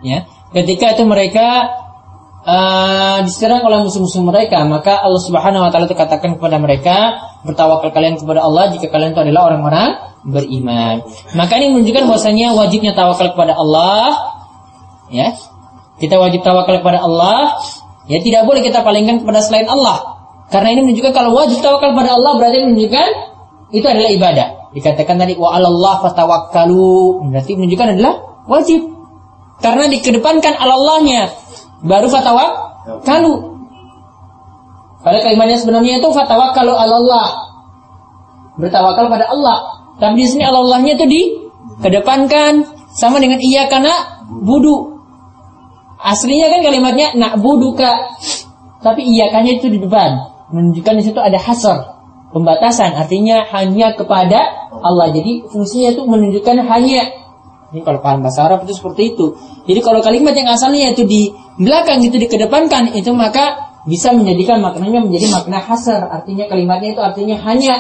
ya 0.05 0.29
ketika 0.55 0.97
itu 0.97 1.05
mereka 1.05 1.71
uh, 2.47 3.19
diserang 3.25 3.65
oleh 3.67 3.83
musuh-musuh 3.83 4.23
mereka 4.23 4.63
maka 4.65 5.03
Allah 5.03 5.23
Subhanahu 5.23 5.67
wa 5.67 5.71
taala 5.71 5.91
itu 5.91 5.97
katakan 5.99 6.39
kepada 6.39 6.57
mereka 6.61 6.97
bertawakal 7.43 7.91
kalian 7.91 8.19
kepada 8.19 8.45
Allah 8.45 8.71
jika 8.75 8.91
kalian 8.91 9.15
itu 9.15 9.21
adalah 9.23 9.53
orang-orang 9.53 9.91
beriman 10.27 11.07
maka 11.35 11.53
ini 11.59 11.75
menunjukkan 11.75 12.05
bahwasanya 12.07 12.55
wajibnya 12.55 12.93
tawakal 12.93 13.33
kepada 13.33 13.55
Allah 13.55 14.15
ya 15.11 15.35
kita 15.99 16.15
wajib 16.19 16.47
tawakal 16.47 16.79
kepada 16.79 17.03
Allah 17.03 17.59
Ya 18.09 18.19
tidak 18.25 18.49
boleh 18.49 18.65
kita 18.65 18.81
palingkan 18.81 19.21
kepada 19.21 19.45
selain 19.45 19.69
Allah. 19.69 20.17
Karena 20.49 20.73
ini 20.73 20.81
menunjukkan 20.89 21.13
kalau 21.13 21.37
wajib 21.37 21.61
tawakal 21.61 21.93
pada 21.93 22.17
Allah 22.17 22.41
berarti 22.41 22.65
menunjukkan 22.65 23.09
itu 23.69 23.85
adalah 23.85 24.09
ibadah. 24.09 24.49
Dikatakan 24.73 25.21
tadi 25.21 25.37
wa 25.37 25.53
'alallah 25.53 26.01
fatawakkalu 26.09 27.29
berarti 27.29 27.53
menunjukkan 27.53 27.89
adalah 28.01 28.15
wajib. 28.49 28.81
Karena 29.59 29.91
dikedepankan 29.91 30.55
Allahnya 30.55 31.35
baru 31.83 32.07
fatawakkalu. 32.07 33.35
Pada 35.03 35.19
kalimatnya 35.23 35.59
sebenarnya 35.59 35.99
itu 35.99 36.09
fatawakkalu 36.11 36.73
'alallah. 36.75 37.29
Bertawakal 38.59 39.07
pada 39.11 39.31
Allah. 39.31 39.59
Tapi 39.99 40.23
di 40.23 40.27
sini 40.31 40.47
Allahnya 40.47 40.95
itu 40.99 41.07
dikedepankan 41.07 42.67
sama 42.95 43.19
dengan 43.19 43.39
iya 43.43 43.67
karena 43.71 44.23
budu. 44.27 44.99
Aslinya 45.99 46.51
kan 46.51 46.61
kalimatnya 46.63 47.15
nak 47.19 47.43
buduka. 47.43 48.15
Tapi 48.79 49.03
iya 49.03 49.35
kannya 49.35 49.59
itu 49.59 49.67
di 49.71 49.83
depan. 49.83 50.39
Menunjukkan 50.55 50.95
di 50.99 51.03
situ 51.03 51.19
ada 51.19 51.39
hasar. 51.39 51.99
Pembatasan 52.31 52.95
artinya 52.95 53.43
hanya 53.51 53.95
kepada 53.99 54.71
Allah. 54.71 55.11
Jadi 55.11 55.51
fungsinya 55.51 55.99
itu 55.99 56.03
menunjukkan 56.07 56.63
hanya 56.63 57.11
ini 57.69 57.85
kalau 57.85 58.01
paham 58.01 58.25
bahasa 58.25 58.49
Arab 58.49 58.65
itu 58.65 58.73
seperti 58.73 59.13
itu. 59.13 59.37
Jadi 59.69 59.81
kalau 59.85 60.01
kalimat 60.01 60.33
yang 60.33 60.49
asalnya 60.49 60.97
itu 60.97 61.05
di 61.05 61.29
belakang 61.61 62.01
itu 62.01 62.17
dikedepankan 62.17 62.97
itu 62.97 63.13
maka 63.13 63.69
bisa 63.85 64.13
menjadikan 64.17 64.65
maknanya 64.65 65.05
menjadi 65.05 65.29
makna 65.29 65.61
hasar. 65.61 66.09
Artinya 66.09 66.49
kalimatnya 66.49 66.97
itu 66.97 67.03
artinya 67.05 67.37
hanya. 67.45 67.77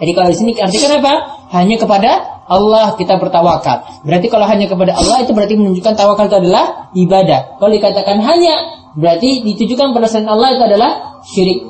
Jadi 0.00 0.12
kalau 0.16 0.28
di 0.32 0.36
sini 0.36 0.50
artikan 0.56 1.04
apa? 1.04 1.14
Hanya 1.52 1.76
kepada 1.76 2.10
Allah 2.48 2.96
kita 2.96 3.20
bertawakal. 3.20 4.04
Berarti 4.08 4.26
kalau 4.32 4.48
hanya 4.48 4.64
kepada 4.64 4.96
Allah 4.96 5.20
itu 5.20 5.36
berarti 5.36 5.54
menunjukkan 5.60 5.92
tawakal 5.92 6.32
itu 6.32 6.36
adalah 6.40 6.88
ibadah. 6.96 7.60
Kalau 7.60 7.72
dikatakan 7.72 8.16
hanya 8.24 8.54
berarti 8.96 9.44
ditujukan 9.44 9.92
pada 9.92 10.08
selain 10.08 10.28
Allah 10.32 10.56
itu 10.56 10.62
adalah 10.64 10.90
syirik. 11.28 11.60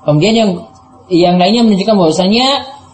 Kemudian 0.00 0.32
yang 0.32 0.50
yang 1.10 1.36
lainnya 1.36 1.66
menunjukkan 1.66 1.96
bahwasanya 1.98 2.48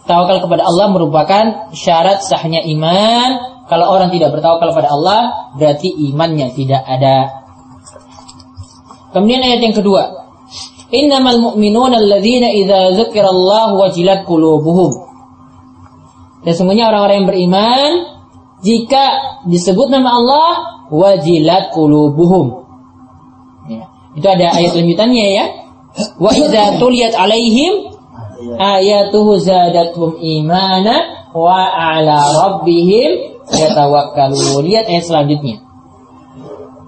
tawakal 0.09 0.41
kepada 0.41 0.65
Allah 0.65 0.89
merupakan 0.89 1.43
syarat 1.71 2.25
sahnya 2.25 2.65
iman. 2.65 3.55
Kalau 3.67 3.91
orang 3.91 4.09
tidak 4.15 4.31
bertawakal 4.31 4.71
kepada 4.71 4.89
Allah, 4.95 5.21
berarti 5.59 5.91
imannya 5.91 6.55
tidak 6.55 6.81
ada. 6.87 7.43
Kemudian 9.11 9.43
ayat 9.43 9.59
yang 9.59 9.75
kedua, 9.75 10.27
Innamal 10.87 11.43
mu'minuna 11.43 11.99
alladzina 11.99 12.47
idza 12.55 12.95
dzukirallahu 12.95 13.75
wajilat 13.75 14.23
qulubuhum. 14.23 15.03
Sesungguhnya 16.47 16.87
orang-orang 16.87 17.15
yang 17.23 17.27
beriman 17.27 17.91
jika 18.63 19.03
disebut 19.51 19.91
nama 19.91 20.15
Allah 20.15 20.51
wajilat 20.87 21.75
qulubuhum. 21.75 22.63
Ya. 23.67 23.91
Itu 24.15 24.27
ada 24.31 24.55
ayat 24.55 24.79
lanjutannya 24.79 25.27
ya. 25.27 25.45
Wa 26.23 26.31
idza 26.31 26.79
tuliyat 26.79 27.19
alaihim 27.19 27.96
ayatuhu 28.57 29.41
zadatuhum 29.41 30.17
imana 30.21 31.27
wa 31.33 31.67
ala 31.69 32.17
rabbihim 32.21 33.41
yatawakkalun. 33.51 34.63
Lihat 34.65 34.85
ayat 34.89 35.05
selanjutnya. 35.05 35.61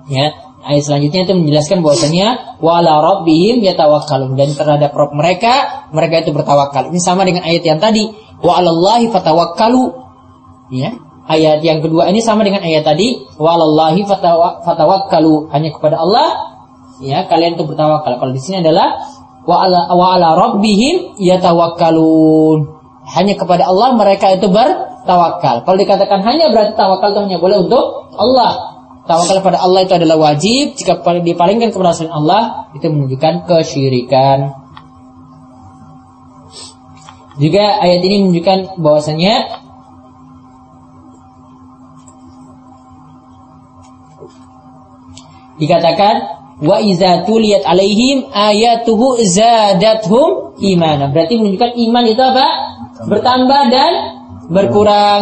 Ya, 0.10 0.34
ayat 0.66 0.84
selanjutnya 0.90 1.22
itu 1.30 1.34
menjelaskan 1.38 1.86
bahwasanya 1.86 2.58
wala 2.58 3.00
rabbihim 3.00 3.62
yatawakkalun 3.62 4.34
dan 4.36 4.52
terhadap 4.58 4.92
Rabb 4.92 5.14
mereka 5.14 5.86
mereka 5.94 6.26
itu 6.26 6.32
bertawakal. 6.34 6.90
Ini 6.90 7.00
sama 7.02 7.24
dengan 7.24 7.46
ayat 7.46 7.64
yang 7.64 7.78
tadi 7.78 8.10
wa 8.42 8.58
'alallahi 8.58 9.14
fatawakkalu. 9.14 9.84
Ya. 10.74 10.98
Ayat 11.30 11.62
yang 11.62 11.86
kedua 11.86 12.10
ini 12.10 12.26
sama 12.26 12.42
dengan 12.42 12.66
ayat 12.66 12.82
tadi 12.82 13.22
wa 13.38 13.54
'alallahi 13.54 14.02
fatawakkalu. 14.66 15.54
Hanya 15.54 15.70
kepada 15.70 16.02
Allah 16.02 16.58
ya 17.00 17.30
kalian 17.30 17.54
itu 17.54 17.70
bertawakal. 17.70 18.18
Kalau 18.18 18.34
di 18.34 18.42
sini 18.42 18.66
adalah 18.66 18.98
wa 19.48 19.56
'ala 19.64 19.92
wa 19.94 20.16
'ala 20.16 20.36
rabbihim 20.36 21.20
yatawakkalun. 21.20 22.80
Hanya 23.10 23.34
kepada 23.36 23.68
Allah 23.68 23.98
mereka 23.98 24.34
itu 24.34 24.48
bertawakal. 24.50 25.66
Kalau 25.66 25.78
dikatakan 25.78 26.22
hanya 26.24 26.54
berarti 26.54 26.78
tawakal 26.78 27.14
itu 27.16 27.22
hanya 27.26 27.38
boleh 27.42 27.66
untuk 27.66 28.14
Allah. 28.16 28.80
Tawakal 29.10 29.42
kepada 29.42 29.58
Allah 29.66 29.82
itu 29.82 29.94
adalah 29.98 30.18
wajib. 30.22 30.78
Jika 30.78 31.02
dipalingkan 31.02 31.74
kepada 31.74 31.98
selain 31.98 32.14
Allah, 32.14 32.70
itu 32.78 32.86
menunjukkan 32.86 33.50
kesyirikan. 33.50 34.54
Juga 37.42 37.82
ayat 37.82 38.06
ini 38.06 38.16
menunjukkan 38.28 38.78
bahwasanya 38.78 39.34
dikatakan 45.60 46.39
wa 46.60 46.78
iza 46.84 47.24
tuliyat 47.24 47.64
alaihim 47.64 48.28
ayatuhu 48.32 49.20
zadathum 49.24 50.60
imana. 50.60 51.08
Berarti 51.12 51.40
menunjukkan 51.40 51.72
iman 51.90 52.04
itu 52.08 52.22
apa? 52.22 52.46
Bertambah 53.08 53.62
dan 53.72 53.92
berkurang. 54.52 55.22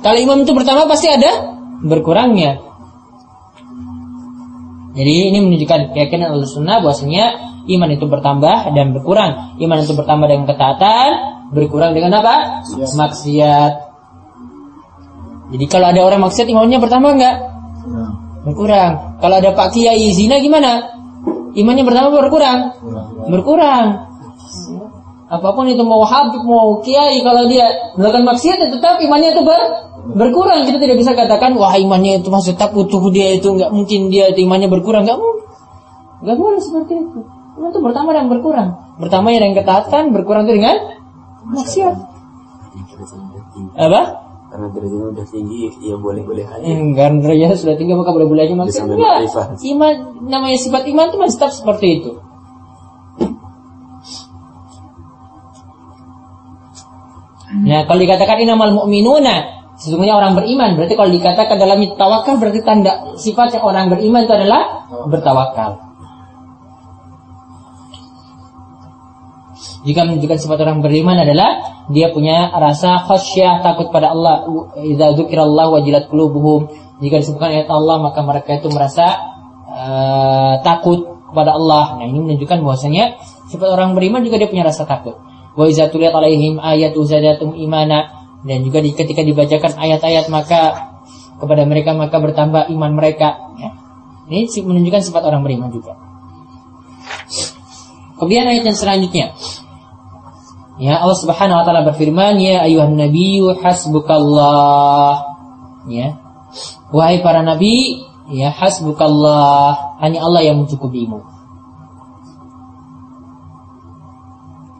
Kalau 0.00 0.18
iman 0.18 0.42
itu 0.42 0.52
bertambah 0.56 0.86
pasti 0.90 1.12
ada 1.12 1.54
berkurangnya. 1.84 2.58
Jadi 4.90 5.12
ini 5.30 5.38
menunjukkan 5.38 5.94
keyakinan 5.94 6.34
Allah 6.34 6.50
Sunnah 6.50 6.82
bahwasanya 6.82 7.26
iman 7.70 7.90
itu 7.94 8.10
bertambah 8.10 8.74
dan 8.74 8.90
berkurang. 8.90 9.54
Iman 9.62 9.86
itu 9.86 9.94
bertambah 9.94 10.26
dengan 10.26 10.50
ketaatan, 10.50 11.08
berkurang 11.54 11.94
dengan 11.94 12.18
apa? 12.18 12.66
Maksiat. 12.74 13.72
Jadi 15.50 15.64
kalau 15.66 15.90
ada 15.90 16.02
orang 16.02 16.26
maksiat 16.26 16.46
imannya 16.46 16.78
bertambah 16.82 17.10
enggak? 17.14 17.49
Berkurang. 18.44 19.20
Kalau 19.20 19.36
ada 19.36 19.50
Pak 19.52 19.68
Kiai 19.76 20.08
zina 20.16 20.40
gimana? 20.40 21.00
Imannya 21.52 21.82
bertambah 21.82 22.12
berkurang? 22.14 22.58
Berkurang. 23.26 24.10
Apa 25.30 25.54
pun 25.54 25.70
itu 25.70 25.82
mau 25.86 26.02
habib 26.02 26.42
mau 26.42 26.82
kiai 26.82 27.22
kalau 27.22 27.46
dia 27.46 27.94
melakukan 27.94 28.34
maksiat 28.34 28.66
ya 28.66 28.68
tetap 28.74 28.98
imannya 28.98 29.30
itu 29.30 29.46
ber 29.46 29.62
berkurang 30.10 30.66
kita 30.66 30.82
tidak 30.82 30.98
bisa 30.98 31.14
katakan 31.14 31.54
wah 31.54 31.70
imannya 31.78 32.18
itu 32.18 32.34
masih 32.34 32.58
tetap 32.58 32.74
utuh 32.74 32.98
dia 33.14 33.38
itu 33.38 33.46
nggak 33.46 33.70
mungkin 33.70 34.10
dia 34.10 34.34
itu 34.34 34.42
imannya 34.42 34.66
berkurang 34.66 35.06
nggak 35.06 35.18
nggak 36.26 36.34
boleh 36.34 36.58
seperti 36.58 36.98
itu 36.98 37.20
iman 37.62 37.68
itu 37.70 37.78
bertambah 37.78 38.12
dan 38.16 38.26
berkurang 38.26 38.68
bertambah 38.98 39.30
yang 39.30 39.54
ketaatan 39.54 40.10
berkurang 40.10 40.50
itu 40.50 40.58
dengan 40.58 40.76
maksiat 41.46 41.94
apa 43.78 44.00
karena 44.50 44.66
derajatnya 44.74 45.06
udah 45.14 45.26
tinggi 45.30 45.70
ya 45.78 45.94
boleh 45.94 46.22
boleh 46.26 46.42
aja 46.42 46.66
enggak 46.66 47.22
derajatnya 47.22 47.56
sudah 47.56 47.74
tinggi 47.78 47.94
maka 47.94 48.10
boleh 48.10 48.26
boleh 48.26 48.42
aja 48.42 48.54
enggak? 48.98 49.16
Iman 49.62 49.94
namanya 50.26 50.58
sifat 50.58 50.82
iman 50.90 51.06
itu 51.06 51.16
masih 51.22 51.36
tetap 51.38 51.52
seperti 51.54 51.86
itu. 52.02 52.12
Nah, 57.50 57.82
kalau 57.82 57.98
dikatakan 57.98 58.38
inamal 58.46 58.70
mu'minuna, 58.70 59.66
sesungguhnya 59.74 60.14
orang 60.14 60.38
beriman. 60.38 60.78
Berarti 60.78 60.94
kalau 60.94 61.10
dikatakan 61.10 61.58
dalam 61.58 61.82
tawakal 61.98 62.38
berarti 62.38 62.62
tanda 62.62 63.10
sifat 63.18 63.58
yang 63.58 63.66
orang 63.66 63.90
beriman 63.90 64.22
itu 64.22 64.34
adalah 64.38 64.86
bertawakal. 65.10 65.89
Jika 69.80 70.04
menunjukkan 70.04 70.36
sifat 70.36 70.58
orang 70.60 70.84
beriman 70.84 71.16
adalah 71.16 71.80
dia 71.88 72.12
punya 72.12 72.52
rasa 72.52 73.00
khasyah 73.00 73.64
takut 73.64 73.88
pada 73.88 74.12
Allah. 74.12 74.44
Idza 74.76 75.16
dzukirallahu 75.16 75.80
wajilat 75.80 76.12
qulubuhum. 76.12 76.68
Jika 77.00 77.16
disebutkan 77.24 77.56
ayat 77.56 77.68
Allah 77.72 77.96
maka 77.96 78.20
mereka 78.20 78.60
itu 78.60 78.68
merasa 78.68 79.16
uh, 79.72 80.60
takut 80.60 81.24
kepada 81.32 81.56
Allah. 81.56 81.96
Nah, 81.96 82.04
ini 82.04 82.20
menunjukkan 82.20 82.60
bahwasanya 82.60 83.16
sifat 83.48 83.72
orang 83.72 83.96
beriman 83.96 84.20
juga 84.20 84.36
dia 84.36 84.52
punya 84.52 84.68
rasa 84.68 84.84
takut. 84.84 85.16
Wa 85.56 85.64
iza 85.64 85.88
tuliyat 85.88 86.12
alaihim 86.12 86.60
ayatu 86.60 87.00
zadatum 87.08 87.56
imana 87.56 88.28
dan 88.44 88.60
juga 88.60 88.84
ketika 88.84 89.24
dibacakan 89.24 89.80
ayat-ayat 89.80 90.28
maka 90.28 90.92
kepada 91.40 91.64
mereka 91.64 91.96
maka 91.96 92.20
bertambah 92.20 92.68
iman 92.68 92.92
mereka 92.92 93.40
ya. 93.56 93.72
Ini 94.30 94.46
menunjukkan 94.62 95.02
sifat 95.02 95.24
orang 95.24 95.40
beriman 95.40 95.72
juga. 95.72 95.96
Kemudian 98.20 98.44
ayat 98.44 98.68
yang 98.68 98.76
selanjutnya. 98.76 99.32
Ya 100.80 100.96
Allah 100.96 101.18
Subhanahu 101.20 101.60
wa 101.60 101.64
taala 101.64 101.84
berfirman, 101.92 102.40
"Ya 102.40 102.64
ayuhan 102.64 102.96
nabiyyu 102.96 103.52
hasbukallah." 103.60 105.28
Ya. 105.86 106.16
Wahai 106.90 107.22
para 107.22 107.44
nabi, 107.46 108.02
ya 108.32 108.50
hasbukallah, 108.50 110.00
hanya 110.02 110.24
Allah 110.26 110.42
yang 110.42 110.64
mencukupimu. 110.64 111.22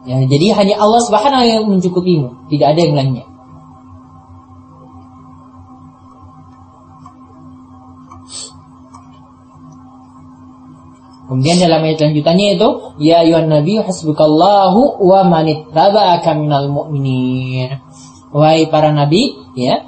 Ya, 0.01 0.17
jadi 0.25 0.57
hanya 0.57 0.81
Allah 0.81 1.01
Subhanahu 1.05 1.45
yang 1.45 1.63
mencukupimu, 1.69 2.49
tidak 2.49 2.73
ada 2.75 2.81
yang 2.81 2.95
lainnya. 2.97 3.25
Kemudian 11.31 11.63
dalam 11.63 11.87
ayat 11.87 12.03
lanjutannya 12.03 12.59
itu, 12.59 12.69
ya 12.99 13.23
ayuhan 13.23 13.47
nabi 13.47 13.79
hasbukallahu 13.79 14.99
wa 14.99 15.23
manittaba'aka 15.23 16.35
minal 16.35 16.67
mu'minin. 16.67 17.79
Wahai 18.35 18.67
para 18.67 18.91
nabi, 18.91 19.39
ya, 19.55 19.79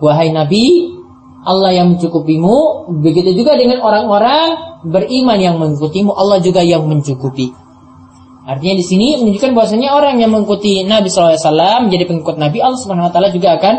wahai 0.00 0.32
Nabi, 0.32 0.96
Allah 1.44 1.76
yang 1.76 1.92
mencukupimu, 1.92 2.88
begitu 3.04 3.36
juga 3.36 3.60
dengan 3.60 3.84
orang-orang 3.84 4.80
beriman 4.88 5.36
yang 5.36 5.60
mengikutimu, 5.60 6.08
Allah 6.16 6.40
juga 6.40 6.64
yang 6.64 6.88
mencukupi. 6.88 7.52
Artinya 8.48 8.80
di 8.80 8.84
sini 8.84 9.20
menunjukkan 9.20 9.52
bahwasanya 9.52 9.92
orang 9.92 10.24
yang 10.24 10.32
mengikuti 10.32 10.80
Nabi 10.88 11.12
SAW 11.12 11.84
menjadi 11.84 12.08
pengikut 12.08 12.40
Nabi 12.40 12.64
Allah 12.64 12.80
Subhanahu 12.80 13.08
Wa 13.08 13.12
Taala 13.12 13.28
juga 13.28 13.60
akan 13.60 13.74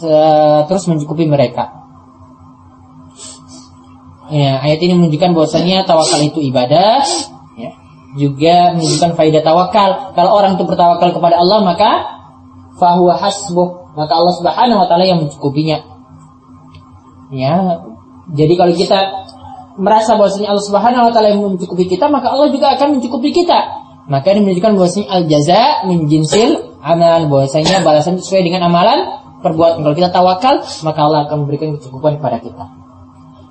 eh, 0.00 0.60
terus 0.64 0.88
mencukupi 0.88 1.28
mereka. 1.28 1.87
Ya, 4.28 4.60
ayat 4.60 4.84
ini 4.84 4.92
menunjukkan 4.92 5.32
bahwasanya 5.32 5.88
tawakal 5.88 6.20
itu 6.20 6.44
ibadah, 6.52 7.00
ya. 7.56 7.72
juga 8.20 8.76
menunjukkan 8.76 9.16
faidah 9.16 9.40
tawakal. 9.40 10.12
Kalau 10.12 10.30
orang 10.36 10.60
itu 10.60 10.68
bertawakal 10.68 11.16
kepada 11.16 11.40
Allah 11.40 11.64
maka 11.64 11.90
fahuwa 12.76 13.16
hasbuh, 13.16 13.96
maka 13.96 14.12
Allah 14.12 14.34
Subhanahu 14.36 14.84
wa 14.84 14.86
taala 14.86 15.08
yang 15.08 15.24
mencukupinya. 15.24 15.80
Ya. 17.32 17.80
Jadi 18.28 18.52
kalau 18.60 18.76
kita 18.76 19.00
merasa 19.80 20.12
bahwasanya 20.20 20.52
Allah 20.52 20.64
Subhanahu 20.68 21.08
wa 21.08 21.12
taala 21.16 21.32
yang 21.32 21.40
mencukupi 21.48 21.88
kita, 21.88 22.12
maka 22.12 22.28
Allah 22.28 22.52
juga 22.52 22.76
akan 22.76 23.00
mencukupi 23.00 23.32
kita. 23.32 23.58
Maka 24.12 24.36
ini 24.36 24.44
menunjukkan 24.44 24.72
bahwasanya 24.76 25.08
al 25.08 25.22
jaza 25.24 25.88
min 25.88 26.04
jinsil 26.04 26.76
amal, 26.84 27.28
bahwasanya 27.32 27.80
balasan 27.80 28.20
sesuai 28.20 28.44
dengan 28.44 28.68
amalan 28.68 29.08
perbuatan. 29.40 29.84
Kalau 29.84 29.96
kita 29.96 30.12
tawakal, 30.12 30.54
maka 30.84 31.00
Allah 31.00 31.24
akan 31.24 31.48
memberikan 31.48 31.80
kecukupan 31.80 32.20
kepada 32.20 32.44
kita. 32.44 32.77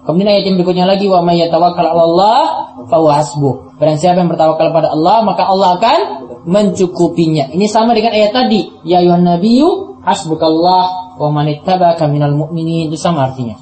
Kemudian 0.08 0.32
ayat 0.32 0.48
yang 0.48 0.56
berikutnya 0.56 0.88
lagi 0.88 1.12
wa 1.12 1.20
may 1.20 1.36
yatawakkal 1.44 1.84
'ala 1.84 2.04
Allah 2.08 2.40
fa 2.88 2.96
hasbuh. 2.96 3.76
Barang 3.76 4.00
siapa 4.00 4.24
yang 4.24 4.32
bertawakal 4.32 4.72
pada 4.72 4.96
Allah, 4.96 5.20
maka 5.20 5.44
Allah 5.44 5.76
akan 5.76 6.00
mencukupinya. 6.48 7.52
Ini 7.52 7.68
sama 7.68 7.92
dengan 7.92 8.16
ayat 8.16 8.32
tadi, 8.32 8.72
ya 8.88 9.04
ayuhan 9.04 9.28
nabiyyu 9.28 10.00
hasbukallah 10.08 11.20
wa 11.20 11.28
man 11.28 11.52
ittaba'aka 11.52 12.08
minal 12.08 12.32
mu'minin. 12.32 12.88
Itu 12.88 12.96
sama 12.96 13.28
artinya. 13.28 13.60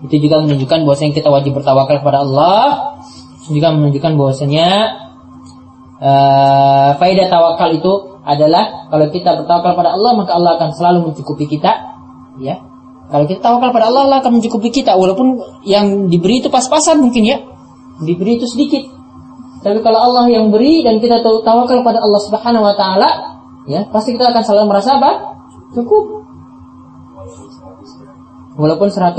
Itu 0.00 0.16
juga 0.16 0.40
menunjukkan 0.40 0.88
bahwasanya 0.88 1.12
kita 1.12 1.28
wajib 1.28 1.52
bertawakal 1.60 2.00
kepada 2.00 2.24
Allah. 2.24 2.96
Juga 3.44 3.68
menunjukkan 3.76 4.16
bahwasanya 4.16 4.68
uh, 6.00 6.90
faedah 6.96 7.26
tawakal 7.28 7.68
itu 7.76 7.92
adalah 8.24 8.88
kalau 8.88 9.12
kita 9.12 9.44
bertawakal 9.44 9.76
pada 9.76 9.92
Allah 9.92 10.12
maka 10.16 10.32
Allah 10.32 10.56
akan 10.56 10.72
selalu 10.72 11.12
mencukupi 11.12 11.44
kita 11.44 11.76
ya 12.40 12.56
kalau 13.04 13.24
kita 13.28 13.40
tawakal 13.44 13.70
pada 13.70 13.92
Allah, 13.92 14.02
Allah 14.08 14.18
akan 14.24 14.40
mencukupi 14.40 14.72
kita 14.72 14.96
walaupun 14.96 15.36
yang 15.68 16.08
diberi 16.08 16.40
itu 16.40 16.48
pas-pasan 16.48 17.04
mungkin 17.04 17.22
ya. 17.28 17.38
Diberi 18.00 18.40
itu 18.40 18.48
sedikit. 18.48 18.90
Tapi 19.60 19.80
kalau 19.80 20.00
Allah 20.00 20.28
yang 20.28 20.48
beri 20.52 20.84
dan 20.84 21.00
kita 21.00 21.20
tawakal 21.20 21.84
pada 21.84 22.00
Allah 22.00 22.20
Subhanahu 22.20 22.64
wa 22.64 22.74
taala, 22.76 23.08
ya, 23.68 23.84
pasti 23.92 24.16
kita 24.16 24.32
akan 24.32 24.42
selalu 24.44 24.64
merasa 24.72 25.00
apa? 25.00 25.40
Cukup. 25.72 26.24
Walaupun 28.56 28.88
100 28.88 29.16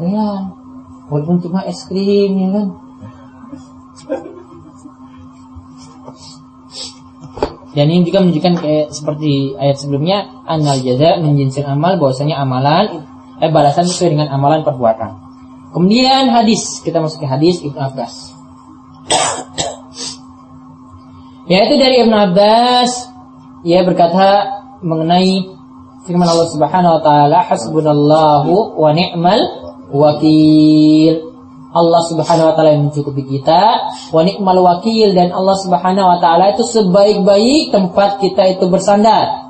rial. 0.00 0.42
Walaupun 1.12 1.36
cuma 1.44 1.60
es 1.68 1.84
krim 1.84 2.32
ya 2.40 2.48
kan. 2.56 2.66
Dan 7.74 7.90
ini 7.90 8.06
juga 8.06 8.22
menunjukkan 8.22 8.54
kayak 8.62 8.86
seperti 8.94 9.58
ayat 9.58 9.76
sebelumnya, 9.82 10.30
anal 10.46 10.78
jaza 10.78 11.18
menjinsil 11.18 11.66
amal 11.66 11.98
bahwasanya 11.98 12.38
amalan 12.38 13.02
eh 13.42 13.50
balasan 13.50 13.90
sesuai 13.90 14.14
dengan 14.14 14.30
amalan 14.30 14.62
perbuatan. 14.62 15.10
Kemudian 15.74 16.30
hadis, 16.30 16.78
kita 16.86 17.02
masuk 17.02 17.22
ke 17.22 17.26
hadis 17.26 17.58
Ibnu 17.66 17.80
Abbas. 17.82 18.30
Yaitu 21.50 21.74
dari 21.74 22.06
Ibnu 22.06 22.14
Abbas 22.14 23.10
ia 23.66 23.82
berkata 23.82 24.62
mengenai 24.78 25.50
firman 26.06 26.30
Allah 26.30 26.48
Subhanahu 26.52 26.94
wa 27.00 27.02
taala 27.02 27.42
hasbunallahu 27.42 28.78
wa 28.78 28.94
ni'mal 28.94 29.40
wakil. 29.90 31.33
Allah 31.74 32.02
Subhanahu 32.06 32.48
wa 32.48 32.54
taala 32.54 32.70
yang 32.78 32.86
mencukupi 32.86 33.26
kita, 33.26 33.90
wa 34.14 34.22
ni'mal 34.22 34.62
wakil 34.62 35.10
dan 35.10 35.34
Allah 35.34 35.58
Subhanahu 35.58 36.06
wa 36.06 36.18
taala 36.22 36.54
itu 36.54 36.62
sebaik-baik 36.62 37.74
tempat 37.74 38.22
kita 38.22 38.54
itu 38.54 38.70
bersandar. 38.70 39.42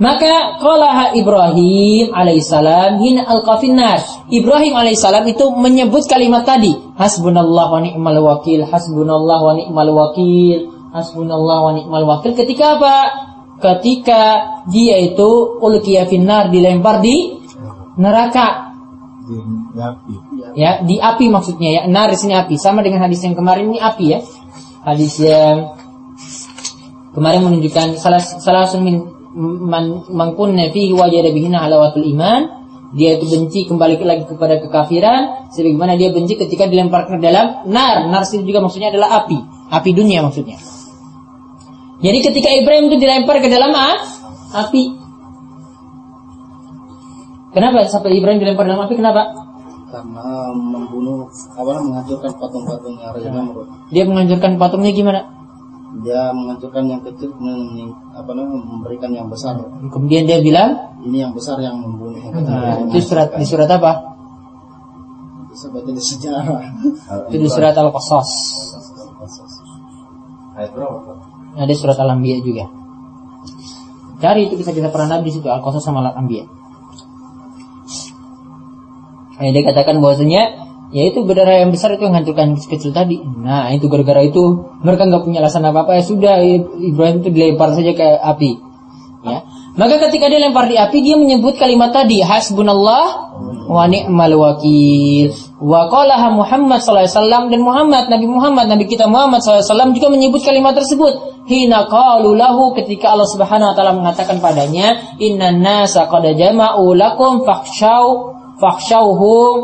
Maka 0.00 0.56
qalaha 0.56 1.12
Ibrahim 1.12 2.16
alaihissalam 2.16 3.04
hina 3.04 3.28
alqafin 3.28 3.76
nar. 3.76 4.00
Ibrahim 4.32 4.72
alaihissalam 4.72 5.28
itu 5.28 5.44
menyebut 5.52 6.08
kalimat 6.08 6.48
tadi, 6.48 6.72
hasbunallah 6.96 7.68
wa 7.68 7.80
ni'mal 7.84 8.16
wakil, 8.24 8.64
hasbunallah 8.64 9.38
wa 9.44 9.52
ni'mal 9.52 9.92
wakil, 9.92 10.72
hasbunallah 10.96 11.58
wa 11.68 11.70
ni'mal 11.76 12.08
wakil 12.08 12.32
ketika 12.32 12.80
apa? 12.80 12.96
Ketika 13.60 14.22
dia 14.72 14.96
itu 14.96 15.60
ulqiya 15.60 16.08
finnar 16.08 16.48
dilempar 16.48 17.04
di 17.04 17.39
neraka. 18.00 18.72
Di, 19.28 19.36
api. 19.76 20.14
Ya, 20.56 20.80
di 20.80 20.96
api 20.96 21.28
maksudnya 21.28 21.70
ya. 21.70 21.82
Nar 21.86 22.10
di 22.10 22.18
sini 22.18 22.34
api. 22.34 22.56
Sama 22.56 22.80
dengan 22.80 23.04
hadis 23.04 23.20
yang 23.22 23.36
kemarin 23.36 23.68
ini 23.70 23.78
api 23.78 24.04
ya. 24.16 24.20
Hadis 24.82 25.20
yang 25.20 25.76
kemarin 27.12 27.44
menunjukkan 27.44 28.00
salah 28.00 28.18
salah 28.18 28.64
min 28.80 29.04
man 29.36 30.08
mangkunna 30.10 30.72
fihi 30.74 30.96
wajada 30.96 31.30
bihina 31.30 31.62
halawatul 31.62 32.08
iman. 32.16 32.58
Dia 32.90 33.22
itu 33.22 33.30
benci 33.30 33.70
kembali 33.70 34.02
lagi 34.02 34.26
kepada 34.26 34.58
kekafiran 34.58 35.46
sebagaimana 35.54 35.94
dia 35.94 36.10
benci 36.10 36.34
ketika 36.34 36.66
dilempar 36.66 37.06
ke 37.06 37.22
dalam 37.22 37.62
nar. 37.70 38.10
Nar 38.10 38.26
itu 38.26 38.42
juga 38.42 38.58
maksudnya 38.58 38.90
adalah 38.90 39.22
api, 39.22 39.38
api 39.70 39.90
dunia 39.94 40.26
maksudnya. 40.26 40.58
Jadi 42.02 42.18
ketika 42.18 42.50
Ibrahim 42.50 42.90
itu 42.90 42.98
dilempar 42.98 43.38
ke 43.38 43.46
dalam 43.46 43.70
api, 44.50 44.99
Kenapa 47.50 47.82
sampai 47.90 48.14
Ibrahim 48.14 48.38
dilempar 48.38 48.62
dalam 48.62 48.86
api? 48.86 48.94
Kenapa? 48.94 49.26
Karena 49.90 50.54
membunuh, 50.54 51.26
apa 51.58 51.82
menghancurkan 51.82 52.30
patung-patungnya 52.38 53.10
Raja 53.10 53.30
Namrud. 53.34 53.66
Dia 53.90 54.06
menghancurkan 54.06 54.54
patungnya 54.54 54.94
gimana? 54.94 55.26
Dia 56.06 56.30
menghancurkan 56.30 56.86
yang 56.86 57.02
kecil, 57.02 57.34
kemudian 57.34 57.90
apa 58.14 58.30
namanya 58.30 58.62
memberikan 58.62 59.10
yang 59.10 59.26
besar. 59.26 59.58
Kemudian 59.90 60.30
dia 60.30 60.38
bilang, 60.38 60.94
Ini 61.02 61.26
yang 61.26 61.32
besar 61.34 61.58
yang 61.58 61.74
membunuh. 61.82 62.22
Yang 62.22 62.38
kecil. 62.38 62.54
nah, 62.54 62.74
itu 62.86 62.98
surat 63.02 63.28
di 63.34 63.42
surat 63.42 63.66
apa? 63.66 63.92
Bisa 65.50 65.66
baca 65.74 65.90
di 65.90 65.98
sejarah. 65.98 66.62
Itu 67.26 67.36
di 67.42 67.50
surat 67.50 67.74
Al-Qasas. 67.74 68.30
Ayat 70.54 70.70
berapa? 70.70 71.18
Ada 71.58 71.74
surat 71.74 71.98
Al-Anbiya 71.98 72.38
juga. 72.46 72.70
Cari 74.20 74.46
itu 74.46 74.54
bisa 74.60 74.70
kita 74.70 74.92
pernah 74.94 75.18
di 75.18 75.32
situ 75.34 75.50
Al-Qasas 75.50 75.82
sama 75.82 76.06
Al-Anbiya. 76.06 76.59
Nah, 79.40 79.48
dia 79.48 79.62
katakan 79.64 80.04
bahwasanya 80.04 80.68
yaitu 80.90 81.22
berdarah 81.22 81.62
yang 81.62 81.70
besar 81.70 81.94
itu 81.94 82.02
yang 82.02 82.18
hancurkan 82.18 82.58
kecil 82.58 82.90
tadi. 82.90 83.22
Nah, 83.22 83.70
itu 83.72 83.86
gara-gara 83.86 84.20
itu 84.26 84.68
mereka 84.82 85.06
nggak 85.06 85.22
punya 85.22 85.38
alasan 85.40 85.64
apa-apa 85.64 85.96
ya 85.96 86.02
sudah 86.02 86.34
Ibrahim 86.76 87.22
itu 87.24 87.30
dilempar 87.30 87.72
saja 87.72 87.94
ke 87.94 88.06
api. 88.20 88.50
Ya. 89.20 89.38
Maka 89.78 90.02
ketika 90.08 90.26
dia 90.26 90.42
lempar 90.42 90.66
di 90.66 90.74
api 90.74 90.98
dia 90.98 91.14
menyebut 91.14 91.54
kalimat 91.60 91.94
tadi 91.94 92.18
hasbunallah 92.24 93.30
wa 93.70 93.84
ni'mal 93.86 94.34
wakil. 94.34 95.30
Wa 95.62 95.86
qalaha 95.86 96.34
Muhammad 96.34 96.82
sallallahu 96.82 97.06
alaihi 97.06 97.16
wasallam 97.16 97.42
dan 97.54 97.60
Muhammad 97.62 98.04
Nabi 98.10 98.26
Muhammad 98.26 98.66
Nabi 98.66 98.84
kita 98.90 99.06
Muhammad 99.06 99.44
sallallahu 99.44 99.62
alaihi 99.62 99.70
wasallam 99.70 99.90
juga 99.94 100.08
menyebut 100.10 100.40
kalimat 100.42 100.74
tersebut. 100.74 101.12
Hina 101.46 101.86
qalu 101.86 102.34
lahu 102.34 102.74
ketika 102.74 103.14
Allah 103.14 103.30
Subhanahu 103.30 103.70
wa 103.70 103.74
taala 103.78 103.92
mengatakan 103.94 104.42
padanya 104.42 105.16
innan 105.22 105.62
nasa 105.62 106.10
qad 106.10 106.26
jama'u 106.34 106.90
lakum 106.98 107.46
fakhshaw 107.46 108.39
fakhshawhum 108.60 109.56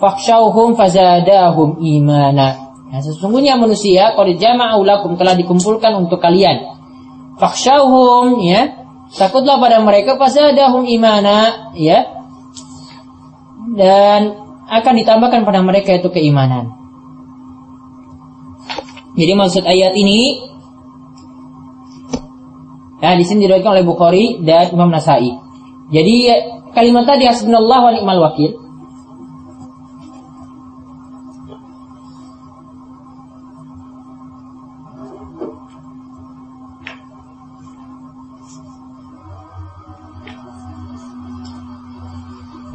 fakhshawhum 0.00 0.74
fazadahum 0.74 1.78
imana. 1.78 2.58
Nah, 2.90 3.00
sesungguhnya 3.02 3.60
manusia 3.60 4.16
qad 4.16 4.28
jama'u 4.38 4.82
lakum 4.82 5.14
telah 5.20 5.36
dikumpulkan 5.36 5.92
untuk 6.00 6.18
kalian. 6.18 6.74
Fakhshawhum 7.36 8.40
ya, 8.42 8.86
takutlah 9.12 9.60
pada 9.60 9.82
mereka 9.84 10.16
fazadahum 10.16 10.88
imana 10.88 11.70
ya. 11.76 12.08
Dan 13.74 14.38
akan 14.70 14.94
ditambahkan 15.02 15.42
pada 15.42 15.60
mereka 15.60 15.92
itu 15.98 16.08
keimanan. 16.08 16.72
Jadi 19.14 19.32
maksud 19.34 19.62
ayat 19.62 19.94
ini 19.94 20.50
Nah, 23.04 23.20
di 23.20 23.24
sini 23.28 23.44
diriwayatkan 23.44 23.72
oleh 23.76 23.84
Bukhari 23.84 24.24
dan 24.40 24.72
Imam 24.72 24.88
Nasai. 24.88 25.28
Jadi 25.92 26.16
kalimat 26.74 27.06
tadi 27.06 27.24
hasbunallah 27.30 27.78
wa 27.86 27.90
ni'mal 27.94 28.20
wakil 28.20 28.64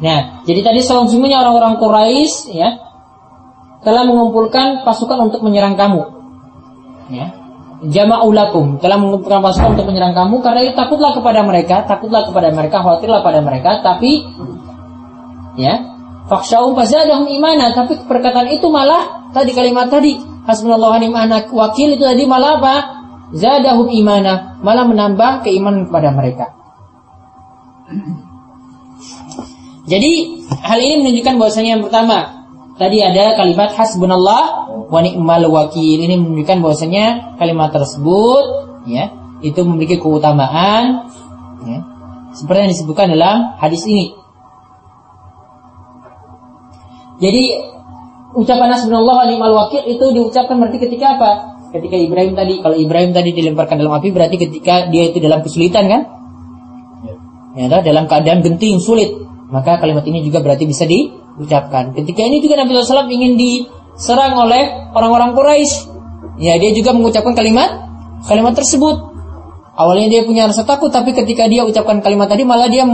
Nah, 0.00 0.40
jadi 0.48 0.64
tadi 0.64 0.80
sesungguhnya 0.80 1.44
orang-orang 1.44 1.76
Quraisy 1.76 2.56
ya 2.56 2.80
telah 3.84 4.08
mengumpulkan 4.08 4.80
pasukan 4.80 5.28
untuk 5.28 5.44
menyerang 5.44 5.76
kamu. 5.76 6.02
Ya. 7.12 7.39
Jama'ulakum 7.80 8.76
telah 8.80 9.00
mengumpulkan 9.00 9.40
pasukan 9.40 9.78
untuk 9.78 9.88
menyerang 9.88 10.12
kamu. 10.12 10.44
Karena 10.44 10.60
itu 10.64 10.74
takutlah 10.76 11.16
kepada 11.16 11.40
mereka, 11.40 11.84
takutlah 11.88 12.28
kepada 12.28 12.52
mereka, 12.52 12.84
khawatirlah 12.84 13.20
pada 13.24 13.40
mereka, 13.40 13.80
tapi 13.80 14.28
ya, 15.56 15.80
fakhsyau 16.28 16.76
fazadahum 16.76 17.28
imana, 17.32 17.72
tapi 17.72 17.96
perkataan 18.04 18.52
itu 18.52 18.68
malah 18.68 19.32
tadi 19.32 19.56
kalimat 19.56 19.88
tadi 19.88 20.20
hasbunallahu 20.44 21.00
ni'mal 21.00 21.30
wakil 21.52 21.96
itu 21.96 22.04
tadi 22.04 22.24
malah 22.28 22.60
apa? 22.60 22.76
Zadahum 23.30 23.86
imana, 23.94 24.58
malah 24.58 24.82
menambah 24.82 25.46
keimanan 25.46 25.86
kepada 25.86 26.10
mereka. 26.10 26.46
Jadi 29.86 30.42
hal 30.62 30.78
ini 30.78 31.02
menunjukkan 31.02 31.34
bahwasanya 31.38 31.70
yang 31.78 31.82
pertama 31.82 32.39
tadi 32.80 33.04
ada 33.04 33.36
kalimat 33.36 33.76
hasbunallah 33.76 34.72
wa 34.88 35.00
ni'mal 35.04 35.44
wakil. 35.52 36.00
Ini 36.00 36.16
menunjukkan 36.16 36.64
bahwasanya 36.64 37.36
kalimat 37.36 37.68
tersebut 37.76 38.44
ya 38.88 39.12
itu 39.44 39.60
memiliki 39.68 40.00
keutamaan 40.00 41.04
ya, 41.68 41.78
seperti 42.32 42.58
yang 42.64 42.72
disebutkan 42.72 43.12
dalam 43.12 43.52
hadis 43.60 43.84
ini. 43.84 44.16
Jadi 47.20 47.44
ucapan 48.32 48.72
hasbunallah 48.72 49.14
wa 49.20 49.26
ni'mal 49.28 49.52
wakil 49.52 49.84
itu 49.84 50.04
diucapkan 50.16 50.56
berarti 50.56 50.80
ketika 50.80 51.20
apa? 51.20 51.30
Ketika 51.70 51.94
Ibrahim 51.94 52.34
tadi, 52.34 52.58
kalau 52.64 52.74
Ibrahim 52.74 53.14
tadi 53.14 53.30
dilemparkan 53.30 53.78
dalam 53.78 53.94
api 53.94 54.10
berarti 54.10 54.40
ketika 54.40 54.90
dia 54.90 55.06
itu 55.12 55.22
dalam 55.22 55.44
kesulitan 55.44 55.86
kan? 55.86 56.02
Ya, 57.54 57.66
dalam 57.70 58.10
keadaan 58.10 58.42
genting, 58.42 58.82
sulit. 58.82 59.14
Maka 59.50 59.78
kalimat 59.78 60.02
ini 60.06 60.22
juga 60.22 60.42
berarti 60.42 60.66
bisa 60.66 60.86
diucapkan. 61.38 61.94
Ketika 61.94 62.22
ini 62.26 62.42
juga 62.42 62.58
Nabi 62.58 62.74
SAW 62.74 63.06
ingin 63.06 63.38
diserang 63.38 64.34
oleh 64.34 64.90
orang-orang 64.96 65.36
Quraisy. 65.36 65.90
Ya, 66.40 66.56
dia 66.56 66.72
juga 66.72 66.96
mengucapkan 66.96 67.36
kalimat 67.36 67.90
kalimat 68.24 68.56
tersebut. 68.56 69.12
Awalnya 69.76 70.08
dia 70.12 70.22
punya 70.28 70.44
rasa 70.44 70.66
takut, 70.68 70.92
tapi 70.92 71.16
ketika 71.16 71.48
dia 71.48 71.64
ucapkan 71.64 72.04
kalimat 72.04 72.28
tadi 72.28 72.44
malah 72.44 72.68
dia 72.68 72.84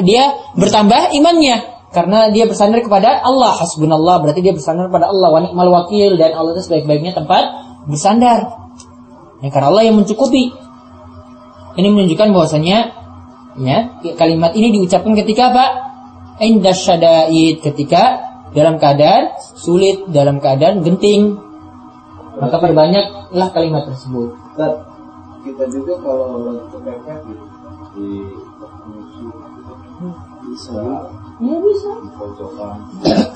dia 0.00 0.24
bertambah 0.56 1.12
imannya 1.12 1.74
karena 1.92 2.32
dia 2.32 2.48
bersandar 2.48 2.80
kepada 2.80 3.20
Allah. 3.20 3.52
Hasbunallah 3.54 4.24
berarti 4.24 4.40
dia 4.40 4.54
bersandar 4.56 4.88
pada 4.88 5.08
Allah. 5.12 5.28
Wa 5.30 5.40
ni'mal 5.44 5.68
wakil 5.68 6.16
dan 6.16 6.32
Allah 6.32 6.56
itu 6.56 6.64
sebaik-baiknya 6.64 7.12
tempat 7.12 7.44
bersandar. 7.84 8.50
Ya, 9.44 9.48
karena 9.52 9.68
Allah 9.68 9.84
yang 9.84 10.00
mencukupi. 10.00 10.50
Ini 11.74 11.88
menunjukkan 11.90 12.28
bahwasanya 12.30 12.78
ya 13.58 13.78
kalimat 14.14 14.54
ini 14.54 14.74
diucapkan 14.80 15.12
ketika 15.18 15.50
apa? 15.50 15.64
Indah 16.42 16.74
syada'id 16.74 17.62
ketika 17.62 18.18
dalam 18.54 18.78
keadaan 18.78 19.34
sulit, 19.54 20.06
dalam 20.10 20.42
keadaan 20.42 20.82
genting. 20.82 21.38
Maka 22.34 22.56
perbanyaklah 22.58 23.48
kalimat 23.54 23.86
tersebut. 23.86 24.34
Kita 25.44 25.64
juga 25.70 25.92
kalau 26.02 26.58
kepepet 26.72 27.18
gitu 27.30 27.44
di 27.94 28.10
musuh 28.90 29.30
bisa 30.50 30.82
Ya 31.38 31.56
bisa. 31.62 31.90
di 32.02 32.10
pojokan 32.18 32.76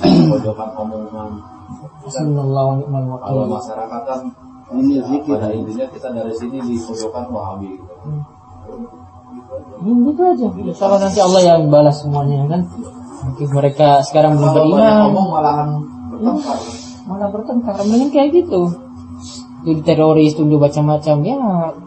di 0.03 0.23
pojokan 0.27 0.69
omongan 0.75 1.31
kalau 3.23 3.45
masyarakat 3.47 4.03
kan 4.07 4.21
Ini 4.69 5.01
ya, 5.01 5.03
zikir. 5.09 5.33
pada 5.41 5.49
intinya 5.55 5.87
kita 5.89 6.09
dari 6.13 6.35
sini 6.37 6.59
di 6.61 6.75
pojokan 6.77 7.25
wahabi 7.33 7.73
gitu. 7.79 7.95
Gitu 9.79 10.23
aja. 10.23 10.49
Insya 10.53 10.85
Allah 10.91 11.01
nanti 11.07 11.21
Allah 11.23 11.43
yang 11.45 11.61
balas 11.71 12.03
semuanya 12.03 12.47
kan. 12.51 12.61
Mungkin 13.19 13.49
mereka 13.51 13.89
sekarang 14.07 14.39
belum 14.39 14.51
Kalau 14.51 14.63
banyak 14.63 14.75
beriman. 14.79 14.99
ngomong 15.11 15.27
malahan 15.35 15.69
bertengkar. 16.13 16.59
malah 17.09 17.29
bertengkar. 17.33 17.75
Mendingan 17.83 18.11
kayak 18.15 18.29
gitu. 18.35 18.61
Itu 19.67 19.81
teroris 19.83 20.33
itu 20.39 20.43
macam-macam 20.47 21.17
ya 21.27 21.37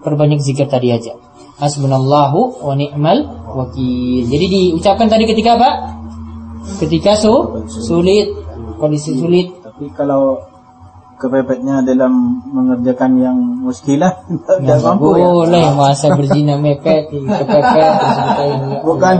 perbanyak 0.03 0.39
zikir 0.43 0.67
tadi 0.67 0.91
aja. 0.91 1.15
Hasbunallahu 1.61 2.65
wa 2.65 2.73
ni'mal 2.75 3.21
wakil. 3.53 4.27
Jadi 4.27 4.45
diucapkan 4.49 5.07
tadi 5.07 5.29
ketika 5.29 5.55
apa? 5.55 5.69
Ketika 6.81 7.15
su 7.15 7.63
sulit. 7.69 8.33
Kondisi 8.81 9.13
sulit. 9.13 9.53
Tapi 9.61 9.93
kalau 9.93 10.41
kepepetnya 11.21 11.85
dalam 11.85 12.41
mengerjakan 12.49 13.11
yang 13.21 13.37
muskilah 13.61 14.25
tidak 14.57 14.81
mampu 14.81 15.21
ya. 15.21 15.29
boleh 15.29 15.65
masa 15.77 16.17
berzina 16.17 16.57
mepet 16.57 17.13
kepepet 17.13 17.65
ya 17.77 17.89
Bukan 18.87 19.15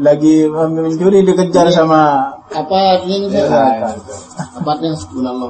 lagi 0.00 0.48
mencuri 0.50 1.22
dikejar 1.22 1.70
sama 1.70 2.34
Apa 2.50 2.98
artinya 2.98 3.16
ini? 3.20 3.26
Ya, 3.30 3.46
Pak? 3.46 3.62
ya, 3.78 3.88
gitu. 3.94 4.12
Apa 4.58 4.68
artinya 4.74 4.96
subhanallah 4.98 5.48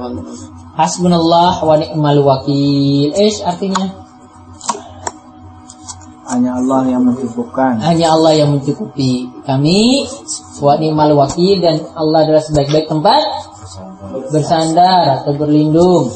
hasbunallah 0.77 1.53
wa 1.65 1.75
ni'mal 1.75 2.19
wakil 2.21 3.09
eh 3.11 3.33
artinya 3.43 3.85
hanya 6.31 6.55
Allah 6.63 6.87
yang 6.87 7.03
mencukupkan. 7.03 7.75
hanya 7.83 8.15
Allah 8.15 8.31
yang 8.39 8.55
mencukupi 8.55 9.27
kami 9.43 10.07
wa 10.63 10.79
ni'mal 10.79 11.11
wakil 11.17 11.59
dan 11.59 11.83
Allah 11.91 12.23
adalah 12.23 12.39
sebaik-baik 12.39 12.87
tempat 12.87 13.19
bersandar 14.31 15.21
atau 15.21 15.33
berlindung. 15.37 16.09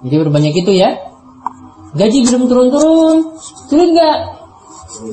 Jadi 0.00 0.16
berbanyak 0.16 0.54
itu 0.56 0.72
ya. 0.80 0.96
Gaji 1.92 2.18
belum 2.24 2.48
turun-turun. 2.48 3.36
Sulit 3.68 3.92
nggak? 3.92 4.18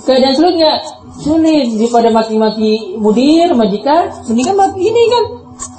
Keadaan 0.08 0.36
sulit 0.40 0.56
nggak? 0.56 0.80
Sulit. 1.20 1.68
Daripada 1.76 2.08
maki-maki 2.08 2.96
mudir 2.96 3.52
majikan 3.52 4.16
mendingan 4.32 4.56
maki 4.56 4.88
ini 4.88 5.04
kan. 5.12 5.24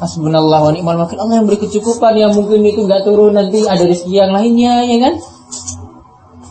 Hasbunallah 0.04 0.60
wa 0.60 0.70
ni'mal 0.76 1.00
wakil. 1.00 1.16
Allah 1.24 1.40
yang 1.40 1.48
beri 1.48 1.56
kecukupan. 1.56 2.20
Yang 2.20 2.32
mungkin 2.36 2.60
itu 2.68 2.84
nggak 2.84 3.08
turun 3.08 3.32
nanti 3.32 3.64
ada 3.64 3.80
rezeki 3.80 4.12
yang 4.12 4.36
lainnya 4.36 4.84
ya 4.84 4.98
kan 5.08 5.37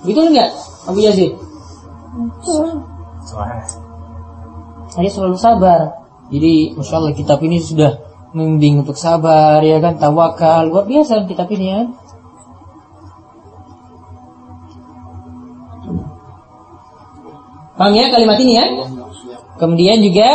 betul 0.08 0.32
nggak 0.32 0.50
Abu 0.88 1.04
Yazid? 1.04 1.36
Saya 4.88 5.10
selalu 5.12 5.36
sabar. 5.36 6.08
Jadi 6.32 6.76
masya 6.76 6.96
Allah 7.00 7.14
kitab 7.16 7.44
ini 7.44 7.60
sudah 7.60 8.00
membimbing 8.32 8.88
untuk 8.88 8.96
sabar 8.96 9.60
ya 9.60 9.84
kan? 9.84 10.00
Tawakal. 10.00 10.72
Luar 10.72 10.88
biasa 10.88 11.28
kitab 11.28 11.52
ini 11.52 11.66
ya 11.68 11.76
kan? 11.84 11.90
Paham 17.78 17.94
ya 17.94 18.10
kalimat 18.10 18.38
ini 18.42 18.54
ya? 18.58 18.66
Kemudian 19.62 20.02
juga 20.02 20.30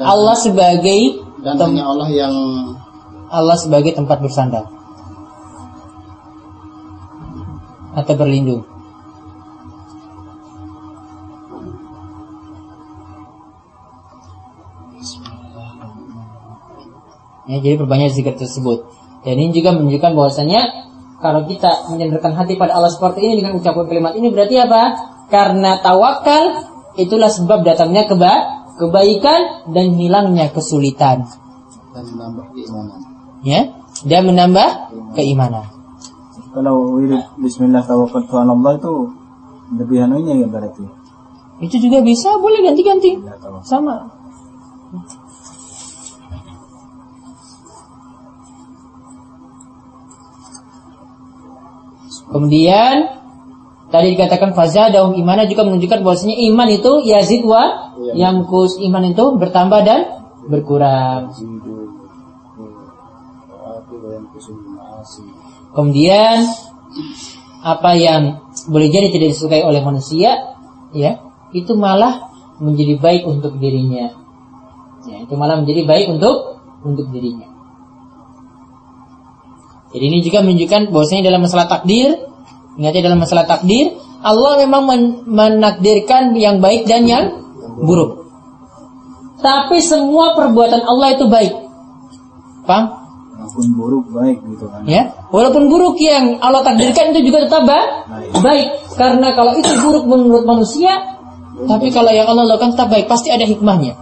Allah 0.00 0.36
sebagai 0.40 1.20
Dan 1.44 1.60
hanya 1.60 1.84
Allah 1.84 2.08
yang 2.08 2.34
Allah 3.28 3.56
sebagai 3.60 3.92
tempat 3.92 4.24
bersandar 4.24 4.73
atau 7.94 8.14
berlindung. 8.18 8.62
Ya, 17.44 17.60
jadi 17.60 17.76
perbanyak 17.76 18.10
zikir 18.16 18.34
tersebut. 18.40 18.88
Dan 19.20 19.36
ini 19.36 19.52
juga 19.52 19.76
menunjukkan 19.76 20.12
bahwasanya 20.16 20.62
kalau 21.20 21.44
kita 21.48 21.88
menyandarkan 21.92 22.32
hati 22.36 22.56
pada 22.56 22.76
Allah 22.76 22.92
seperti 22.92 23.24
ini 23.24 23.40
dengan 23.40 23.56
ucapan 23.56 23.84
kalimat 23.88 24.12
ini 24.16 24.28
berarti 24.32 24.56
apa? 24.60 24.82
Karena 25.28 25.80
tawakal 25.80 26.68
itulah 26.96 27.28
sebab 27.32 27.64
datangnya 27.64 28.08
keba 28.08 28.32
kebaikan 28.80 29.70
dan 29.70 29.94
hilangnya 29.96 30.50
kesulitan. 30.50 31.24
dan 31.94 32.04
menambah 32.10 32.44
keimanan. 32.50 33.00
Ya, 33.46 33.60
dan 34.02 34.22
menambah 34.26 34.68
keimanan. 35.14 35.73
Kalau 36.54 36.94
wirid 36.94 37.34
Bismillah 37.34 37.82
tawakkaltu 37.82 38.30
ala 38.38 38.54
Allah 38.54 38.78
itu 38.78 39.10
lebih 39.74 40.06
anunya 40.06 40.38
ya 40.38 40.46
berarti. 40.46 40.86
Itu 41.58 41.82
juga 41.82 41.98
bisa, 42.02 42.38
boleh 42.38 42.62
ganti-ganti. 42.62 43.18
Tahu. 43.18 43.58
Sama. 43.66 44.06
Kemudian 52.30 53.18
tadi 53.90 54.18
dikatakan 54.18 54.58
faza 54.58 54.90
daum 54.90 55.14
imana 55.14 55.46
juga 55.46 55.62
menunjukkan 55.66 56.02
bahwasanya 56.02 56.34
iman 56.50 56.68
itu 56.70 56.92
yazid 57.06 57.46
wa 57.46 57.94
yamkus 58.14 58.78
iman 58.82 59.06
itu 59.10 59.38
bertambah 59.38 59.80
dan 59.86 60.00
berkurang. 60.50 61.30
Kemudian 65.74 66.46
apa 67.64 67.90
yang 67.98 68.40
boleh 68.70 68.88
jadi 68.88 69.10
tidak 69.10 69.34
disukai 69.34 69.66
oleh 69.66 69.82
manusia, 69.82 70.54
ya 70.94 71.18
itu 71.50 71.74
malah 71.74 72.30
menjadi 72.62 72.96
baik 73.02 73.22
untuk 73.26 73.58
dirinya. 73.58 74.14
Ya, 75.04 75.20
itu 75.20 75.34
malah 75.36 75.60
menjadi 75.60 75.84
baik 75.84 76.06
untuk 76.16 76.62
untuk 76.80 77.10
dirinya. 77.12 77.50
Jadi 79.92 80.04
ini 80.10 80.18
juga 80.24 80.42
menunjukkan 80.42 80.90
bahwasanya 80.90 81.28
dalam 81.28 81.44
masalah 81.44 81.66
takdir, 81.68 82.18
ingatnya 82.80 83.12
dalam 83.12 83.20
masalah 83.20 83.44
takdir 83.46 83.94
Allah 84.24 84.56
memang 84.64 84.82
men- 84.88 85.20
menakdirkan 85.28 86.32
yang 86.32 86.64
baik 86.64 86.88
dan 86.88 87.04
yang 87.04 87.24
buruk. 87.84 88.24
Tapi 89.44 89.84
semua 89.84 90.32
perbuatan 90.32 90.80
Allah 90.80 91.12
itu 91.12 91.28
baik. 91.28 91.52
Paham? 92.64 93.03
Walaupun 93.34 93.66
buruk 93.76 94.06
baik 94.14 94.38
gitu 94.46 94.64
kan. 94.70 94.80
Ya, 94.88 95.02
walaupun 95.28 95.68
buruk 95.68 95.96
yang 96.00 96.38
Allah 96.40 96.64
takdirkan 96.64 97.12
itu 97.12 97.28
juga 97.28 97.44
tetap 97.44 97.66
ba- 97.68 98.06
baik. 98.40 98.68
Karena 98.94 99.34
kalau 99.36 99.52
itu 99.58 99.68
buruk 99.84 100.04
menurut 100.08 100.44
manusia, 100.48 101.18
tapi 101.66 101.92
kalau 101.92 102.10
yang 102.10 102.30
Allah 102.30 102.54
lakukan 102.54 102.72
tetap 102.78 102.88
baik, 102.88 103.06
pasti 103.10 103.28
ada 103.34 103.44
hikmahnya. 103.44 103.94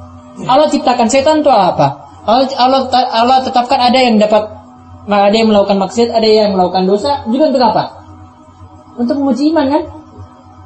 Allah 0.47 0.69
ciptakan 0.71 1.09
setan 1.11 1.45
itu 1.45 1.51
apa? 1.51 2.09
Allah, 2.23 2.47
Allah, 2.57 2.81
Allah 3.13 3.39
tetapkan 3.43 3.83
ada 3.83 3.99
yang 3.99 4.17
dapat, 4.17 4.47
ada 5.11 5.35
yang 5.35 5.51
melakukan 5.51 5.77
maksiat, 5.81 6.15
ada 6.15 6.29
yang 6.29 6.55
melakukan 6.55 6.87
dosa, 6.87 7.27
juga 7.27 7.51
untuk 7.51 7.63
apa? 7.67 7.85
Untuk 8.97 9.17
menguji 9.19 9.51
iman 9.51 9.67
kan? 9.69 9.83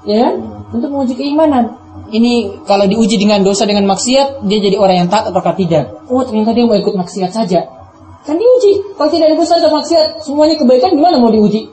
Ya 0.06 0.16
kan? 0.28 0.34
Untuk 0.74 0.88
menguji 0.90 1.14
keimanan. 1.18 1.78
Ini 2.06 2.62
kalau 2.70 2.86
diuji 2.86 3.18
dengan 3.18 3.42
dosa 3.42 3.66
dengan 3.66 3.88
maksiat, 3.90 4.46
dia 4.46 4.58
jadi 4.62 4.78
orang 4.78 5.06
yang 5.06 5.08
taat 5.10 5.26
atau 5.26 5.42
tidak. 5.58 6.06
Oh 6.06 6.22
ternyata 6.22 6.54
dia 6.54 6.62
mau 6.62 6.78
ikut 6.78 6.94
maksiat 6.94 7.34
saja. 7.34 7.75
Kan 8.26 8.36
diuji. 8.36 8.82
Kalau 8.98 9.08
tidak 9.08 9.30
ada 9.30 9.36
dosa 9.38 9.62
atau 9.62 9.70
maksiat, 9.70 10.26
semuanya 10.26 10.58
kebaikan 10.58 10.98
gimana 10.98 11.22
mau 11.22 11.30
diuji? 11.30 11.70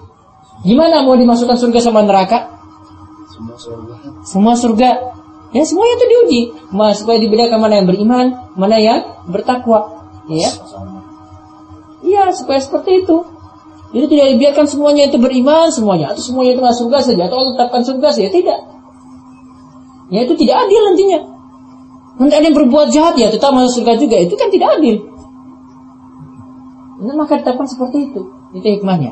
Gimana 0.62 1.02
mau 1.02 1.18
dimasukkan 1.18 1.58
surga 1.58 1.80
sama 1.82 2.06
neraka? 2.06 2.54
Semua 3.34 3.58
surga. 3.58 3.94
Semua 4.24 4.54
surga. 4.54 4.90
Ya 5.54 5.64
semuanya 5.66 5.94
itu 5.98 6.06
diuji. 6.06 6.42
Mas, 6.70 7.02
supaya 7.02 7.18
dibedakan 7.18 7.58
mana 7.58 7.82
yang 7.82 7.88
beriman, 7.90 8.26
mana 8.54 8.78
yang 8.78 9.02
bertakwa. 9.26 10.06
Ya. 10.30 10.50
Iya, 12.06 12.30
supaya 12.38 12.62
seperti 12.62 13.02
itu. 13.02 13.18
Jadi 13.94 14.06
tidak 14.10 14.28
dibiarkan 14.34 14.66
semuanya 14.66 15.06
itu 15.06 15.22
beriman 15.22 15.70
semuanya 15.70 16.18
atau 16.18 16.22
semuanya 16.26 16.58
itu 16.58 16.62
masuk 16.66 16.90
surga 16.90 17.14
saja 17.14 17.22
atau 17.30 17.38
Allah 17.38 17.54
tetapkan 17.54 17.82
surga 17.86 18.10
saja 18.10 18.30
tidak. 18.34 18.60
Ya 20.10 20.26
itu 20.26 20.34
tidak 20.34 20.66
adil 20.66 20.82
nantinya. 20.90 21.20
Nanti 22.18 22.34
ada 22.34 22.46
yang 22.50 22.58
berbuat 22.58 22.90
jahat 22.90 23.14
ya 23.22 23.30
tetap 23.30 23.54
masuk 23.54 23.82
surga 23.82 23.94
juga 24.02 24.18
itu 24.18 24.34
kan 24.34 24.50
tidak 24.50 24.82
adil. 24.82 25.13
Maka 27.04 27.44
ditetapkan 27.44 27.68
seperti 27.68 28.12
itu. 28.12 28.22
Itu 28.56 28.68
hikmahnya. 28.80 29.12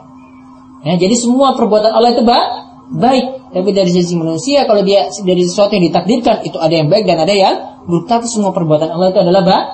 Ya, 0.81 0.93
jadi 0.97 1.13
semua 1.13 1.53
perbuatan 1.53 1.93
Allah 1.93 2.15
itu 2.17 2.25
ba- 2.25 2.71
baik, 2.91 3.53
tapi 3.53 3.69
dari 3.71 3.91
sisi 3.93 4.17
manusia 4.17 4.65
kalau 4.65 4.81
dia 4.81 5.07
dari 5.23 5.43
sesuatu 5.45 5.77
yang 5.77 5.85
ditakdirkan 5.93 6.41
itu 6.41 6.57
ada 6.57 6.73
yang 6.73 6.89
baik 6.89 7.05
dan 7.05 7.21
ada 7.21 7.33
yang 7.33 7.55
buruk. 7.85 8.09
Tapi 8.09 8.25
semua 8.25 8.49
perbuatan 8.49 8.89
Allah 8.89 9.13
itu 9.13 9.19
adalah 9.21 9.41
ba- 9.45 9.67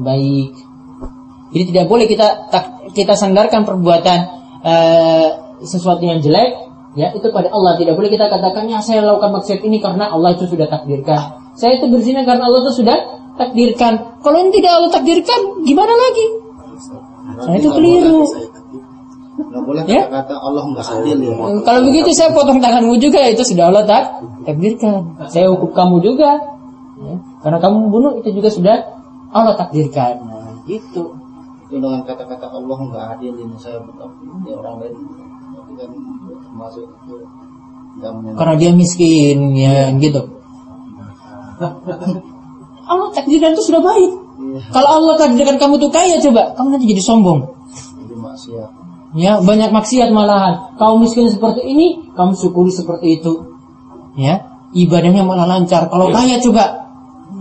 baik. 0.00 0.52
Jadi 1.54 1.64
tidak 1.70 1.86
boleh 1.86 2.06
kita 2.08 2.50
kita 2.96 3.14
sandarkan 3.14 3.62
perbuatan 3.62 4.18
eh, 4.64 5.28
sesuatu 5.62 6.02
yang 6.02 6.18
jelek 6.18 6.50
ya 6.98 7.12
itu 7.12 7.28
pada 7.30 7.52
Allah. 7.52 7.76
Tidak 7.78 7.94
boleh 7.94 8.10
kita 8.10 8.26
katakan 8.26 8.66
ya 8.66 8.80
saya 8.80 9.04
lakukan 9.04 9.30
maksiat 9.36 9.60
ini 9.62 9.78
karena 9.78 10.10
Allah 10.10 10.34
itu 10.34 10.48
sudah 10.48 10.66
takdirkan. 10.66 11.54
Saya 11.54 11.78
itu 11.78 11.86
berzina 11.86 12.26
karena 12.26 12.50
Allah 12.50 12.66
itu 12.66 12.82
sudah 12.82 12.98
takdirkan. 13.38 14.18
Kalau 14.22 14.38
ini 14.42 14.50
tidak 14.50 14.70
Allah 14.74 14.90
takdirkan, 14.90 15.40
gimana 15.62 15.94
lagi? 15.94 16.43
Nah, 17.34 17.54
itu 17.58 17.68
keliru. 17.70 18.22
Nggak 19.34 19.62
boleh 19.66 19.82
Ya? 19.90 20.06
kata-kata 20.06 20.34
Allah 20.38 20.62
nggak 20.70 20.86
adil 20.86 21.18
ya. 21.18 21.34
Kalau 21.66 21.80
begitu 21.90 22.10
saya 22.14 22.30
potong 22.30 22.62
tanganmu 22.62 22.94
juga 23.02 23.18
itu 23.26 23.42
sudah 23.42 23.66
Allah 23.66 23.82
tak 23.82 24.22
takdirkan. 24.46 25.18
Saya 25.26 25.50
hukum 25.50 25.74
kamu 25.74 25.96
juga. 26.06 26.38
Ya. 27.02 27.14
Karena 27.42 27.58
kamu 27.58 27.76
membunuh 27.90 28.12
itu 28.22 28.30
juga 28.30 28.48
sudah 28.54 28.76
Allah 29.34 29.58
takdirkan. 29.58 30.22
Nah, 30.22 30.54
gitu. 30.70 31.18
Itu 31.66 31.74
dengan 31.82 32.06
kata-kata 32.06 32.46
Allah 32.46 32.78
nggak 32.78 33.04
adil 33.18 33.34
ini 33.34 33.56
saya 33.58 33.82
tetap 33.82 34.10
ini 34.22 34.50
orang 34.54 34.74
lain 34.78 34.94
kan 35.74 35.90
termasuk 36.46 36.86
itu. 36.86 37.16
Karena 38.38 38.54
dia 38.54 38.70
miskin 38.70 39.54
ya 39.58 39.90
gitu. 39.98 40.22
Allah 42.90 43.08
takdirkan 43.10 43.58
itu 43.58 43.62
sudah 43.66 43.82
baik. 43.82 44.23
Kalau 44.70 44.88
Allah 45.02 45.14
takdirkan 45.18 45.56
kamu 45.58 45.74
tuh 45.80 45.90
kaya 45.90 46.20
coba, 46.22 46.54
kamu 46.54 46.78
nanti 46.78 46.86
jadi 46.90 47.02
sombong. 47.02 47.40
jadi 47.98 48.14
maksiat. 48.18 48.68
Ya, 49.14 49.38
banyak 49.38 49.70
maksiat 49.70 50.10
malahan. 50.10 50.74
Kamu 50.74 51.06
miskin 51.06 51.30
seperti 51.30 51.62
ini, 51.62 52.10
kamu 52.18 52.34
syukuri 52.34 52.74
seperti 52.74 53.22
itu. 53.22 53.54
Ya, 54.18 54.42
ibadahnya 54.74 55.22
malah 55.22 55.46
lancar. 55.46 55.86
Kalau 55.86 56.10
kaya 56.10 56.38
coba, 56.42 56.86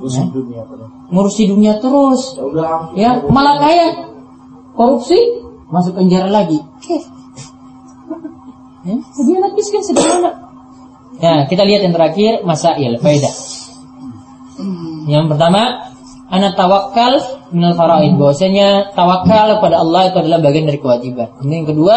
Urusan 0.04 0.30
dunia 0.34 0.62
terus. 0.66 0.90
ngurusi 1.14 1.44
dunia 1.50 1.74
terus. 1.82 2.22
Ya, 2.94 3.22
malah 3.30 3.58
kaya. 3.62 4.10
Korupsi, 4.74 5.18
masuk 5.70 5.98
penjara 5.98 6.30
lagi. 6.30 6.62
Oke. 6.62 6.98
Ya, 8.84 9.00
jadi 9.16 9.40
anak 9.40 9.56
miskin 9.56 9.80
sederhana. 9.80 10.52
Ya, 11.24 11.48
kita 11.48 11.64
lihat 11.64 11.88
yang 11.88 11.96
terakhir, 11.96 12.44
masail, 12.44 13.00
faedah. 13.00 13.32
Yang 15.08 15.26
pertama, 15.32 15.93
anak 16.34 16.58
tawakal 16.58 17.22
minal 17.54 17.78
faraid. 17.78 18.18
Bahwasanya 18.18 18.98
tawakal 18.98 19.62
pada 19.62 19.86
Allah 19.86 20.10
itu 20.10 20.18
adalah 20.18 20.42
bagian 20.42 20.66
dari 20.66 20.82
kewajiban. 20.82 21.30
Kemudian 21.38 21.64
yang 21.64 21.70
kedua, 21.70 21.96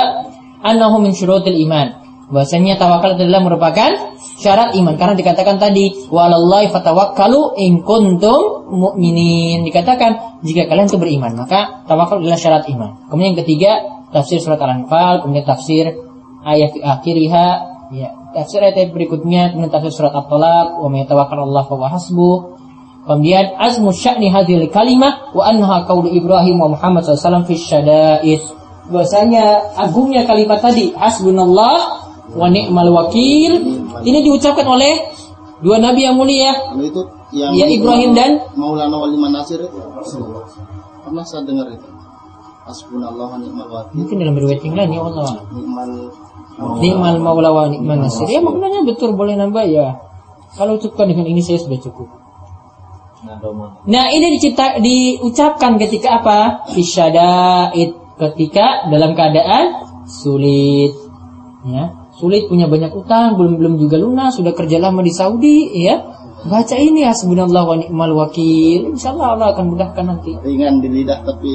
annahu 0.61 1.01
min 1.01 1.17
syurutil 1.17 1.57
iman. 1.65 2.05
Bahwasanya 2.29 2.77
tawakal 2.77 3.17
itu 3.17 3.23
adalah 3.25 3.43
merupakan 3.47 3.91
syarat 4.37 4.75
iman 4.75 4.99
karena 4.99 5.15
dikatakan 5.15 5.57
tadi 5.63 6.11
walallahi 6.11 6.69
fatawakkalu 6.75 7.57
in 7.63 7.81
kuntum 7.87 8.67
mu'minin. 8.69 9.65
Dikatakan 9.65 10.43
jika 10.43 10.69
kalian 10.69 10.91
itu 10.91 10.99
beriman, 11.01 11.33
maka 11.39 11.87
tawakal 11.89 12.21
adalah 12.21 12.37
syarat 12.37 12.69
iman. 12.69 13.09
Kemudian 13.09 13.33
yang 13.33 13.41
ketiga, 13.47 13.73
tafsir 14.11 14.43
surat 14.43 14.59
Al-Anfal, 14.59 15.23
kemudian 15.23 15.47
tafsir 15.47 15.95
ayat 16.43 16.75
akhiriha, 16.75 17.49
ya, 17.95 18.09
tafsir 18.35 18.59
ayat 18.59 18.91
berikutnya, 18.91 19.55
kemudian 19.55 19.71
tafsir 19.71 19.95
surat 19.95 20.13
At-Talaq, 20.13 20.83
wa 20.83 20.89
may 20.91 21.07
tawakkal 21.07 21.47
fa 21.47 21.87
hasbuh. 21.95 22.56
Kemudian 23.07 23.55
azmu 23.55 23.95
sya'ni 23.95 24.27
hadhil 24.35 24.67
kalimah 24.67 25.31
wa 25.31 25.47
annaha 25.47 25.87
qaulu 25.87 26.11
Ibrahim 26.11 26.59
wa 26.59 26.75
Muhammad 26.75 27.07
SAW 27.07 27.47
fi 27.47 27.55
syada'id. 27.55 28.43
Bahwasanya 28.91 29.79
agungnya 29.79 30.27
kalimat 30.27 30.59
tadi 30.59 30.91
hasbunallah 30.91 32.03
wa 32.35 32.47
ni'mal 32.51 32.91
wakil. 32.91 33.63
Ini 34.03 34.19
diucapkan 34.27 34.67
oleh 34.67 35.07
dua 35.63 35.79
nabi 35.79 36.03
yang 36.03 36.19
mulia 36.19 36.51
itu 36.83 37.01
yang 37.31 37.55
Ya, 37.55 37.67
Ibrahim 37.71 38.11
dan- 38.19 38.43
Maulana 38.59 38.99
Waliman 38.99 39.31
Nasir 39.39 39.63
itu 39.63 39.79
pernah 41.07 41.23
saya 41.23 41.47
dengar 41.47 41.71
itu. 41.71 41.87
Hasbunallah 42.67 43.27
wa 43.31 43.39
ni'mal 43.39 43.71
wakil. 43.71 43.95
mungkin 44.03 44.17
dalam 44.19 44.35
riwayat 44.35 44.63
yang 44.67 44.75
lain 44.75 44.91
ya 44.91 45.03
Allah. 45.07 45.31
Ni'mal 45.55 45.91
ni'mal 46.83 47.17
maula 47.23 47.55
wa 47.55 47.71
ni'mal 47.71 48.03
nasir. 48.03 48.27
Ya 48.27 48.43
maknanya 48.43 48.83
betul 48.83 49.15
boleh 49.15 49.39
nambah 49.39 49.63
ya. 49.71 49.95
Kalau 50.59 50.75
cukupkan 50.75 51.07
dengan 51.15 51.31
ini 51.31 51.39
saya 51.39 51.63
sudah 51.63 51.79
cukup 51.79 52.26
Nah 53.87 54.05
ini 54.13 54.37
dicipta, 54.37 54.77
diucapkan 54.79 55.81
ketika 55.81 56.21
apa? 56.21 56.41
Isyada'id 56.77 57.97
ketika 58.21 58.89
dalam 58.93 59.17
keadaan 59.17 59.83
sulit, 60.05 60.93
ya 61.67 61.93
sulit 62.17 62.49
punya 62.49 62.65
banyak 62.65 62.93
utang 62.97 63.37
belum 63.37 63.61
belum 63.61 63.75
juga 63.77 64.01
lunas 64.01 64.37
sudah 64.37 64.57
kerja 64.57 64.81
lama 64.81 65.05
di 65.05 65.13
Saudi, 65.13 65.69
ya 65.85 66.01
baca 66.47 66.77
ini 66.79 67.05
ya 67.05 67.13
subhanallah 67.13 67.63
wa 67.67 67.77
ni'mal 67.77 68.13
wakil, 68.17 68.95
insya 68.95 69.13
Allah 69.13 69.37
Allah 69.37 69.49
akan 69.57 69.65
mudahkan 69.75 70.05
nanti. 70.07 70.33
ringan 70.41 70.81
di 70.81 70.89
lidah 70.93 71.21
tapi 71.27 71.51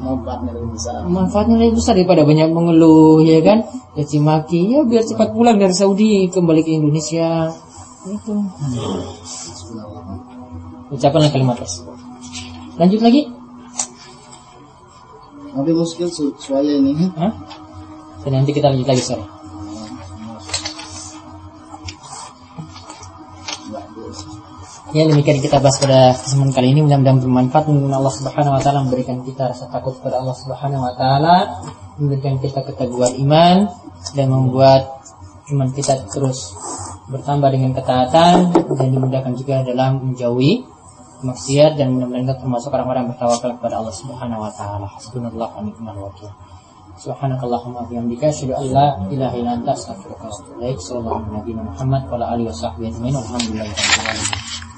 manfaatnya 0.00 0.56
lebih 0.56 0.70
besar. 0.74 1.04
Manfaatnya 1.04 1.56
lebih 1.60 1.74
besar 1.76 1.92
daripada 1.94 2.22
banyak 2.24 2.48
mengeluh, 2.50 3.20
ya 3.20 3.38
kan? 3.44 3.68
Caci 3.94 4.18
maki, 4.18 4.72
ya 4.72 4.80
biar 4.86 5.04
cepat 5.04 5.34
pulang 5.36 5.60
dari 5.60 5.74
Saudi 5.76 6.26
kembali 6.32 6.62
ke 6.64 6.70
Indonesia. 6.72 7.52
Itu. 8.08 8.32
Ucapkanlah 10.90 11.30
kalimat 11.30 11.54
tersebut. 11.54 11.94
Lanjut 12.74 13.00
lagi. 13.02 13.30
Tapi 15.50 15.70
muskil 15.74 16.10
suaya 16.38 16.72
ini. 16.74 16.94
Hah? 17.14 17.32
Dan 18.26 18.42
nanti 18.42 18.50
kita 18.50 18.70
lanjut 18.74 18.88
lagi 18.90 19.02
sore. 19.02 19.24
Ya 24.90 25.06
demikian 25.06 25.38
kita 25.38 25.62
bahas 25.62 25.78
pada 25.78 26.18
kesempatan 26.18 26.50
kali 26.50 26.74
ini 26.74 26.82
mudah-mudahan 26.82 27.22
bermanfaat 27.22 27.70
mudah 27.70 28.02
Allah 28.02 28.10
Subhanahu 28.10 28.58
wa 28.58 28.58
taala 28.58 28.82
memberikan 28.82 29.22
kita 29.22 29.46
rasa 29.54 29.70
takut 29.70 29.94
kepada 30.02 30.18
Allah 30.18 30.34
Subhanahu 30.34 30.82
wa 30.82 30.94
taala, 30.98 31.36
memberikan 31.94 32.42
kita 32.42 32.66
keteguhan 32.66 33.14
iman 33.22 33.70
dan 34.18 34.26
membuat 34.34 34.98
iman 35.54 35.70
kita 35.70 36.10
terus 36.10 36.58
bertambah 37.06 37.54
dengan 37.54 37.70
ketaatan 37.70 38.50
dan 38.50 38.88
dimudahkan 38.90 39.38
juga 39.38 39.62
dalam 39.62 40.10
menjauhi 40.10 40.66
maksiat 41.22 41.76
dan 41.76 41.92
mudah-mudahan 41.94 42.36
termasuk 42.36 42.70
orang-orang 42.72 43.06
yang 43.06 43.10
bertawakal 43.14 43.50
kepada 43.56 43.74
Allah 43.80 43.94
Subhanahu 43.94 44.40
wa 44.44 44.52
taala. 44.52 44.86
Hasbunallahu 44.88 45.52
wa 45.56 45.62
ni'mal 45.64 45.98
wakil. 46.10 46.30
Subhanakallahumma 47.00 47.84
wa 47.84 47.88
bihamdika 47.88 48.28
asyhadu 48.28 48.56
an 48.60 48.64
la 48.70 48.86
ilaha 49.08 49.34
illa 49.40 49.50
anta 49.56 49.72
astaghfiruka 49.72 50.24
wa 50.24 50.32
atubu 50.32 50.50
ilaik. 50.60 50.78
Sallallahu 50.80 51.16
alaihi 51.16 51.32
wa 51.32 51.42
sallam 51.44 51.68
Muhammad 51.72 52.02
wa 52.08 52.14
ala 52.20 52.26
alihi 52.36 52.48
wa 52.48 52.56
sahbihi 52.56 52.88
ajmain. 52.92 53.14
Alhamdulillahirabbil 53.16 54.00
alamin. 54.04 54.69